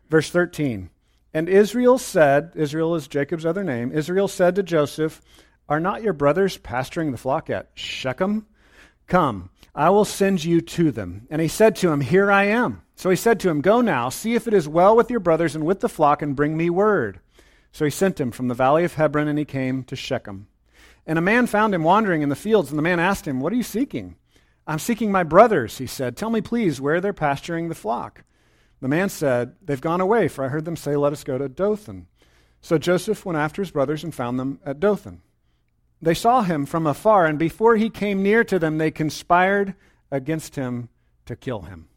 Verse 0.08 0.30
13. 0.30 0.90
And 1.32 1.48
Israel 1.48 1.96
said, 1.96 2.54
Israel 2.56 2.96
is 2.96 3.06
Jacob's 3.06 3.46
other 3.46 3.62
name, 3.62 3.92
Israel 3.92 4.26
said 4.26 4.56
to 4.56 4.64
Joseph, 4.64 5.22
Are 5.68 5.78
not 5.78 6.02
your 6.02 6.12
brothers 6.12 6.56
pasturing 6.56 7.12
the 7.12 7.18
flock 7.18 7.50
at 7.50 7.70
Shechem? 7.74 8.46
Come 9.06 9.50
I 9.74 9.90
will 9.90 10.04
send 10.04 10.44
you 10.44 10.60
to 10.60 10.90
them. 10.90 11.26
And 11.30 11.40
he 11.40 11.48
said 11.48 11.76
to 11.76 11.90
him, 11.90 12.00
Here 12.00 12.30
I 12.30 12.44
am. 12.44 12.82
So 12.96 13.10
he 13.10 13.16
said 13.16 13.40
to 13.40 13.48
him, 13.48 13.60
Go 13.60 13.80
now, 13.80 14.08
see 14.08 14.34
if 14.34 14.48
it 14.48 14.54
is 14.54 14.68
well 14.68 14.96
with 14.96 15.10
your 15.10 15.20
brothers 15.20 15.54
and 15.54 15.64
with 15.64 15.80
the 15.80 15.88
flock, 15.88 16.22
and 16.22 16.36
bring 16.36 16.56
me 16.56 16.70
word. 16.70 17.20
So 17.72 17.84
he 17.84 17.90
sent 17.90 18.20
him 18.20 18.32
from 18.32 18.48
the 18.48 18.54
valley 18.54 18.84
of 18.84 18.94
Hebron, 18.94 19.28
and 19.28 19.38
he 19.38 19.44
came 19.44 19.84
to 19.84 19.96
Shechem. 19.96 20.48
And 21.06 21.18
a 21.18 21.22
man 21.22 21.46
found 21.46 21.74
him 21.74 21.84
wandering 21.84 22.22
in 22.22 22.28
the 22.28 22.36
fields, 22.36 22.70
and 22.70 22.78
the 22.78 22.82
man 22.82 23.00
asked 23.00 23.26
him, 23.26 23.40
What 23.40 23.52
are 23.52 23.56
you 23.56 23.62
seeking? 23.62 24.16
I'm 24.66 24.78
seeking 24.78 25.10
my 25.10 25.22
brothers, 25.22 25.78
he 25.78 25.86
said. 25.86 26.16
Tell 26.16 26.30
me, 26.30 26.40
please, 26.40 26.80
where 26.80 27.00
they're 27.00 27.12
pasturing 27.12 27.68
the 27.68 27.74
flock. 27.74 28.24
The 28.80 28.88
man 28.88 29.08
said, 29.08 29.54
They've 29.62 29.80
gone 29.80 30.00
away, 30.00 30.28
for 30.28 30.44
I 30.44 30.48
heard 30.48 30.64
them 30.64 30.76
say, 30.76 30.96
Let 30.96 31.12
us 31.12 31.24
go 31.24 31.38
to 31.38 31.48
Dothan. 31.48 32.06
So 32.60 32.76
Joseph 32.76 33.24
went 33.24 33.38
after 33.38 33.62
his 33.62 33.70
brothers 33.70 34.04
and 34.04 34.14
found 34.14 34.38
them 34.38 34.60
at 34.64 34.80
Dothan. 34.80 35.22
They 36.02 36.14
saw 36.14 36.42
him 36.42 36.64
from 36.64 36.86
afar, 36.86 37.26
and 37.26 37.38
before 37.38 37.76
he 37.76 37.90
came 37.90 38.22
near 38.22 38.42
to 38.44 38.58
them, 38.58 38.78
they 38.78 38.90
conspired 38.90 39.74
against 40.10 40.56
him 40.56 40.88
to 41.26 41.36
kill 41.36 41.62
him. 41.62 41.88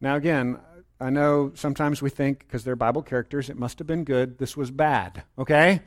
Now, 0.00 0.16
again, 0.16 0.58
I 1.00 1.10
know 1.10 1.52
sometimes 1.54 2.02
we 2.02 2.10
think, 2.10 2.40
because 2.40 2.64
they're 2.64 2.76
Bible 2.76 3.02
characters, 3.02 3.48
it 3.48 3.58
must 3.58 3.78
have 3.78 3.86
been 3.86 4.04
good. 4.04 4.38
This 4.38 4.56
was 4.56 4.70
bad, 4.70 5.24
okay? 5.38 5.80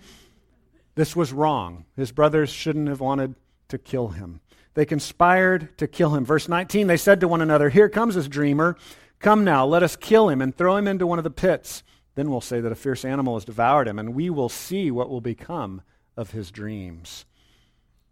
This 0.96 1.16
was 1.16 1.32
wrong. 1.32 1.86
His 1.96 2.12
brothers 2.12 2.50
shouldn't 2.50 2.90
have 2.90 3.02
wanted 3.02 3.36
to 3.68 3.78
kill 3.78 4.10
him. 4.10 4.42
They 4.74 4.86
conspired 4.86 5.78
to 5.78 5.88
kill 5.88 6.16
him. 6.16 6.26
Verse 6.26 6.50
19, 6.50 6.88
they 6.88 6.98
said 6.98 7.22
to 7.22 7.28
one 7.28 7.42
another, 7.42 7.70
Here 7.70 7.88
comes 7.88 8.16
this 8.16 8.28
dreamer. 8.28 8.78
Come 9.20 9.44
now, 9.44 9.66
let 9.66 9.84
us 9.84 9.96
kill 9.96 10.30
him 10.30 10.42
and 10.42 10.56
throw 10.56 10.76
him 10.76 10.88
into 10.88 11.08
one 11.08 11.18
of 11.18 11.24
the 11.24 11.30
pits. 11.30 11.84
Then 12.16 12.30
we'll 12.30 12.42
say 12.42 12.60
that 12.60 12.72
a 12.72 12.76
fierce 12.76 13.06
animal 13.06 13.36
has 13.36 13.46
devoured 13.46 13.88
him, 13.88 14.00
and 14.00 14.16
we 14.16 14.30
will 14.30 14.50
see 14.50 14.92
what 14.92 15.10
will 15.10 15.22
become 15.22 15.82
of 16.18 16.32
his 16.32 16.52
dreams. 16.52 17.26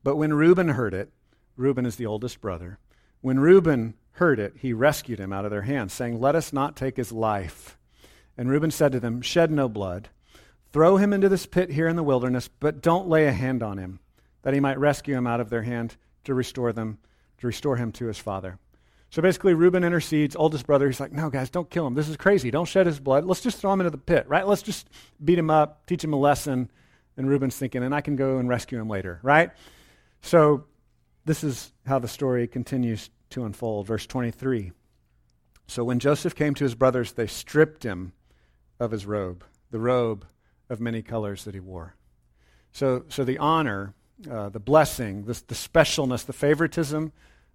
But 0.04 0.18
when 0.18 0.34
Reuben 0.34 0.70
heard 0.70 0.94
it, 0.94 1.12
Reuben 1.56 1.86
is 1.86 1.96
the 1.96 2.06
oldest 2.06 2.42
brother, 2.42 2.80
when 3.24 3.40
Reuben 3.40 3.94
heard 4.14 4.38
it, 4.38 4.56
he 4.60 4.74
rescued 4.74 5.18
him 5.18 5.32
out 5.32 5.46
of 5.46 5.52
their 5.52 5.62
hands, 5.62 5.94
saying, 5.94 6.20
Let 6.20 6.36
us 6.36 6.52
not 6.52 6.76
take 6.76 6.98
his 6.98 7.14
life. 7.14 7.78
And 8.38 8.50
Reuben 8.50 8.70
said 8.70 8.92
to 8.92 9.00
them, 9.00 9.22
Shed 9.22 9.50
no 9.50 9.70
blood. 9.70 10.10
Throw 10.74 10.98
him 10.98 11.14
into 11.14 11.30
this 11.30 11.46
pit 11.46 11.72
here 11.72 11.88
in 11.88 11.96
the 11.96 12.04
wilderness, 12.04 12.50
but 12.50 12.82
don't 12.82 13.08
lay 13.08 13.28
a 13.28 13.32
hand 13.32 13.64
on 13.64 13.78
him, 13.78 14.02
that 14.42 14.54
he 14.54 14.60
might 14.60 14.78
rescue 14.78 15.16
him 15.16 15.26
out 15.26 15.40
of 15.40 15.50
their 15.50 15.62
hand 15.62 15.96
to 16.26 16.34
restore 16.34 16.74
them, 16.74 16.98
to 17.38 17.48
restore 17.48 17.78
him 17.78 17.94
to 17.94 18.08
his 18.08 18.18
father. 18.18 18.60
So 19.10 19.22
basically, 19.22 19.54
Reuben 19.54 19.86
intercedes, 19.86 20.36
oldest 20.36 20.68
brother. 20.68 20.88
He's 20.88 21.00
like, 21.00 21.14
No, 21.14 21.30
guys, 21.30 21.50
don't 21.50 21.70
kill 21.70 21.88
him. 21.88 21.94
This 21.94 22.10
is 22.10 22.18
crazy. 22.18 22.52
Don't 22.52 22.68
shed 22.68 22.88
his 22.88 23.00
blood. 23.00 23.24
Let's 23.24 23.40
just 23.40 23.58
throw 23.60 23.72
him 23.72 23.80
into 23.80 23.92
the 23.92 23.98
pit, 23.98 24.28
right? 24.28 24.46
Let's 24.46 24.64
just 24.64 24.90
beat 25.24 25.40
him 25.40 25.50
up, 25.50 25.86
teach 25.86 26.04
him 26.04 26.12
a 26.12 26.20
lesson, 26.20 26.70
and 27.18 27.30
Reuben's 27.30 27.56
thinking, 27.56 27.84
and 27.84 27.94
I 27.94 28.02
can 28.02 28.16
go 28.16 28.38
and 28.38 28.50
rescue 28.50 28.80
him 28.80 28.88
later, 28.88 29.20
right? 29.24 29.52
So 30.22 30.66
this 31.26 31.44
is 31.44 31.72
how 31.86 32.00
the 32.00 32.08
story 32.08 32.48
continues 32.48 33.10
to 33.32 33.46
unfold. 33.46 33.88
Verse 33.88 34.06
23. 34.08 34.72
So 35.68 35.84
when 35.84 36.00
Joseph 36.00 36.36
came 36.36 36.54
to 36.56 36.64
his 36.64 36.76
brothers, 36.76 37.14
they 37.14 37.28
stripped 37.28 37.84
him 37.84 38.14
of 38.80 38.92
his 38.92 39.06
robe, 39.06 39.44
the 39.72 39.80
robe 39.80 40.26
of 40.70 40.80
many 40.80 41.02
colors 41.02 41.46
that 41.46 41.54
he 41.54 41.60
wore. 41.60 41.96
So, 42.72 43.06
so 43.08 43.24
the 43.24 43.38
honor, 43.38 43.94
uh, 44.30 44.50
the 44.50 44.60
blessing, 44.60 45.26
the, 45.26 45.42
the 45.48 45.56
specialness, 45.56 46.26
the 46.26 46.34
favoritism 46.34 47.12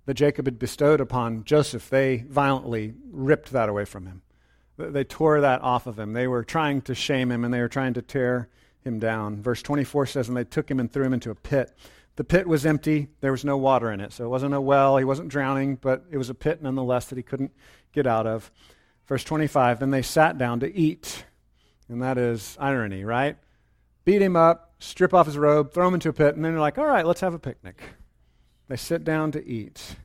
that 0.07 0.15
Jacob 0.15 0.47
had 0.47 0.59
bestowed 0.59 1.01
upon 1.01 1.45
Joseph, 1.45 1.91
they 1.91 2.25
violently 2.29 2.95
ripped 3.11 3.53
that 3.53 3.69
away 3.69 3.85
from 3.85 4.07
him. 4.07 4.23
They 4.79 5.05
tore 5.05 5.41
that 5.41 5.61
off 5.61 5.87
of 5.87 5.99
him. 5.99 6.13
They 6.13 6.29
were 6.29 6.45
trying 6.45 6.83
to 6.83 6.95
shame 6.95 7.33
him 7.33 7.45
and 7.45 7.53
they 7.53 7.61
were 7.61 7.69
trying 7.69 7.95
to 7.95 8.03
tear 8.03 8.49
him 8.85 8.99
down. 8.99 9.43
Verse 9.43 9.63
24 9.63 10.07
says, 10.07 10.29
And 10.29 10.37
they 10.37 10.45
took 10.45 10.71
him 10.71 10.81
and 10.81 10.91
threw 10.91 11.05
him 11.05 11.15
into 11.15 11.31
a 11.31 11.35
pit. 11.35 11.77
The 12.17 12.25
pit 12.25 12.49
was 12.49 12.67
empty. 12.67 13.09
There 13.21 13.31
was 13.31 13.45
no 13.45 13.57
water 13.57 13.93
in 13.93 14.01
it. 14.01 14.13
So 14.13 14.25
it 14.25 14.29
wasn't 14.29 14.55
a 14.55 14.61
well. 14.61 14.97
He 14.97 15.05
wasn't 15.05 15.29
drowning, 15.29 15.77
but 15.77 16.05
it 16.11 16.19
was 16.19 16.31
a 16.31 16.35
pit 16.35 16.63
nonetheless 16.63 17.07
that 17.07 17.17
he 17.17 17.23
couldn't 17.23 17.53
get 17.93 18.07
out 18.07 18.27
of. 18.27 18.51
Verse 19.07 19.25
25 19.25 19.81
Then 19.81 19.91
they 19.91 20.03
sat 20.03 20.39
down 20.39 20.61
to 20.61 20.75
eat. 20.75 21.25
And 21.89 22.03
that 22.03 22.19
is 22.19 22.57
irony, 22.61 23.05
right? 23.05 23.37
Beat 24.05 24.21
him 24.21 24.37
up, 24.37 24.75
strip 24.79 25.15
off 25.15 25.27
his 25.27 25.39
robe, 25.39 25.73
throw 25.73 25.89
him 25.89 25.95
into 25.95 26.09
a 26.09 26.13
pit, 26.13 26.35
and 26.35 26.45
then 26.45 26.53
they're 26.53 26.61
like, 26.61 26.79
All 26.79 26.87
right, 26.87 27.07
let's 27.07 27.21
have 27.21 27.35
a 27.35 27.39
picnic. 27.39 27.81
They 28.69 28.77
sit 28.77 29.05
down 29.05 29.33
to 29.33 29.47
eat. 29.47 29.97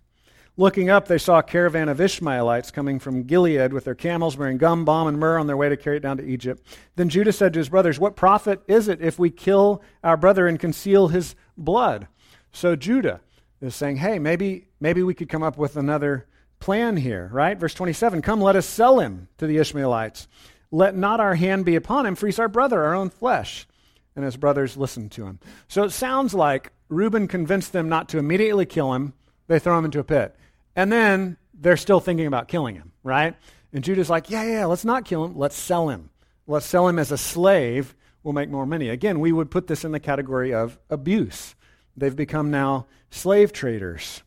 Looking 0.55 0.91
up, 0.91 1.07
they 1.07 1.17
saw 1.17 1.39
a 1.39 1.43
caravan 1.43 1.89
of 1.89 1.99
Ishmaelites 1.99 2.69
coming 2.69 2.99
from 2.99 3.23
Gilead 3.23 3.73
with 3.73 3.85
their 3.85 3.95
camels 3.95 4.35
bearing 4.35 4.59
gum, 4.59 4.85
balm, 4.85 5.07
and 5.07 5.19
myrrh 5.19 5.39
on 5.39 5.47
their 5.47 5.57
way 5.57 5.67
to 5.67 5.77
carry 5.77 5.97
it 5.97 6.01
down 6.01 6.17
to 6.17 6.25
Egypt. 6.25 6.63
Then 6.95 7.09
Judah 7.09 7.33
said 7.33 7.53
to 7.53 7.59
his 7.59 7.69
brothers, 7.69 7.99
What 7.99 8.15
profit 8.15 8.61
is 8.67 8.87
it 8.87 9.01
if 9.01 9.17
we 9.17 9.31
kill 9.31 9.81
our 10.03 10.15
brother 10.15 10.47
and 10.47 10.59
conceal 10.59 11.07
his 11.07 11.33
blood? 11.57 12.07
So 12.51 12.75
Judah 12.75 13.21
is 13.61 13.73
saying, 13.73 13.97
Hey, 13.97 14.19
maybe, 14.19 14.67
maybe 14.79 15.01
we 15.01 15.15
could 15.15 15.27
come 15.27 15.41
up 15.41 15.57
with 15.57 15.75
another 15.75 16.27
plan 16.59 16.97
here, 16.97 17.31
right? 17.33 17.57
Verse 17.57 17.73
27 17.73 18.21
Come, 18.21 18.39
let 18.39 18.55
us 18.55 18.67
sell 18.67 18.99
him 18.99 19.29
to 19.39 19.47
the 19.47 19.57
Ishmaelites. 19.57 20.27
Let 20.69 20.95
not 20.95 21.19
our 21.19 21.35
hand 21.35 21.65
be 21.65 21.75
upon 21.75 22.05
him, 22.05 22.13
for 22.13 22.29
our 22.39 22.47
brother, 22.47 22.83
our 22.83 22.93
own 22.93 23.09
flesh. 23.09 23.67
And 24.15 24.23
his 24.23 24.37
brothers 24.37 24.77
listened 24.77 25.11
to 25.13 25.25
him. 25.25 25.39
So 25.67 25.83
it 25.83 25.91
sounds 25.91 26.35
like 26.35 26.71
Reuben 26.89 27.27
convinced 27.27 27.73
them 27.73 27.89
not 27.89 28.07
to 28.09 28.19
immediately 28.19 28.67
kill 28.67 28.93
him. 28.93 29.13
They 29.47 29.59
throw 29.59 29.77
him 29.77 29.85
into 29.85 29.99
a 29.99 30.03
pit. 30.03 30.35
And 30.75 30.91
then 30.91 31.37
they're 31.53 31.77
still 31.77 31.99
thinking 31.99 32.27
about 32.27 32.47
killing 32.47 32.75
him, 32.75 32.91
right? 33.03 33.35
And 33.71 33.83
Judah's 33.83 34.09
like, 34.09 34.29
yeah, 34.29 34.43
yeah, 34.43 34.65
let's 34.65 34.85
not 34.85 35.05
kill 35.05 35.25
him. 35.25 35.37
Let's 35.37 35.57
sell 35.57 35.89
him. 35.89 36.09
Let's 36.47 36.65
sell 36.65 36.87
him 36.87 36.99
as 36.99 37.11
a 37.11 37.17
slave. 37.17 37.95
We'll 38.23 38.33
make 38.33 38.49
more 38.49 38.65
money. 38.65 38.89
Again, 38.89 39.19
we 39.19 39.31
would 39.31 39.51
put 39.51 39.67
this 39.67 39.83
in 39.83 39.91
the 39.91 39.99
category 39.99 40.53
of 40.53 40.77
abuse. 40.89 41.55
They've 41.95 42.15
become 42.15 42.51
now 42.51 42.87
slave 43.09 43.53
traders. 43.53 44.23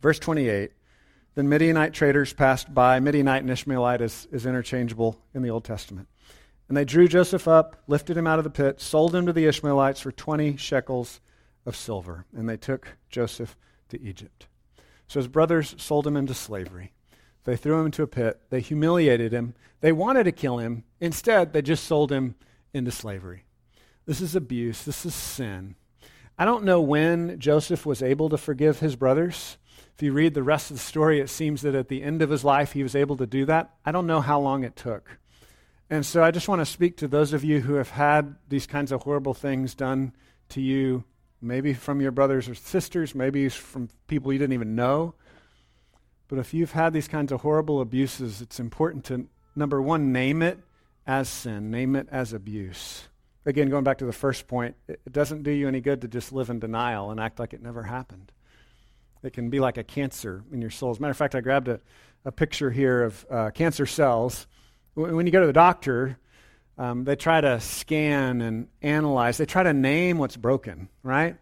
Verse 0.00 0.18
28 0.18 0.72
Then 1.34 1.48
Midianite 1.48 1.92
traders 1.92 2.32
passed 2.32 2.72
by. 2.72 3.00
Midianite 3.00 3.42
and 3.42 3.50
Ishmaelite 3.50 4.00
is, 4.00 4.26
is 4.32 4.46
interchangeable 4.46 5.20
in 5.34 5.42
the 5.42 5.50
Old 5.50 5.64
Testament. 5.64 6.08
And 6.68 6.76
they 6.76 6.84
drew 6.84 7.08
Joseph 7.08 7.48
up, 7.48 7.82
lifted 7.88 8.16
him 8.16 8.28
out 8.28 8.38
of 8.38 8.44
the 8.44 8.50
pit, 8.50 8.80
sold 8.80 9.14
him 9.14 9.26
to 9.26 9.32
the 9.32 9.46
Ishmaelites 9.46 10.00
for 10.00 10.12
20 10.12 10.56
shekels 10.56 11.20
of 11.66 11.74
silver. 11.74 12.26
And 12.36 12.48
they 12.48 12.56
took 12.56 12.96
Joseph 13.08 13.56
to 13.90 14.02
Egypt. 14.02 14.46
So 15.06 15.20
his 15.20 15.28
brothers 15.28 15.74
sold 15.78 16.06
him 16.06 16.16
into 16.16 16.34
slavery. 16.34 16.92
They 17.44 17.56
threw 17.56 17.80
him 17.80 17.86
into 17.86 18.02
a 18.02 18.06
pit. 18.06 18.40
They 18.50 18.60
humiliated 18.60 19.32
him. 19.32 19.54
They 19.80 19.92
wanted 19.92 20.24
to 20.24 20.32
kill 20.32 20.58
him. 20.58 20.84
Instead, 21.00 21.52
they 21.52 21.62
just 21.62 21.84
sold 21.84 22.12
him 22.12 22.34
into 22.72 22.90
slavery. 22.90 23.44
This 24.06 24.20
is 24.20 24.36
abuse. 24.36 24.84
This 24.84 25.04
is 25.06 25.14
sin. 25.14 25.74
I 26.38 26.44
don't 26.44 26.64
know 26.64 26.80
when 26.80 27.38
Joseph 27.38 27.84
was 27.84 28.02
able 28.02 28.28
to 28.30 28.38
forgive 28.38 28.80
his 28.80 28.96
brothers. 28.96 29.58
If 29.94 30.02
you 30.02 30.12
read 30.12 30.34
the 30.34 30.42
rest 30.42 30.70
of 30.70 30.76
the 30.76 30.82
story, 30.82 31.20
it 31.20 31.28
seems 31.28 31.62
that 31.62 31.74
at 31.74 31.88
the 31.88 32.02
end 32.02 32.22
of 32.22 32.30
his 32.30 32.44
life 32.44 32.72
he 32.72 32.82
was 32.82 32.94
able 32.94 33.16
to 33.18 33.26
do 33.26 33.44
that. 33.46 33.74
I 33.84 33.92
don't 33.92 34.06
know 34.06 34.20
how 34.20 34.40
long 34.40 34.64
it 34.64 34.76
took. 34.76 35.18
And 35.90 36.06
so 36.06 36.22
I 36.22 36.30
just 36.30 36.48
want 36.48 36.60
to 36.60 36.66
speak 36.66 36.96
to 36.98 37.08
those 37.08 37.32
of 37.32 37.44
you 37.44 37.60
who 37.60 37.74
have 37.74 37.90
had 37.90 38.36
these 38.48 38.66
kinds 38.66 38.92
of 38.92 39.02
horrible 39.02 39.34
things 39.34 39.74
done 39.74 40.14
to 40.50 40.60
you, 40.60 41.04
maybe 41.40 41.74
from 41.74 42.00
your 42.00 42.10
brothers 42.10 42.48
or 42.48 42.54
sisters, 42.54 43.14
maybe 43.14 43.48
from 43.48 43.88
people 44.06 44.32
you 44.32 44.38
didn't 44.38 44.54
even 44.54 44.74
know. 44.74 45.14
But 46.28 46.38
if 46.38 46.54
you've 46.54 46.72
had 46.72 46.92
these 46.92 47.08
kinds 47.08 47.32
of 47.32 47.40
horrible 47.40 47.80
abuses, 47.80 48.40
it's 48.40 48.60
important 48.60 49.04
to, 49.06 49.26
number 49.56 49.82
one, 49.82 50.12
name 50.12 50.42
it 50.42 50.58
as 51.06 51.28
sin, 51.28 51.70
name 51.70 51.96
it 51.96 52.08
as 52.10 52.32
abuse. 52.32 53.08
Again, 53.46 53.70
going 53.70 53.84
back 53.84 53.98
to 53.98 54.04
the 54.04 54.12
first 54.12 54.46
point, 54.46 54.76
it 54.86 55.10
doesn't 55.10 55.42
do 55.42 55.50
you 55.50 55.66
any 55.66 55.80
good 55.80 56.02
to 56.02 56.08
just 56.08 56.32
live 56.32 56.50
in 56.50 56.60
denial 56.60 57.10
and 57.10 57.18
act 57.18 57.38
like 57.38 57.52
it 57.52 57.62
never 57.62 57.82
happened. 57.82 58.30
It 59.22 59.32
can 59.32 59.50
be 59.50 59.60
like 59.60 59.76
a 59.76 59.84
cancer 59.84 60.44
in 60.52 60.60
your 60.60 60.70
soul. 60.70 60.90
As 60.90 60.98
a 60.98 61.00
matter 61.00 61.10
of 61.10 61.16
fact, 61.16 61.34
I 61.34 61.40
grabbed 61.40 61.68
a, 61.68 61.80
a 62.24 62.30
picture 62.30 62.70
here 62.70 63.02
of 63.02 63.26
uh, 63.30 63.50
cancer 63.50 63.86
cells. 63.86 64.46
When 64.94 65.26
you 65.26 65.32
go 65.32 65.40
to 65.40 65.46
the 65.46 65.52
doctor, 65.52 66.18
um, 66.80 67.04
they 67.04 67.14
try 67.14 67.42
to 67.42 67.60
scan 67.60 68.40
and 68.40 68.66
analyze, 68.80 69.36
they 69.36 69.44
try 69.44 69.62
to 69.62 69.74
name 69.74 70.16
what's 70.16 70.38
broken, 70.38 70.88
right? 71.02 71.36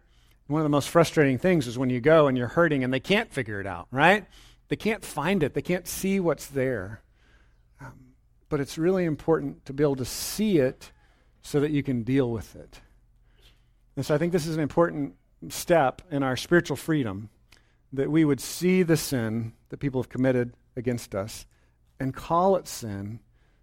One 0.47 0.59
of 0.59 0.65
the 0.65 0.69
most 0.69 0.89
frustrating 0.89 1.37
things 1.37 1.65
is 1.65 1.77
when 1.77 1.89
you 1.89 2.01
go 2.01 2.27
and 2.27 2.37
you're 2.37 2.49
hurting 2.49 2.83
and 2.83 2.93
they 2.93 2.99
can't 2.99 3.31
figure 3.31 3.61
it 3.61 3.65
out, 3.65 3.87
right? 3.89 4.25
They 4.67 4.75
can't 4.75 5.03
find 5.03 5.41
it, 5.41 5.53
they 5.53 5.61
can't 5.61 5.87
see 5.87 6.19
what's 6.19 6.47
there. 6.47 7.01
Um, 7.79 8.15
but 8.49 8.59
it's 8.59 8.77
really 8.77 9.05
important 9.05 9.65
to 9.67 9.71
be 9.71 9.81
able 9.81 9.95
to 9.95 10.05
see 10.05 10.57
it 10.57 10.91
so 11.41 11.61
that 11.61 11.71
you 11.71 11.83
can 11.83 12.03
deal 12.03 12.29
with 12.29 12.57
it. 12.57 12.81
And 13.95 14.05
so 14.05 14.13
I 14.13 14.17
think 14.17 14.33
this 14.33 14.45
is 14.45 14.57
an 14.57 14.61
important 14.61 15.15
step 15.47 16.01
in 16.11 16.21
our 16.21 16.35
spiritual 16.35 16.75
freedom 16.75 17.29
that 17.93 18.11
we 18.11 18.25
would 18.25 18.41
see 18.41 18.83
the 18.83 18.97
sin 18.97 19.53
that 19.69 19.77
people 19.77 20.01
have 20.01 20.09
committed 20.09 20.53
against 20.75 21.15
us 21.15 21.45
and 21.97 22.13
call 22.13 22.57
it 22.57 22.67
sin 22.67 23.21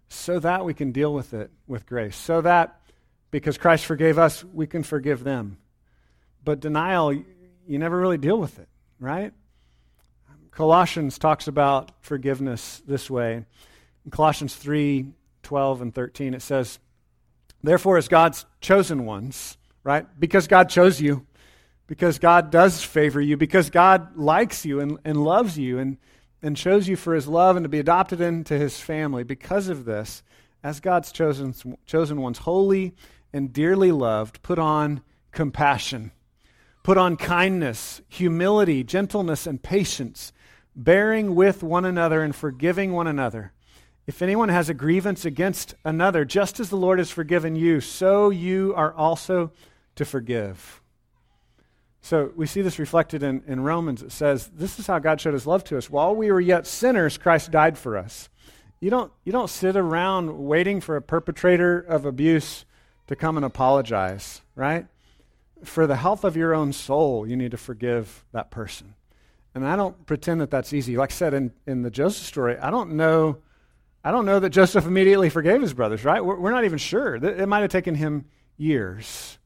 so 0.09 0.39
that 0.39 0.65
we 0.65 0.73
can 0.73 0.91
deal 0.91 1.13
with 1.13 1.33
it 1.33 1.51
with 1.67 1.85
grace. 1.85 2.15
So 2.15 2.41
that 2.41 2.79
because 3.31 3.57
Christ 3.57 3.85
forgave 3.85 4.17
us, 4.17 4.43
we 4.43 4.67
can 4.67 4.83
forgive 4.83 5.23
them. 5.23 5.57
But 6.43 6.59
denial, 6.59 7.13
you 7.13 7.77
never 7.77 7.99
really 7.99 8.17
deal 8.17 8.37
with 8.37 8.57
it, 8.59 8.69
right? 8.99 9.33
Colossians 10.51 11.19
talks 11.19 11.47
about 11.47 11.91
forgiveness 11.99 12.81
this 12.87 13.09
way. 13.09 13.45
In 14.05 14.11
Colossians 14.11 14.55
3 14.55 15.11
12 15.43 15.81
and 15.81 15.95
13, 15.95 16.33
it 16.33 16.41
says, 16.41 16.79
Therefore, 17.63 17.97
as 17.97 18.07
God's 18.07 18.45
chosen 18.59 19.05
ones, 19.05 19.57
right? 19.83 20.05
Because 20.19 20.47
God 20.47 20.69
chose 20.69 20.99
you, 20.99 21.25
because 21.85 22.19
God 22.19 22.51
does 22.51 22.83
favor 22.83 23.21
you, 23.21 23.37
because 23.37 23.69
God 23.69 24.17
likes 24.17 24.65
you 24.65 24.81
and, 24.81 24.97
and 25.05 25.23
loves 25.23 25.57
you 25.57 25.79
and, 25.79 25.97
and 26.41 26.55
chose 26.55 26.87
you 26.87 26.95
for 26.95 27.13
his 27.13 27.27
love 27.27 27.55
and 27.55 27.63
to 27.63 27.69
be 27.69 27.79
adopted 27.79 28.21
into 28.21 28.57
his 28.57 28.79
family. 28.79 29.23
Because 29.23 29.67
of 29.69 29.85
this, 29.85 30.23
as 30.63 30.79
God's 30.79 31.11
chosen, 31.11 31.53
chosen 31.85 32.21
ones, 32.21 32.39
holy 32.39 32.95
and 33.33 33.53
dearly 33.53 33.91
loved, 33.91 34.41
put 34.41 34.59
on 34.59 35.01
compassion, 35.31 36.11
put 36.83 36.97
on 36.97 37.17
kindness, 37.17 38.01
humility, 38.07 38.83
gentleness, 38.83 39.45
and 39.45 39.61
patience, 39.61 40.31
bearing 40.75 41.35
with 41.35 41.63
one 41.63 41.85
another 41.85 42.21
and 42.21 42.35
forgiving 42.35 42.93
one 42.93 43.07
another. 43.07 43.51
If 44.05 44.21
anyone 44.21 44.49
has 44.49 44.69
a 44.69 44.73
grievance 44.73 45.25
against 45.25 45.75
another, 45.83 46.23
just 46.23 46.59
as 46.59 46.69
the 46.69 46.77
Lord 46.77 46.99
has 46.99 47.11
forgiven 47.11 47.55
you, 47.55 47.81
so 47.81 48.29
you 48.29 48.73
are 48.75 48.93
also 48.93 49.51
to 49.95 50.05
forgive. 50.05 50.81
So 52.07 52.31
we 52.37 52.45
see 52.47 52.61
this 52.61 52.79
reflected 52.79 53.21
in, 53.21 53.43
in 53.47 53.59
Romans. 53.59 54.01
It 54.01 54.13
says, 54.13 54.47
This 54.53 54.79
is 54.79 54.87
how 54.87 54.97
God 54.97 55.19
showed 55.19 55.33
his 55.33 55.45
love 55.45 55.65
to 55.65 55.77
us. 55.77 55.89
While 55.89 56.15
we 56.15 56.31
were 56.31 56.39
yet 56.39 56.65
sinners, 56.65 57.17
Christ 57.17 57.51
died 57.51 57.77
for 57.77 57.97
us. 57.97 58.29
You 58.79 58.89
don't, 58.89 59.11
you 59.25 59.33
don't 59.33 59.49
sit 59.49 59.75
around 59.75 60.37
waiting 60.45 60.79
for 60.79 60.95
a 60.95 61.01
perpetrator 61.01 61.77
of 61.77 62.05
abuse 62.05 62.63
to 63.07 63.17
come 63.17 63.35
and 63.35 63.45
apologize, 63.45 64.41
right? 64.55 64.85
For 65.65 65.85
the 65.85 65.97
health 65.97 66.23
of 66.23 66.37
your 66.37 66.55
own 66.55 66.71
soul, 66.71 67.27
you 67.27 67.35
need 67.35 67.51
to 67.51 67.57
forgive 67.57 68.23
that 68.31 68.51
person. 68.51 68.93
And 69.53 69.67
I 69.67 69.75
don't 69.75 70.05
pretend 70.05 70.39
that 70.39 70.49
that's 70.49 70.71
easy. 70.71 70.95
Like 70.95 71.11
I 71.11 71.13
said 71.13 71.33
in, 71.33 71.51
in 71.65 71.81
the 71.81 71.91
Joseph 71.91 72.25
story, 72.25 72.57
I 72.57 72.69
don't 72.69 72.93
know. 72.93 73.39
I 74.01 74.11
don't 74.11 74.25
know 74.25 74.39
that 74.39 74.51
Joseph 74.51 74.85
immediately 74.85 75.29
forgave 75.29 75.61
his 75.61 75.73
brothers, 75.73 76.05
right? 76.05 76.23
We're, 76.23 76.39
we're 76.39 76.51
not 76.51 76.63
even 76.63 76.77
sure. 76.77 77.15
It 77.15 77.49
might 77.49 77.63
have 77.63 77.69
taken 77.69 77.95
him 77.95 78.29
years. 78.55 79.36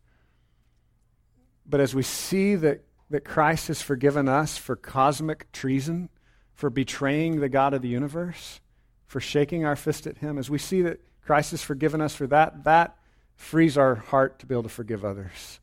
But 1.71 1.79
as 1.79 1.95
we 1.95 2.03
see 2.03 2.55
that, 2.55 2.84
that 3.10 3.23
Christ 3.23 3.69
has 3.69 3.81
forgiven 3.81 4.27
us 4.27 4.57
for 4.57 4.75
cosmic 4.75 5.49
treason, 5.53 6.10
for 6.53 6.69
betraying 6.69 7.39
the 7.39 7.47
God 7.47 7.73
of 7.73 7.81
the 7.81 7.88
universe, 7.88 8.60
for 9.07 9.21
shaking 9.21 9.65
our 9.65 9.77
fist 9.77 10.05
at 10.05 10.17
him, 10.17 10.38
as 10.38 10.49
we 10.49 10.57
see 10.57 10.81
that 10.81 10.99
Christ 11.25 11.51
has 11.51 11.63
forgiven 11.63 12.01
us 12.01 12.13
for 12.13 12.27
that, 12.27 12.65
that 12.65 12.97
frees 13.36 13.77
our 13.77 13.95
heart 13.95 14.38
to 14.39 14.45
be 14.45 14.53
able 14.53 14.63
to 14.63 14.69
forgive 14.69 15.05
others. 15.05 15.62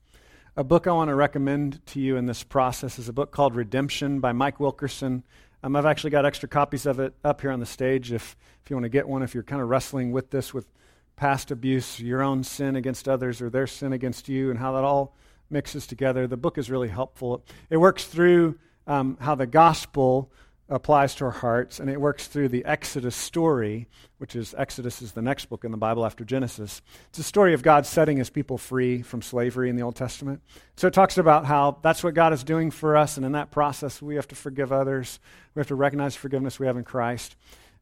A 0.56 0.64
book 0.64 0.86
I 0.86 0.92
want 0.92 1.08
to 1.08 1.14
recommend 1.14 1.84
to 1.88 2.00
you 2.00 2.16
in 2.16 2.24
this 2.24 2.42
process 2.42 2.98
is 2.98 3.10
a 3.10 3.12
book 3.12 3.30
called 3.30 3.54
Redemption 3.54 4.18
by 4.18 4.32
Mike 4.32 4.58
Wilkerson. 4.58 5.24
Um, 5.62 5.76
I've 5.76 5.86
actually 5.86 6.10
got 6.10 6.24
extra 6.24 6.48
copies 6.48 6.86
of 6.86 7.00
it 7.00 7.12
up 7.22 7.42
here 7.42 7.50
on 7.50 7.60
the 7.60 7.66
stage 7.66 8.12
if, 8.12 8.34
if 8.64 8.70
you 8.70 8.76
want 8.76 8.84
to 8.84 8.90
get 8.90 9.06
one, 9.06 9.22
if 9.22 9.34
you're 9.34 9.42
kind 9.42 9.60
of 9.60 9.68
wrestling 9.68 10.10
with 10.10 10.30
this, 10.30 10.54
with 10.54 10.72
past 11.16 11.50
abuse, 11.50 12.00
your 12.00 12.22
own 12.22 12.44
sin 12.44 12.76
against 12.76 13.08
others, 13.08 13.42
or 13.42 13.50
their 13.50 13.66
sin 13.66 13.92
against 13.92 14.26
you, 14.28 14.48
and 14.48 14.58
how 14.58 14.72
that 14.72 14.84
all 14.84 15.14
mixes 15.50 15.86
together. 15.86 16.26
The 16.26 16.36
book 16.36 16.58
is 16.58 16.70
really 16.70 16.88
helpful. 16.88 17.44
It 17.70 17.78
works 17.78 18.04
through 18.04 18.58
um, 18.86 19.16
how 19.20 19.34
the 19.34 19.46
gospel 19.46 20.32
applies 20.70 21.14
to 21.14 21.24
our 21.24 21.30
hearts, 21.30 21.80
and 21.80 21.88
it 21.88 22.00
works 22.00 22.26
through 22.26 22.48
the 22.48 22.64
Exodus 22.66 23.16
story, 23.16 23.88
which 24.18 24.36
is 24.36 24.54
Exodus 24.58 25.00
is 25.00 25.12
the 25.12 25.22
next 25.22 25.46
book 25.46 25.64
in 25.64 25.70
the 25.70 25.78
Bible 25.78 26.04
after 26.04 26.24
Genesis. 26.24 26.82
It's 27.08 27.18
a 27.18 27.22
story 27.22 27.54
of 27.54 27.62
God 27.62 27.86
setting 27.86 28.18
his 28.18 28.28
people 28.28 28.58
free 28.58 29.00
from 29.00 29.22
slavery 29.22 29.70
in 29.70 29.76
the 29.76 29.82
Old 29.82 29.96
Testament. 29.96 30.42
So 30.76 30.86
it 30.86 30.92
talks 30.92 31.16
about 31.16 31.46
how 31.46 31.78
that's 31.82 32.04
what 32.04 32.12
God 32.12 32.34
is 32.34 32.44
doing 32.44 32.70
for 32.70 32.96
us, 32.98 33.16
and 33.16 33.24
in 33.24 33.32
that 33.32 33.50
process, 33.50 34.02
we 34.02 34.16
have 34.16 34.28
to 34.28 34.34
forgive 34.34 34.70
others. 34.70 35.20
We 35.54 35.60
have 35.60 35.68
to 35.68 35.74
recognize 35.74 36.14
forgiveness 36.14 36.58
we 36.58 36.66
have 36.66 36.76
in 36.76 36.84
Christ. 36.84 37.36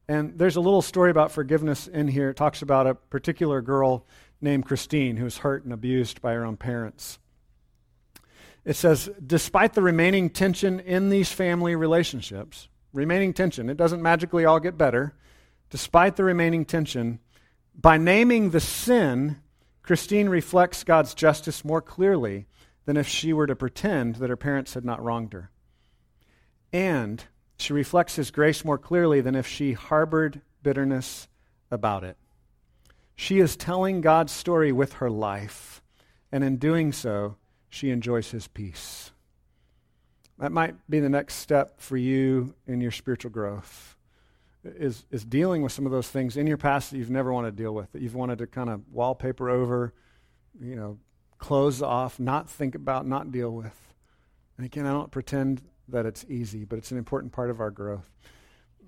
And 0.07 0.37
there's 0.37 0.55
a 0.55 0.61
little 0.61 0.81
story 0.81 1.11
about 1.11 1.33
forgiveness 1.33 1.87
in 1.87 2.07
here. 2.07 2.29
It 2.29 2.37
talks 2.37 2.61
about 2.61 2.87
a 2.87 2.95
particular 2.95 3.61
girl 3.61 4.05
named 4.39 4.65
Christine 4.65 5.17
who 5.17 5.25
was 5.25 5.39
hurt 5.39 5.65
and 5.65 5.73
abused 5.73 6.21
by 6.21 6.31
her 6.33 6.45
own 6.45 6.55
parents. 6.55 7.19
It 8.67 8.75
says, 8.75 9.09
despite 9.25 9.75
the 9.75 9.81
remaining 9.81 10.29
tension 10.29 10.81
in 10.81 11.07
these 11.07 11.31
family 11.31 11.73
relationships, 11.77 12.67
remaining 12.91 13.33
tension, 13.33 13.69
it 13.69 13.77
doesn't 13.77 14.01
magically 14.01 14.43
all 14.43 14.59
get 14.59 14.77
better. 14.77 15.15
Despite 15.69 16.17
the 16.17 16.25
remaining 16.25 16.65
tension, 16.65 17.19
by 17.73 17.97
naming 17.97 18.49
the 18.49 18.59
sin, 18.59 19.37
Christine 19.83 20.27
reflects 20.27 20.83
God's 20.83 21.13
justice 21.13 21.63
more 21.63 21.81
clearly 21.81 22.45
than 22.83 22.97
if 22.97 23.07
she 23.07 23.31
were 23.31 23.47
to 23.47 23.55
pretend 23.55 24.15
that 24.15 24.29
her 24.29 24.35
parents 24.35 24.73
had 24.73 24.83
not 24.83 25.01
wronged 25.01 25.31
her. 25.31 25.49
And 26.73 27.23
she 27.57 27.71
reflects 27.71 28.17
his 28.17 28.31
grace 28.31 28.65
more 28.65 28.77
clearly 28.77 29.21
than 29.21 29.35
if 29.35 29.47
she 29.47 29.71
harbored 29.71 30.41
bitterness 30.61 31.29
about 31.71 32.03
it. 32.03 32.17
She 33.15 33.39
is 33.39 33.55
telling 33.55 34.01
God's 34.01 34.33
story 34.33 34.73
with 34.73 34.93
her 34.95 35.09
life, 35.09 35.81
and 36.33 36.43
in 36.43 36.57
doing 36.57 36.91
so, 36.91 37.37
she 37.69 37.89
enjoys 37.89 38.31
his 38.31 38.47
peace. 38.47 39.11
That 40.39 40.51
might 40.51 40.75
be 40.89 40.99
the 40.99 41.09
next 41.09 41.35
step 41.35 41.79
for 41.81 41.97
you 41.97 42.53
in 42.67 42.79
your 42.79 42.91
spiritual 42.91 43.31
growth. 43.31 43.95
Is, 44.63 45.05
is 45.11 45.23
dealing 45.23 45.61
with 45.61 45.71
some 45.71 45.85
of 45.85 45.91
those 45.91 46.09
things 46.09 46.35
in 46.35 46.45
your 46.45 46.57
past 46.57 46.91
that 46.91 46.97
you've 46.97 47.09
never 47.09 47.31
wanted 47.31 47.51
to 47.51 47.63
deal 47.63 47.73
with, 47.73 47.91
that 47.93 48.01
you've 48.01 48.15
wanted 48.15 48.39
to 48.39 48.47
kind 48.47 48.69
of 48.69 48.81
wallpaper 48.91 49.49
over, 49.49 49.93
you 50.59 50.75
know, 50.75 50.97
close 51.37 51.81
off, 51.81 52.19
not 52.19 52.49
think 52.49 52.75
about, 52.75 53.07
not 53.07 53.31
deal 53.31 53.51
with. 53.51 53.93
And 54.57 54.65
again, 54.65 54.85
I 54.85 54.91
don't 54.91 55.11
pretend 55.11 55.61
that 55.87 56.05
it's 56.05 56.25
easy, 56.27 56.65
but 56.65 56.77
it's 56.77 56.91
an 56.91 56.97
important 56.97 57.31
part 57.31 57.49
of 57.49 57.61
our 57.61 57.71
growth. 57.71 58.09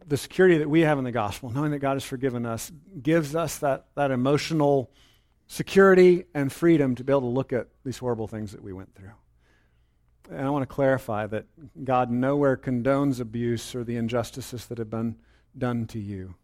The 0.08 0.18
security 0.18 0.58
that 0.58 0.70
we 0.70 0.82
have 0.82 0.98
in 0.98 1.04
the 1.04 1.12
gospel, 1.12 1.50
knowing 1.50 1.72
that 1.72 1.80
God 1.80 1.94
has 1.94 2.04
forgiven 2.04 2.46
us, 2.46 2.72
gives 3.02 3.36
us 3.36 3.58
that, 3.60 3.86
that 3.96 4.12
emotional 4.12 4.92
security 5.50 6.26
and 6.34 6.54
freedom 6.54 6.96
to 6.96 7.04
be 7.04 7.12
able 7.12 7.22
to 7.22 7.28
look 7.28 7.52
at 7.52 7.68
these 7.84 7.98
horrible 7.98 8.28
things 8.28 8.52
that 8.52 8.64
we 8.64 8.72
went 8.72 8.96
through. 8.96 9.12
And 10.30 10.46
I 10.46 10.50
want 10.52 10.62
to 10.62 10.74
clarify 10.74 11.26
that 11.26 11.48
God 11.84 12.12
nowhere 12.12 12.56
condones 12.56 13.20
abuse 13.20 13.74
or 13.74 13.84
the 13.84 13.98
injustices 13.98 14.68
that 14.68 14.78
have 14.78 14.92
been 14.92 15.18
done 15.58 15.88
to 15.88 16.00
you. 16.00 16.36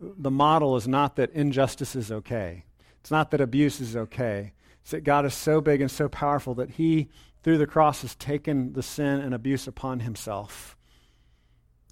The 0.00 0.30
model 0.30 0.76
is 0.76 0.88
not 0.88 1.14
that 1.16 1.30
injustice 1.30 1.94
is 1.94 2.10
okay. 2.10 2.64
It's 3.00 3.12
not 3.12 3.30
that 3.30 3.40
abuse 3.40 3.80
is 3.80 3.96
okay. 3.96 4.52
It's 4.82 4.90
that 4.90 5.04
God 5.04 5.24
is 5.24 5.34
so 5.34 5.60
big 5.60 5.80
and 5.80 5.90
so 5.90 6.08
powerful 6.08 6.56
that 6.56 6.70
He, 6.70 7.10
through 7.44 7.58
the 7.58 7.66
cross, 7.68 8.02
has 8.02 8.16
taken 8.16 8.72
the 8.72 8.82
sin 8.82 9.20
and 9.20 9.32
abuse 9.32 9.68
upon 9.68 10.00
Himself. 10.00 10.76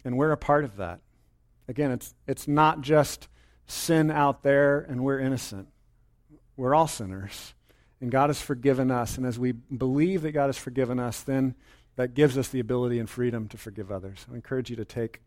And 0.05 0.19
we're 0.19 0.33
a 0.33 0.37
part 0.37 0.65
of 0.65 0.79
that. 0.79 1.01
Again, 1.69 1.93
it's, 1.93 2.13
it's 2.27 2.49
not 2.49 2.81
just 2.81 3.29
sin 3.69 4.11
out 4.11 4.43
there 4.43 4.81
and 4.81 5.05
we're 5.05 5.21
innocent. 5.21 5.69
We're 6.61 6.75
all 6.75 6.89
sinners. 6.89 7.55
And 8.03 8.11
God 8.11 8.29
has 8.29 8.43
forgiven 8.43 8.91
us. 8.91 9.17
And 9.17 9.25
as 9.25 9.39
we 9.39 9.53
believe 9.53 10.21
that 10.21 10.33
God 10.33 10.49
has 10.49 10.59
forgiven 10.59 11.01
us, 11.01 11.23
then 11.23 11.55
that 11.97 12.13
gives 12.13 12.37
us 12.37 12.49
the 12.49 12.61
ability 12.61 12.99
and 12.99 13.09
freedom 13.09 13.49
to 13.49 13.57
forgive 13.57 13.91
others. 13.91 14.27
I 14.31 14.35
encourage 14.35 14.69
you 14.69 14.77
to 14.77 14.85
take 14.85 15.23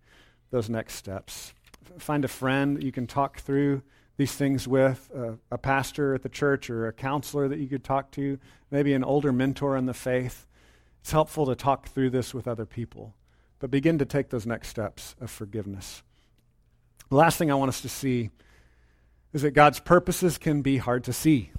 those 0.51 0.69
next 0.69 0.93
steps. 0.93 1.55
Find 1.97 2.23
a 2.23 2.27
friend 2.27 2.77
that 2.77 2.83
you 2.83 2.91
can 2.91 3.07
talk 3.07 3.39
through 3.39 3.81
these 4.15 4.33
things 4.33 4.67
with 4.67 5.09
uh, 5.17 5.31
a 5.49 5.57
pastor 5.57 6.13
at 6.13 6.21
the 6.21 6.29
church 6.29 6.69
or 6.69 6.85
a 6.87 6.93
counselor 6.93 7.47
that 7.47 7.57
you 7.57 7.67
could 7.67 7.83
talk 7.83 8.11
to, 8.11 8.37
maybe 8.69 8.93
an 8.93 9.03
older 9.03 9.31
mentor 9.31 9.75
in 9.75 9.87
the 9.87 9.93
faith. 9.95 10.45
It's 11.01 11.11
helpful 11.11 11.47
to 11.47 11.55
talk 11.55 11.87
through 11.87 12.11
this 12.11 12.35
with 12.35 12.47
other 12.47 12.67
people, 12.67 13.15
but 13.57 13.71
begin 13.71 13.97
to 13.97 14.05
take 14.05 14.29
those 14.29 14.45
next 14.45 14.67
steps 14.67 15.15
of 15.19 15.31
forgiveness. 15.31 16.03
The 17.09 17.15
last 17.15 17.39
thing 17.39 17.49
I 17.49 17.55
want 17.55 17.69
us 17.69 17.81
to 17.81 17.89
see 17.89 18.29
is 19.33 19.41
that 19.41 19.51
God's 19.51 19.79
purposes 19.79 20.37
can 20.37 20.61
be 20.61 20.77
hard 20.77 21.03
to 21.05 21.13
see. 21.13 21.51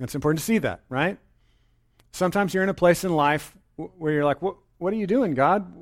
It's 0.00 0.14
important 0.14 0.40
to 0.40 0.44
see 0.44 0.58
that, 0.58 0.80
right? 0.88 1.18
Sometimes 2.12 2.54
you're 2.54 2.62
in 2.62 2.68
a 2.68 2.74
place 2.74 3.04
in 3.04 3.14
life 3.14 3.56
where 3.76 4.12
you're 4.12 4.24
like, 4.24 4.42
what, 4.42 4.56
are 4.92 4.96
you 4.96 5.06
doing, 5.06 5.34
God? 5.34 5.72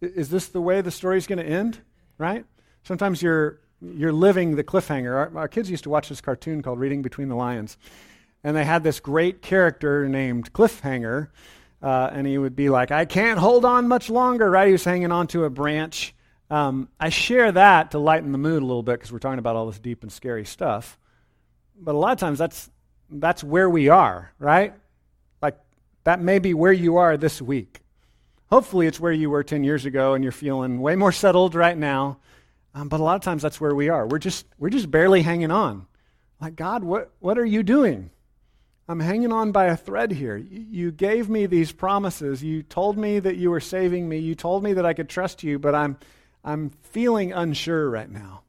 Is 0.00 0.28
this 0.28 0.48
the 0.48 0.60
way 0.60 0.80
the 0.80 0.90
story's 0.90 1.26
going 1.26 1.38
to 1.38 1.46
end? 1.46 1.78
Right? 2.18 2.44
Sometimes 2.82 3.22
you're, 3.22 3.60
you're 3.80 4.12
living 4.12 4.56
the 4.56 4.64
cliffhanger. 4.64 5.12
Our, 5.12 5.38
our, 5.38 5.48
kids 5.48 5.70
used 5.70 5.84
to 5.84 5.90
watch 5.90 6.08
this 6.08 6.20
cartoon 6.20 6.62
called 6.62 6.80
Reading 6.80 7.02
Between 7.02 7.28
the 7.28 7.36
Lions. 7.36 7.76
And 8.42 8.56
they 8.56 8.64
had 8.64 8.82
this 8.82 9.00
great 9.00 9.42
character 9.42 10.08
named 10.08 10.52
Cliffhanger. 10.52 11.28
Uh, 11.82 12.10
and 12.12 12.26
he 12.26 12.38
would 12.38 12.56
be 12.56 12.68
like, 12.68 12.90
I 12.90 13.04
can't 13.04 13.38
hold 13.38 13.64
on 13.64 13.86
much 13.86 14.08
longer, 14.08 14.50
right? 14.50 14.66
He 14.66 14.72
was 14.72 14.84
hanging 14.84 15.12
onto 15.12 15.44
a 15.44 15.50
branch. 15.50 16.14
Um, 16.50 16.88
I 17.00 17.08
share 17.08 17.50
that 17.52 17.90
to 17.90 17.98
lighten 17.98 18.32
the 18.32 18.38
mood 18.38 18.62
a 18.62 18.66
little 18.66 18.82
bit 18.82 18.92
because 18.92 19.10
we're 19.10 19.18
talking 19.18 19.38
about 19.38 19.56
all 19.56 19.66
this 19.66 19.78
deep 19.78 20.02
and 20.02 20.12
scary 20.12 20.44
stuff. 20.44 20.98
But 21.78 21.94
a 21.94 21.98
lot 21.98 22.12
of 22.12 22.18
times 22.18 22.38
that's, 22.38 22.70
that's 23.10 23.42
where 23.42 23.68
we 23.68 23.88
are, 23.88 24.32
right? 24.38 24.74
Like, 25.42 25.58
that 26.04 26.20
may 26.20 26.38
be 26.38 26.54
where 26.54 26.72
you 26.72 26.96
are 26.96 27.16
this 27.16 27.42
week. 27.42 27.80
Hopefully, 28.48 28.86
it's 28.86 29.00
where 29.00 29.12
you 29.12 29.28
were 29.28 29.42
10 29.42 29.64
years 29.64 29.84
ago 29.86 30.14
and 30.14 30.22
you're 30.22 30.32
feeling 30.32 30.80
way 30.80 30.94
more 30.94 31.12
settled 31.12 31.54
right 31.54 31.76
now. 31.76 32.18
Um, 32.74 32.88
but 32.88 33.00
a 33.00 33.02
lot 33.02 33.16
of 33.16 33.22
times 33.22 33.42
that's 33.42 33.60
where 33.60 33.74
we 33.74 33.88
are. 33.88 34.06
We're 34.06 34.18
just, 34.18 34.46
we're 34.58 34.70
just 34.70 34.90
barely 34.90 35.22
hanging 35.22 35.50
on. 35.50 35.86
Like, 36.40 36.54
God, 36.54 36.84
what, 36.84 37.10
what 37.18 37.38
are 37.38 37.44
you 37.44 37.62
doing? 37.62 38.10
I'm 38.88 39.00
hanging 39.00 39.32
on 39.32 39.50
by 39.50 39.64
a 39.64 39.76
thread 39.76 40.12
here. 40.12 40.36
You 40.36 40.92
gave 40.92 41.28
me 41.28 41.46
these 41.46 41.72
promises. 41.72 42.42
You 42.44 42.62
told 42.62 42.96
me 42.96 43.18
that 43.18 43.36
you 43.36 43.50
were 43.50 43.60
saving 43.60 44.08
me. 44.08 44.18
You 44.18 44.36
told 44.36 44.62
me 44.62 44.74
that 44.74 44.86
I 44.86 44.92
could 44.92 45.08
trust 45.08 45.42
you, 45.42 45.58
but 45.58 45.74
I'm, 45.74 45.96
I'm 46.46 46.70
feeling 46.82 47.32
unsure 47.32 47.90
right 47.90 48.10
now. 48.10 48.42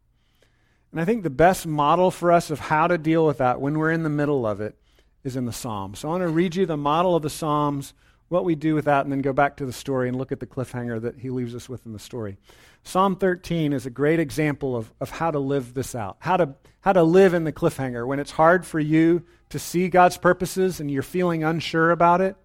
And 0.92 1.02
I 1.02 1.06
think 1.06 1.24
the 1.24 1.30
best 1.30 1.66
model 1.68 2.12
for 2.12 2.32
us 2.32 2.50
of 2.52 2.60
how 2.60 2.88
to 2.88 2.98
deal 2.98 3.26
with 3.26 3.40
that 3.40 3.60
when 3.60 3.78
we're 3.78 3.92
in 3.92 4.04
the 4.04 4.10
middle 4.10 4.46
of 4.46 4.62
it 4.62 4.78
is 5.24 5.36
in 5.36 5.46
the 5.46 5.52
Psalms. 5.52 6.00
So 6.00 6.08
I 6.08 6.12
want 6.12 6.24
to 6.24 6.30
read 6.30 6.56
you 6.56 6.66
the 6.66 6.78
model 6.78 7.16
of 7.16 7.24
the 7.24 7.30
Psalms 7.30 7.94
what 8.30 8.44
we 8.44 8.56
do 8.56 8.76
with 8.76 8.86
that, 8.86 9.06
and 9.06 9.12
then 9.12 9.22
go 9.22 9.32
back 9.34 9.58
to 9.58 9.66
the 9.66 9.74
story 9.74 10.10
and 10.10 10.18
look 10.18 10.32
at 10.32 10.40
the 10.40 10.46
cliffhanger 10.46 11.02
that 11.02 11.20
he 11.20 11.30
leaves 11.30 11.56
us 11.56 11.70
with 11.70 11.86
in 11.86 11.94
the 11.94 12.00
story. 12.00 12.38
Psalm 12.84 13.16
13 13.16 13.74
is 13.74 13.86
a 13.86 13.90
great 13.90 14.20
example 14.20 14.76
of, 14.76 14.92
of 15.00 15.10
how 15.10 15.32
to 15.32 15.40
live 15.40 15.74
this 15.74 15.96
out, 15.96 16.18
how 16.20 16.38
to, 16.38 16.54
how 16.82 16.94
to 16.94 17.04
live 17.04 17.34
in 17.34 17.46
the 17.46 17.54
cliffhanger. 17.54 18.06
When 18.06 18.20
it's 18.20 18.32
hard 18.32 18.66
for 18.66 18.80
you 18.80 19.24
to 19.50 19.60
see 19.60 19.88
God's 19.88 20.18
purposes 20.18 20.80
and 20.80 20.92
you're 20.92 21.04
feeling 21.04 21.44
unsure 21.44 21.92
about 21.92 22.22
it, 22.22 22.36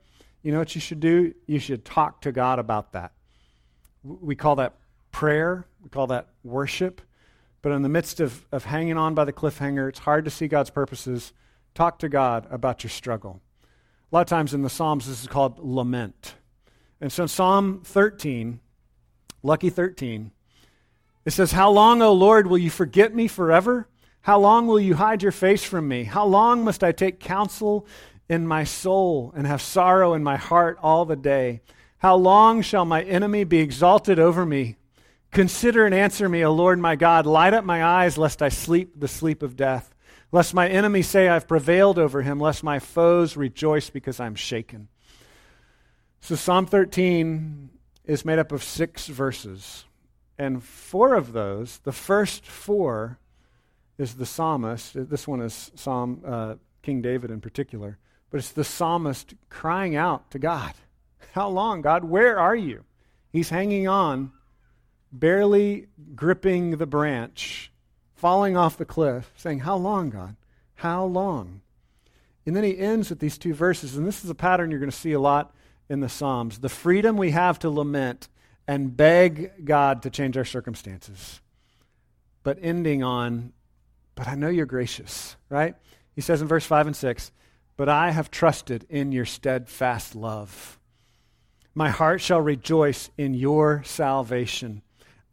you 0.42 0.52
know 0.52 0.58
what 0.58 0.74
you 0.74 0.80
should 0.80 1.00
do? 1.00 1.34
You 1.46 1.58
should 1.58 1.84
talk 1.84 2.22
to 2.22 2.32
God 2.32 2.58
about 2.58 2.92
that. 2.92 3.12
We 4.04 4.36
call 4.36 4.56
that 4.56 4.74
prayer, 5.12 5.66
we 5.82 5.88
call 5.88 6.08
that 6.08 6.28
worship. 6.42 7.00
But 7.62 7.72
in 7.72 7.82
the 7.82 7.88
midst 7.88 8.18
of, 8.18 8.44
of 8.50 8.64
hanging 8.64 8.98
on 8.98 9.14
by 9.14 9.24
the 9.24 9.32
cliffhanger, 9.32 9.88
it's 9.88 10.00
hard 10.00 10.24
to 10.24 10.30
see 10.30 10.48
God's 10.48 10.70
purposes. 10.70 11.32
Talk 11.74 12.00
to 12.00 12.08
God 12.08 12.46
about 12.50 12.82
your 12.82 12.90
struggle. 12.90 13.40
A 14.10 14.16
lot 14.16 14.22
of 14.22 14.26
times 14.26 14.52
in 14.52 14.62
the 14.62 14.68
Psalms, 14.68 15.06
this 15.06 15.22
is 15.22 15.28
called 15.28 15.60
lament. 15.60 16.34
And 17.00 17.12
so 17.12 17.22
in 17.22 17.28
Psalm 17.28 17.82
13, 17.84 18.60
lucky 19.42 19.70
13, 19.70 20.32
it 21.24 21.30
says, 21.30 21.52
How 21.52 21.70
long, 21.70 22.02
O 22.02 22.12
Lord, 22.12 22.48
will 22.48 22.58
you 22.58 22.70
forget 22.70 23.14
me 23.14 23.28
forever? 23.28 23.88
How 24.22 24.38
long 24.38 24.66
will 24.66 24.80
you 24.80 24.94
hide 24.94 25.22
your 25.22 25.32
face 25.32 25.64
from 25.64 25.88
me? 25.88 26.04
How 26.04 26.26
long 26.26 26.64
must 26.64 26.84
I 26.84 26.92
take 26.92 27.20
counsel 27.20 27.86
in 28.28 28.46
my 28.46 28.64
soul 28.64 29.32
and 29.36 29.46
have 29.46 29.62
sorrow 29.62 30.14
in 30.14 30.22
my 30.22 30.36
heart 30.36 30.78
all 30.82 31.04
the 31.04 31.16
day? 31.16 31.60
How 31.98 32.16
long 32.16 32.62
shall 32.62 32.84
my 32.84 33.02
enemy 33.02 33.44
be 33.44 33.58
exalted 33.58 34.18
over 34.18 34.44
me? 34.44 34.76
Consider 35.32 35.86
and 35.86 35.94
answer 35.94 36.28
me, 36.28 36.44
O 36.44 36.52
Lord 36.52 36.78
my 36.78 36.94
God. 36.94 37.24
Light 37.24 37.54
up 37.54 37.64
my 37.64 37.82
eyes, 37.82 38.18
lest 38.18 38.42
I 38.42 38.50
sleep 38.50 39.00
the 39.00 39.08
sleep 39.08 39.42
of 39.42 39.56
death. 39.56 39.94
Lest 40.30 40.54
my 40.54 40.68
enemies 40.68 41.08
say 41.08 41.28
I've 41.28 41.48
prevailed 41.48 41.98
over 41.98 42.22
him, 42.22 42.38
lest 42.38 42.62
my 42.62 42.78
foes 42.78 43.36
rejoice 43.36 43.90
because 43.90 44.20
I'm 44.20 44.34
shaken. 44.34 44.88
So 46.20 46.36
Psalm 46.36 46.66
13 46.66 47.70
is 48.04 48.24
made 48.24 48.38
up 48.38 48.52
of 48.52 48.62
six 48.62 49.06
verses. 49.06 49.84
And 50.38 50.62
four 50.62 51.14
of 51.14 51.32
those, 51.32 51.78
the 51.78 51.92
first 51.92 52.46
four, 52.46 53.18
is 53.98 54.14
the 54.14 54.26
psalmist. 54.26 54.92
This 54.94 55.26
one 55.26 55.40
is 55.40 55.70
Psalm 55.74 56.22
uh, 56.26 56.54
King 56.82 57.00
David 57.00 57.30
in 57.30 57.40
particular. 57.40 57.98
But 58.30 58.38
it's 58.38 58.50
the 58.50 58.64
psalmist 58.64 59.34
crying 59.48 59.96
out 59.96 60.30
to 60.30 60.38
God. 60.38 60.72
How 61.32 61.48
long, 61.48 61.80
God? 61.80 62.04
Where 62.04 62.38
are 62.38 62.56
you? 62.56 62.84
He's 63.30 63.50
hanging 63.50 63.88
on, 63.88 64.32
barely 65.12 65.88
gripping 66.14 66.78
the 66.78 66.86
branch 66.86 67.70
falling 68.14 68.56
off 68.56 68.76
the 68.76 68.84
cliff, 68.84 69.32
saying, 69.36 69.60
How 69.60 69.76
long, 69.76 70.10
God? 70.10 70.36
How 70.76 71.04
long? 71.04 71.60
And 72.46 72.56
then 72.56 72.64
he 72.64 72.78
ends 72.78 73.10
with 73.10 73.18
these 73.18 73.38
two 73.38 73.52
verses, 73.54 73.96
and 73.96 74.06
this 74.06 74.24
is 74.24 74.30
a 74.30 74.34
pattern 74.34 74.70
you're 74.70 74.80
going 74.80 74.90
to 74.90 74.96
see 74.96 75.12
a 75.12 75.20
lot 75.20 75.54
in 75.88 76.00
the 76.00 76.08
Psalms 76.08 76.60
the 76.60 76.68
freedom 76.68 77.16
we 77.16 77.32
have 77.32 77.58
to 77.60 77.70
lament 77.70 78.28
and 78.66 78.96
beg 78.96 79.64
God 79.64 80.02
to 80.02 80.10
change 80.10 80.36
our 80.36 80.44
circumstances. 80.44 81.40
But 82.42 82.58
ending 82.62 83.02
on, 83.02 83.52
But 84.14 84.28
I 84.28 84.34
know 84.34 84.48
you're 84.48 84.66
gracious, 84.66 85.36
right? 85.48 85.74
He 86.14 86.20
says 86.20 86.42
in 86.42 86.48
verse 86.48 86.66
5 86.66 86.86
and 86.86 86.96
6, 86.96 87.32
But 87.76 87.88
I 87.88 88.10
have 88.10 88.30
trusted 88.30 88.86
in 88.88 89.12
your 89.12 89.24
steadfast 89.24 90.14
love. 90.14 90.78
My 91.74 91.88
heart 91.90 92.20
shall 92.20 92.40
rejoice 92.40 93.10
in 93.16 93.34
your 93.34 93.82
salvation. 93.84 94.82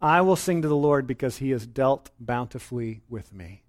I 0.02 0.22
will 0.22 0.36
sing 0.36 0.62
to 0.62 0.68
the 0.68 0.76
Lord 0.76 1.08
because 1.08 1.38
he 1.38 1.52
has 1.52 1.66
dealt 1.68 2.10
bountifully 2.20 3.02
with 3.10 3.34
me. 3.34 3.64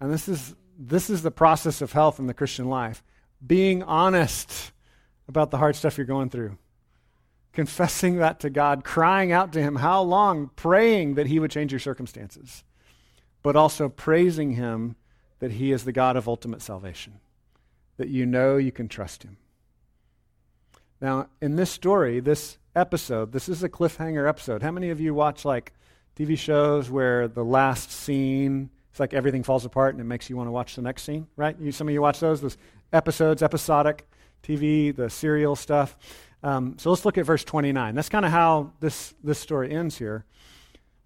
And 0.00 0.12
this 0.12 0.28
is, 0.28 0.54
this 0.78 1.10
is 1.10 1.22
the 1.22 1.30
process 1.30 1.80
of 1.80 1.92
health 1.92 2.18
in 2.18 2.26
the 2.26 2.34
Christian 2.34 2.68
life. 2.68 3.02
Being 3.44 3.82
honest 3.82 4.72
about 5.28 5.50
the 5.50 5.58
hard 5.58 5.76
stuff 5.76 5.98
you're 5.98 6.06
going 6.06 6.30
through, 6.30 6.56
confessing 7.52 8.16
that 8.16 8.40
to 8.40 8.50
God, 8.50 8.84
crying 8.84 9.32
out 9.32 9.52
to 9.52 9.62
Him, 9.62 9.76
how 9.76 10.02
long, 10.02 10.50
praying 10.56 11.14
that 11.14 11.26
He 11.26 11.38
would 11.38 11.50
change 11.50 11.72
your 11.72 11.80
circumstances, 11.80 12.64
but 13.42 13.56
also 13.56 13.88
praising 13.88 14.52
Him 14.52 14.96
that 15.40 15.52
He 15.52 15.72
is 15.72 15.84
the 15.84 15.92
God 15.92 16.16
of 16.16 16.28
ultimate 16.28 16.62
salvation, 16.62 17.20
that 17.96 18.08
you 18.08 18.24
know 18.26 18.56
you 18.56 18.72
can 18.72 18.88
trust 18.88 19.22
Him. 19.22 19.36
Now, 21.00 21.28
in 21.40 21.56
this 21.56 21.70
story, 21.70 22.20
this 22.20 22.58
episode. 22.74 23.32
This 23.32 23.48
is 23.48 23.62
a 23.62 23.68
cliffhanger 23.68 24.28
episode. 24.28 24.62
How 24.62 24.70
many 24.70 24.90
of 24.90 25.00
you 25.00 25.14
watch 25.14 25.44
like 25.44 25.72
TV 26.16 26.38
shows 26.38 26.90
where 26.90 27.28
the 27.28 27.44
last 27.44 27.90
scene, 27.90 28.70
it's 28.90 29.00
like 29.00 29.14
everything 29.14 29.42
falls 29.42 29.64
apart 29.64 29.94
and 29.94 30.00
it 30.00 30.04
makes 30.04 30.28
you 30.28 30.36
want 30.36 30.48
to 30.48 30.52
watch 30.52 30.76
the 30.76 30.82
next 30.82 31.02
scene, 31.02 31.26
right? 31.36 31.56
You, 31.58 31.72
some 31.72 31.88
of 31.88 31.94
you 31.94 32.02
watch 32.02 32.20
those, 32.20 32.40
those 32.40 32.58
episodes, 32.92 33.42
episodic 33.42 34.06
TV, 34.42 34.94
the 34.94 35.08
serial 35.10 35.56
stuff. 35.56 35.96
Um, 36.42 36.76
so 36.78 36.90
let's 36.90 37.04
look 37.04 37.18
at 37.18 37.24
verse 37.24 37.44
29. 37.44 37.94
That's 37.94 38.08
kind 38.08 38.24
of 38.24 38.30
how 38.30 38.72
this, 38.80 39.14
this 39.22 39.38
story 39.38 39.72
ends 39.72 39.98
here. 39.98 40.24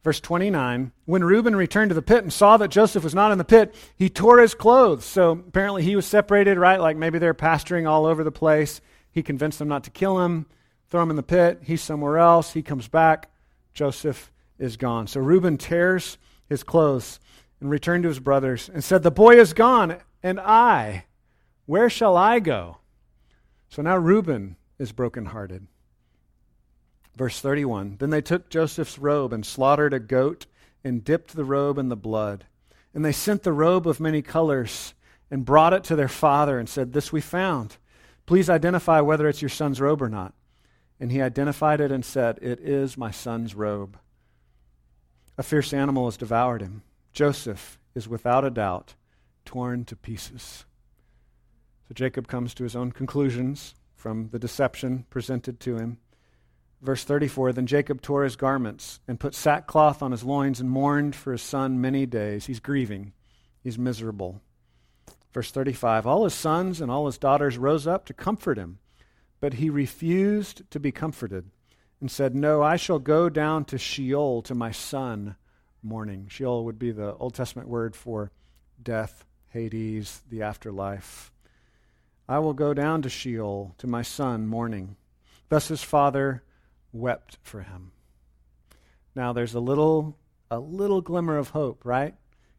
Verse 0.05 0.21
29 0.21 0.93
When 1.05 1.25
Reuben 1.25 1.55
returned 1.55 1.91
to 1.91 1.95
the 1.95 2.03
pit 2.03 2.23
and 2.23 2.33
saw 2.33 2.57
that 2.57 2.71
Joseph 2.71 3.05
was 3.05 3.14
not 3.14 3.33
in 3.33 3.39
the 3.39 3.45
pit, 3.45 3.75
he 3.97 4.09
tore 4.09 4.39
his 4.39 4.55
clothes. 4.55 5.05
So 5.05 5.33
apparently 5.33 5.83
he 5.83 5.97
was 5.97 6.07
separated, 6.07 6.59
right? 6.59 6.81
Like 6.81 6.97
maybe 6.97 7.19
they're 7.19 7.35
pasturing 7.35 7.87
all 7.87 8.07
over 8.07 8.25
the 8.25 8.33
place. 8.33 8.81
He 9.11 9.23
convinced 9.23 9.59
them 9.59 9.69
not 9.69 9.85
to 9.85 9.91
kill 9.91 10.25
him 10.25 10.47
throw 10.91 11.03
him 11.03 11.11
in 11.11 11.16
the 11.16 11.22
pit. 11.22 11.61
He's 11.62 11.82
somewhere 11.82 12.18
else. 12.18 12.53
He 12.53 12.62
comes 12.62 12.89
back. 12.89 13.30
Joseph 13.74 14.32
is 14.59 14.76
gone. 14.76 15.07
So 15.07 15.20
Reuben 15.20 15.57
tears 15.57 16.18
his 16.49 16.62
clothes 16.62 17.20
and 17.61 17.70
returned 17.70 18.05
to 18.05 18.09
his 18.09 18.20
brothers 18.20 18.70
and 18.72 18.82
said, 18.82 19.03
The 19.03 19.11
boy 19.11 19.39
is 19.39 19.53
gone, 19.53 19.99
and 20.22 20.41
I, 20.41 21.05
where 21.66 21.91
shall 21.91 22.16
I 22.16 22.41
go? 22.41 22.78
So 23.68 23.82
now 23.82 23.97
Reuben 23.97 24.57
is 24.78 24.93
brokenhearted. 24.93 25.66
Verse 27.16 27.41
31 27.41 27.97
Then 27.99 28.11
they 28.11 28.22
took 28.22 28.49
Joseph's 28.49 28.99
robe 28.99 29.32
and 29.32 29.45
slaughtered 29.45 29.93
a 29.93 30.01
goat 30.01 30.47
and 30.84 31.05
dipped 31.05 31.34
the 31.34 31.45
robe 31.45 31.78
in 31.78 31.89
the 31.89 31.97
blood. 31.97 32.47
And 32.95 33.05
they 33.05 33.12
sent 33.12 33.43
the 33.43 33.53
robe 33.53 33.86
of 33.86 34.01
many 34.01 34.22
colors 34.22 34.95
and 35.30 35.45
brought 35.45 35.74
it 35.74 35.84
to 35.84 35.97
their 35.97 36.09
father 36.09 36.59
and 36.59 36.68
said, 36.68 36.93
This 36.93 37.12
we 37.12 37.20
found. 37.20 37.76
Please 38.24 38.49
identify 38.49 39.01
whether 39.01 39.28
it's 39.28 39.43
your 39.43 39.49
son's 39.49 39.80
robe 39.80 40.03
or 40.03 40.09
not. 40.09 40.32
And 41.01 41.13
he 41.13 41.23
identified 41.23 41.81
it 41.81 41.93
and 41.93 42.05
said, 42.05 42.39
It 42.43 42.61
is 42.61 42.99
my 42.99 43.11
son's 43.11 43.55
robe. 43.55 43.99
A 45.37 45.43
fierce 45.43 45.73
animal 45.73 46.07
has 46.07 46.17
devoured 46.17 46.61
him. 46.61 46.83
Joseph 47.13 47.79
is 47.95 48.09
without 48.09 48.45
a 48.45 48.51
doubt 48.51 48.95
torn 49.45 49.85
to 49.87 49.97
pieces. 49.97 50.65
So 51.87 51.95
Jacob 51.95 52.27
comes 52.27 52.53
to 52.55 52.65
his 52.65 52.77
own 52.77 52.93
conclusions 52.93 53.75
from 53.95 54.29
the 54.31 54.39
deception 54.39 55.07
presented 55.11 55.59
to 55.61 55.77
him. 55.77 55.99
Verse 56.83 57.03
34 57.05 57.53
Then 57.53 57.67
Jacob 57.67 58.03
tore 58.03 58.25
his 58.25 58.37
garments 58.37 59.01
and 59.09 59.19
put 59.19 59.35
sackcloth 59.35 60.03
on 60.03 60.13
his 60.13 60.23
loins 60.23 60.61
and 60.61 60.71
mourned 60.71 61.17
for 61.17 61.33
his 61.33 61.43
son 61.43 61.81
many 61.81 62.07
days. 62.07 62.47
He's 62.47 62.61
grieving, 62.61 63.13
he's 63.63 63.79
miserable. 63.79 64.41
Verse 65.33 65.51
35 65.51 66.07
All 66.07 66.25
his 66.25 66.35
sons 66.35 66.81
and 66.81 66.91
all 66.91 67.07
his 67.07 67.19
daughters 67.19 67.59
rose 67.59 67.87
up 67.87 68.05
to 68.07 68.15
comfort 68.15 68.59
him, 68.59 68.79
but 69.41 69.55
he 69.55 69.70
refused 69.70 70.68
to 70.70 70.80
be 70.80 70.93
comforted 70.93 71.51
and 72.01 72.11
said, 72.11 72.34
No, 72.34 72.62
I 72.62 72.76
shall 72.76 72.99
go 72.99 73.28
down 73.28 73.64
to 73.66 73.78
Sheol 73.78 74.43
to 74.43 74.55
my 74.55 74.70
son 74.70 75.36
mourning. 75.82 76.26
Sheol 76.28 76.64
would 76.64 76.78
be 76.78 76.91
the 76.91 77.14
Old 77.14 77.34
Testament 77.34 77.68
word 77.68 77.95
for 77.95 78.32
death, 78.82 79.24
Hades, 79.49 80.22
the 80.28 80.43
afterlife. 80.43 81.32
I 82.28 82.39
will 82.41 82.55
go 82.55 82.74
down 82.74 83.03
to 83.03 83.09
Sheol 83.09 83.74
to 83.78 83.86
my 83.86 84.03
son 84.03 84.47
mourning. 84.47 84.97
Thus 85.49 85.68
his 85.68 85.82
father 85.82 86.43
wept 86.93 87.39
for 87.43 87.62
him. 87.62 87.93
Now 89.14 89.32
there's 89.32 89.55
a 89.55 89.61
little 89.61 90.16
a 90.51 90.59
little 90.59 91.01
glimmer 91.01 91.36
of 91.36 91.51
hope, 91.51 91.84
right? 91.84 92.14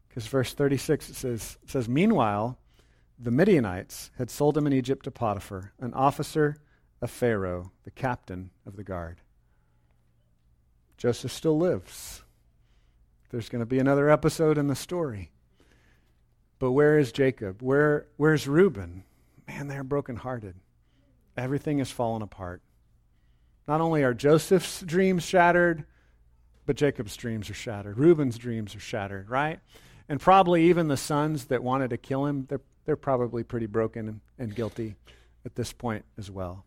Because 0.08 0.26
verse 0.26 0.52
36 0.52 1.10
it 1.10 1.14
says, 1.14 1.58
it 1.62 1.70
says, 1.70 1.88
Meanwhile, 1.88 2.58
the 3.18 3.30
Midianites 3.30 4.10
had 4.16 4.30
sold 4.30 4.56
him 4.56 4.66
in 4.66 4.72
Egypt 4.72 5.04
to 5.04 5.10
Potiphar, 5.10 5.72
an 5.80 5.92
officer 5.94 6.56
of 7.00 7.10
Pharaoh, 7.10 7.72
the 7.84 7.90
captain 7.90 8.50
of 8.66 8.76
the 8.76 8.84
guard. 8.84 9.20
Joseph 10.96 11.32
still 11.32 11.58
lives. 11.58 12.22
There's 13.30 13.48
going 13.48 13.60
to 13.60 13.66
be 13.66 13.78
another 13.78 14.10
episode 14.10 14.58
in 14.58 14.66
the 14.66 14.74
story. 14.74 15.30
But 16.58 16.72
where 16.72 16.98
is 16.98 17.10
Jacob? 17.10 17.62
Where, 17.62 18.06
where's 18.16 18.46
Reuben? 18.46 19.04
Man, 19.48 19.68
they're 19.68 19.82
brokenhearted. 19.84 20.56
Everything 21.36 21.78
has 21.78 21.90
fallen 21.90 22.22
apart. 22.22 22.60
Not 23.66 23.80
only 23.80 24.02
are 24.02 24.12
Joseph's 24.12 24.82
dreams 24.82 25.22
shattered, 25.22 25.84
but 26.66 26.76
Jacob's 26.76 27.16
dreams 27.16 27.48
are 27.48 27.54
shattered. 27.54 27.98
Reuben's 27.98 28.36
dreams 28.36 28.74
are 28.74 28.80
shattered, 28.80 29.30
right? 29.30 29.60
And 30.08 30.20
probably 30.20 30.64
even 30.64 30.88
the 30.88 30.96
sons 30.96 31.46
that 31.46 31.62
wanted 31.62 31.90
to 31.90 31.96
kill 31.96 32.26
him, 32.26 32.46
they're, 32.48 32.60
they're 32.84 32.96
probably 32.96 33.42
pretty 33.42 33.66
broken 33.66 34.08
and, 34.08 34.20
and 34.38 34.54
guilty 34.54 34.96
at 35.46 35.54
this 35.54 35.72
point 35.72 36.04
as 36.18 36.30
well. 36.30 36.64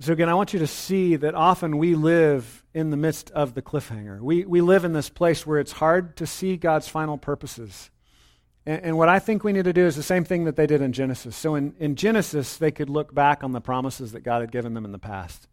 So, 0.00 0.12
again, 0.12 0.28
I 0.28 0.34
want 0.34 0.52
you 0.52 0.58
to 0.58 0.66
see 0.66 1.14
that 1.16 1.36
often 1.36 1.78
we 1.78 1.94
live 1.94 2.64
in 2.74 2.90
the 2.90 2.96
midst 2.96 3.30
of 3.30 3.54
the 3.54 3.62
cliffhanger. 3.62 4.20
We, 4.20 4.44
we 4.44 4.60
live 4.60 4.84
in 4.84 4.92
this 4.92 5.08
place 5.08 5.46
where 5.46 5.60
it's 5.60 5.72
hard 5.72 6.16
to 6.16 6.26
see 6.26 6.56
God's 6.56 6.88
final 6.88 7.16
purposes. 7.16 7.90
And, 8.66 8.82
and, 8.82 8.98
what 8.98 9.08
I 9.08 9.20
think 9.20 9.44
we 9.44 9.52
need 9.52 9.64
to 9.64 9.72
do 9.72 9.86
is 9.86 9.94
the 9.94 10.02
same 10.02 10.24
thing 10.24 10.44
that 10.44 10.56
they 10.56 10.66
did 10.66 10.82
in 10.82 10.92
Genesis. 10.92 11.36
So, 11.36 11.54
in, 11.54 11.74
in 11.78 11.94
Genesis, 11.94 12.56
they 12.56 12.72
could 12.72 12.90
look 12.90 13.14
back 13.14 13.44
on 13.44 13.52
the 13.52 13.60
promises 13.60 14.12
that 14.12 14.24
God 14.24 14.40
had 14.40 14.50
given 14.50 14.74
them 14.74 14.84
in 14.84 14.90
the 14.90 14.98
past. 14.98 15.46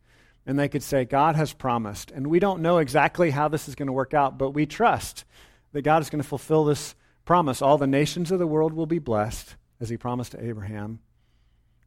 And 0.48 0.58
they 0.58 0.70
could 0.70 0.82
say, 0.82 1.06
God 1.06 1.36
has 1.36 1.54
promised. 1.54 2.10
And 2.10 2.26
we 2.26 2.40
don't 2.40 2.64
know 2.64 2.80
exactly 2.80 3.30
how 3.30 3.48
this 3.48 3.68
is 3.68 3.76
going 3.76 3.88
to 3.88 3.94
work 3.94 4.16
out, 4.16 4.40
but 4.40 4.52
we 4.52 4.66
trust 4.66 5.24
that 5.72 5.84
God 5.84 6.02
is 6.02 6.10
going 6.10 6.22
to 6.22 6.28
fulfill 6.28 6.66
this 6.66 6.96
promise. 7.26 7.62
All 7.62 7.78
the 7.78 7.86
nations 7.86 8.32
of 8.32 8.40
the 8.40 8.48
world 8.48 8.74
will 8.74 8.88
be 8.88 8.98
blessed, 8.98 9.56
as 9.80 9.90
he 9.90 9.98
promised 9.98 10.32
to 10.32 10.44
Abraham. 10.44 11.00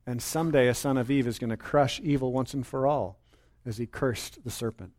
And 0.07 0.23
someday 0.23 0.69
a 0.69 0.75
son 0.75 0.97
of 0.97 1.11
Eve 1.11 1.27
is 1.27 1.39
going 1.39 1.51
to 1.51 1.57
crush 1.57 2.01
evil 2.01 2.33
once 2.33 2.55
and 2.55 2.67
for 2.67 2.87
all, 2.87 3.19
as 3.65 3.79
he 3.79 3.87
cursed 3.87 4.45
the 4.45 4.51
serpent. 4.51 4.93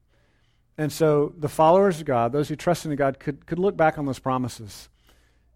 And 0.78 0.92
so 0.92 1.34
the 1.38 1.50
followers 1.50 2.00
of 2.00 2.06
God, 2.06 2.32
those 2.32 2.50
who 2.50 2.56
trust 2.56 2.86
in 2.86 2.96
God, 2.96 3.20
could, 3.20 3.46
could 3.46 3.60
look 3.60 3.78
back 3.78 3.98
on 3.98 4.06
those 4.06 4.20
promises. 4.20 4.90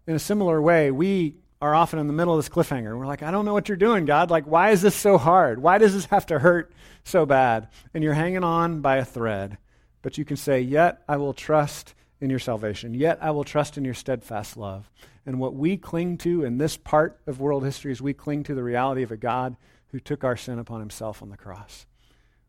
In 0.06 0.14
a 0.14 0.20
similar 0.20 0.62
way, 0.62 0.90
we 0.90 1.36
are 1.60 1.74
often 1.74 1.98
in 1.98 2.06
the 2.06 2.12
middle 2.12 2.34
of 2.34 2.38
this 2.38 2.48
cliffhanger. 2.48 2.96
We're 2.96 3.06
like, 3.06 3.22
I 3.22 3.30
don't 3.30 3.44
know 3.44 3.52
what 3.52 3.68
you're 3.68 3.76
doing, 3.76 4.06
God. 4.06 4.30
Like, 4.30 4.46
why 4.46 4.70
is 4.70 4.80
this 4.80 4.94
so 4.94 5.18
hard? 5.18 5.60
Why 5.60 5.78
does 5.78 5.92
this 5.92 6.06
have 6.06 6.26
to 6.26 6.38
hurt 6.38 6.72
so 7.04 7.26
bad? 7.26 7.68
And 7.92 8.02
you're 8.02 8.14
hanging 8.14 8.44
on 8.44 8.80
by 8.80 8.96
a 8.96 9.04
thread. 9.04 9.58
But 10.00 10.16
you 10.16 10.24
can 10.24 10.38
say, 10.38 10.60
Yet 10.60 11.02
I 11.06 11.18
will 11.18 11.34
trust 11.34 11.94
in 12.20 12.30
your 12.30 12.38
salvation. 12.38 12.94
Yet 12.94 13.18
I 13.20 13.30
will 13.30 13.44
trust 13.44 13.78
in 13.78 13.84
your 13.84 13.94
steadfast 13.94 14.56
love. 14.56 14.90
And 15.26 15.38
what 15.38 15.54
we 15.54 15.76
cling 15.76 16.18
to 16.18 16.44
in 16.44 16.58
this 16.58 16.76
part 16.76 17.20
of 17.26 17.40
world 17.40 17.64
history 17.64 17.92
is 17.92 18.02
we 18.02 18.14
cling 18.14 18.42
to 18.44 18.54
the 18.54 18.62
reality 18.62 19.02
of 19.02 19.12
a 19.12 19.16
God 19.16 19.56
who 19.88 20.00
took 20.00 20.24
our 20.24 20.36
sin 20.36 20.58
upon 20.58 20.80
himself 20.80 21.22
on 21.22 21.30
the 21.30 21.36
cross. 21.36 21.86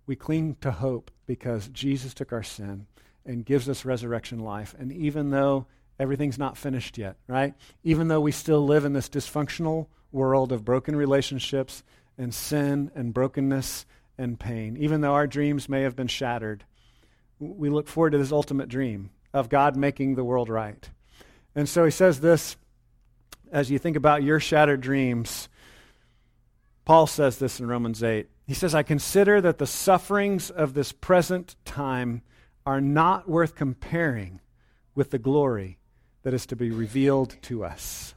We 0.06 0.16
cling 0.16 0.58
to 0.62 0.72
hope 0.72 1.12
because 1.26 1.68
Jesus 1.70 2.14
took 2.14 2.34
our 2.34 2.44
sin 2.44 2.88
and 3.26 3.46
gives 3.46 3.70
us 3.70 3.86
resurrection 3.86 4.40
life. 4.40 4.76
And 4.78 4.92
even 4.92 5.30
though 5.30 5.68
everything's 6.00 6.40
not 6.40 6.58
finished 6.58 6.98
yet, 6.98 7.18
right? 7.28 7.54
Even 7.84 8.08
though 8.08 8.22
we 8.22 8.32
still 8.32 8.66
live 8.66 8.86
in 8.86 8.94
this 8.94 9.10
dysfunctional 9.10 9.88
world 10.12 10.52
of 10.52 10.66
broken 10.66 10.96
relationships 10.96 11.84
and 12.18 12.34
sin 12.34 12.92
and 12.96 13.14
brokenness 13.14 13.86
and 14.18 14.40
pain, 14.40 14.76
even 14.78 15.02
though 15.02 15.14
our 15.14 15.28
dreams 15.28 15.70
may 15.70 15.84
have 15.84 15.96
been 15.96 16.08
shattered, 16.08 16.64
we 17.40 17.70
look 17.70 17.88
forward 17.88 18.12
to 18.12 18.18
this 18.18 18.32
ultimate 18.32 18.70
dream 18.70 19.12
of 19.34 19.50
God 19.50 19.76
making 19.76 20.16
the 20.16 20.24
world 20.24 20.50
right. 20.50 20.90
And 21.56 21.68
so 21.68 21.86
he 21.86 21.92
says 21.92 22.20
this 22.20 22.56
as 23.52 23.70
you 23.70 23.78
think 23.78 23.98
about 23.98 24.24
your 24.24 24.40
shattered 24.40 24.82
dreams. 24.82 25.50
Paul 26.86 27.08
says 27.08 27.38
this 27.38 27.60
in 27.60 27.68
Romans 27.68 28.02
8. 28.02 28.28
He 28.48 28.54
says, 28.54 28.74
I 28.74 28.84
consider 28.84 29.40
that 29.42 29.58
the 29.60 29.68
sufferings 29.68 30.50
of 30.50 30.74
this 30.74 30.92
present 30.92 31.56
time 31.66 32.22
are 32.66 32.82
not 32.82 33.30
worth 33.30 33.56
comparing 33.56 34.42
with 34.96 35.12
the 35.12 35.20
glory 35.20 35.78
that 36.24 36.34
is 36.34 36.46
to 36.48 36.56
be 36.56 36.72
revealed 36.72 37.36
to 37.44 37.64
us. 37.64 38.14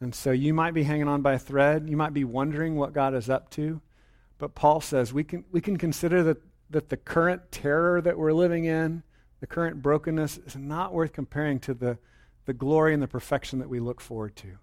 And 0.00 0.14
so 0.14 0.30
you 0.30 0.52
might 0.52 0.74
be 0.74 0.82
hanging 0.82 1.08
on 1.08 1.22
by 1.22 1.34
a 1.34 1.38
thread. 1.38 1.88
You 1.88 1.96
might 1.96 2.12
be 2.12 2.24
wondering 2.24 2.76
what 2.76 2.92
God 2.92 3.14
is 3.14 3.30
up 3.30 3.50
to. 3.50 3.80
But 4.38 4.54
Paul 4.54 4.80
says 4.80 5.12
we 5.12 5.24
can, 5.24 5.44
we 5.50 5.60
can 5.60 5.76
consider 5.76 6.22
that, 6.24 6.42
that 6.70 6.88
the 6.90 6.96
current 6.96 7.50
terror 7.50 8.00
that 8.00 8.18
we're 8.18 8.32
living 8.32 8.64
in, 8.64 9.02
the 9.44 9.48
current 9.54 9.82
brokenness, 9.82 10.38
is 10.38 10.56
not 10.56 10.94
worth 10.94 11.12
comparing 11.12 11.60
to 11.60 11.74
the 11.74 11.98
the 12.46 12.54
glory 12.54 12.94
and 12.94 13.02
the 13.02 13.06
perfection 13.06 13.58
that 13.58 13.68
we 13.68 13.78
look 13.78 14.00
forward 14.00 14.34
to. 14.36 14.56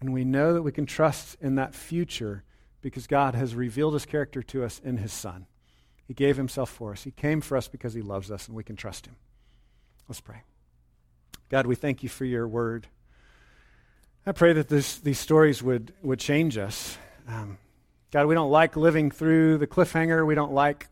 And 0.00 0.10
we 0.14 0.24
know 0.24 0.54
that 0.54 0.62
we 0.62 0.72
can 0.72 0.86
trust 0.86 1.36
in 1.38 1.56
that 1.56 1.74
future 1.74 2.44
because 2.80 3.06
God 3.06 3.34
has 3.34 3.54
revealed 3.54 3.92
his 3.92 4.06
character 4.06 4.42
to 4.42 4.64
us 4.64 4.80
in 4.82 4.96
his 4.96 5.12
Son. 5.12 5.44
He 6.06 6.14
gave 6.14 6.38
himself 6.38 6.70
for 6.70 6.92
us. 6.92 7.02
He 7.02 7.10
came 7.10 7.42
for 7.42 7.58
us 7.58 7.68
because 7.68 7.92
he 7.92 8.00
loves 8.00 8.30
us, 8.30 8.48
and 8.48 8.56
we 8.56 8.64
can 8.64 8.74
trust 8.74 9.04
him. 9.04 9.16
Let's 10.08 10.22
pray. 10.22 10.44
God, 11.50 11.66
we 11.66 11.74
thank 11.74 12.02
you 12.02 12.08
for 12.08 12.24
your 12.24 12.48
word. 12.48 12.86
I 14.24 14.32
pray 14.32 14.54
that 14.54 14.70
this, 14.70 14.98
these 14.98 15.18
stories 15.18 15.62
would, 15.62 15.92
would 16.02 16.20
change 16.20 16.56
us. 16.56 16.96
Um, 17.28 17.58
God, 18.12 18.26
we 18.28 18.34
don't 18.34 18.50
like 18.50 18.76
living 18.76 19.10
through 19.10 19.58
the 19.58 19.66
cliffhanger. 19.66 20.26
We 20.26 20.34
don't 20.34 20.54
like 20.54 20.88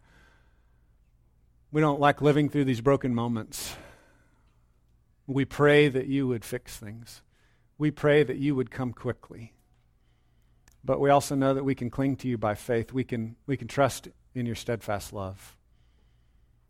we 1.75 1.81
don't 1.81 1.99
like 1.99 2.23
living 2.23 2.49
through 2.49 2.67
these 2.67 2.81
broken 2.81 3.13
moments. 3.13 3.75
We 5.27 5.45
pray 5.45 5.89
that 5.89 6.07
you 6.07 6.29
would 6.29 6.45
fix 6.45 6.77
things. 6.77 7.21
We 7.79 7.91
pray 7.91 8.23
that 8.23 8.37
you 8.37 8.55
would 8.55 8.71
come 8.71 8.93
quickly. 8.93 9.55
But 10.85 11.01
we 11.01 11.11
also 11.11 11.35
know 11.35 11.53
that 11.53 11.65
we 11.65 11.75
can 11.75 11.91
cling 11.91 12.15
to 12.19 12.29
you 12.29 12.39
by 12.39 12.55
faith. 12.55 12.93
We 12.93 13.03
can, 13.03 13.35
we 13.49 13.57
can 13.57 13.67
trust 13.67 14.07
in 14.37 14.47
your 14.47 14.55
steadfast 14.55 15.13
love. 15.13 15.57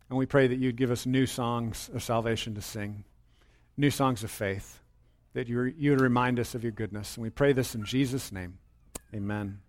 And 0.09 0.17
we 0.17 0.25
pray 0.25 0.47
that 0.47 0.57
you'd 0.57 0.75
give 0.75 0.89
us 0.89 1.05
new 1.05 1.27
songs 1.27 1.87
of 1.93 2.01
salvation 2.01 2.55
to 2.55 2.61
sing, 2.63 3.03
new 3.77 3.91
songs 3.91 4.23
of 4.23 4.31
faith, 4.31 4.81
that 5.33 5.47
you, 5.47 5.65
you 5.77 5.91
would 5.91 6.01
remind 6.01 6.39
us 6.39 6.55
of 6.55 6.63
your 6.63 6.71
goodness. 6.71 7.15
And 7.15 7.23
we 7.23 7.29
pray 7.29 7.53
this 7.53 7.75
in 7.75 7.85
Jesus' 7.85 8.31
name. 8.31 8.57
Amen. 9.13 9.59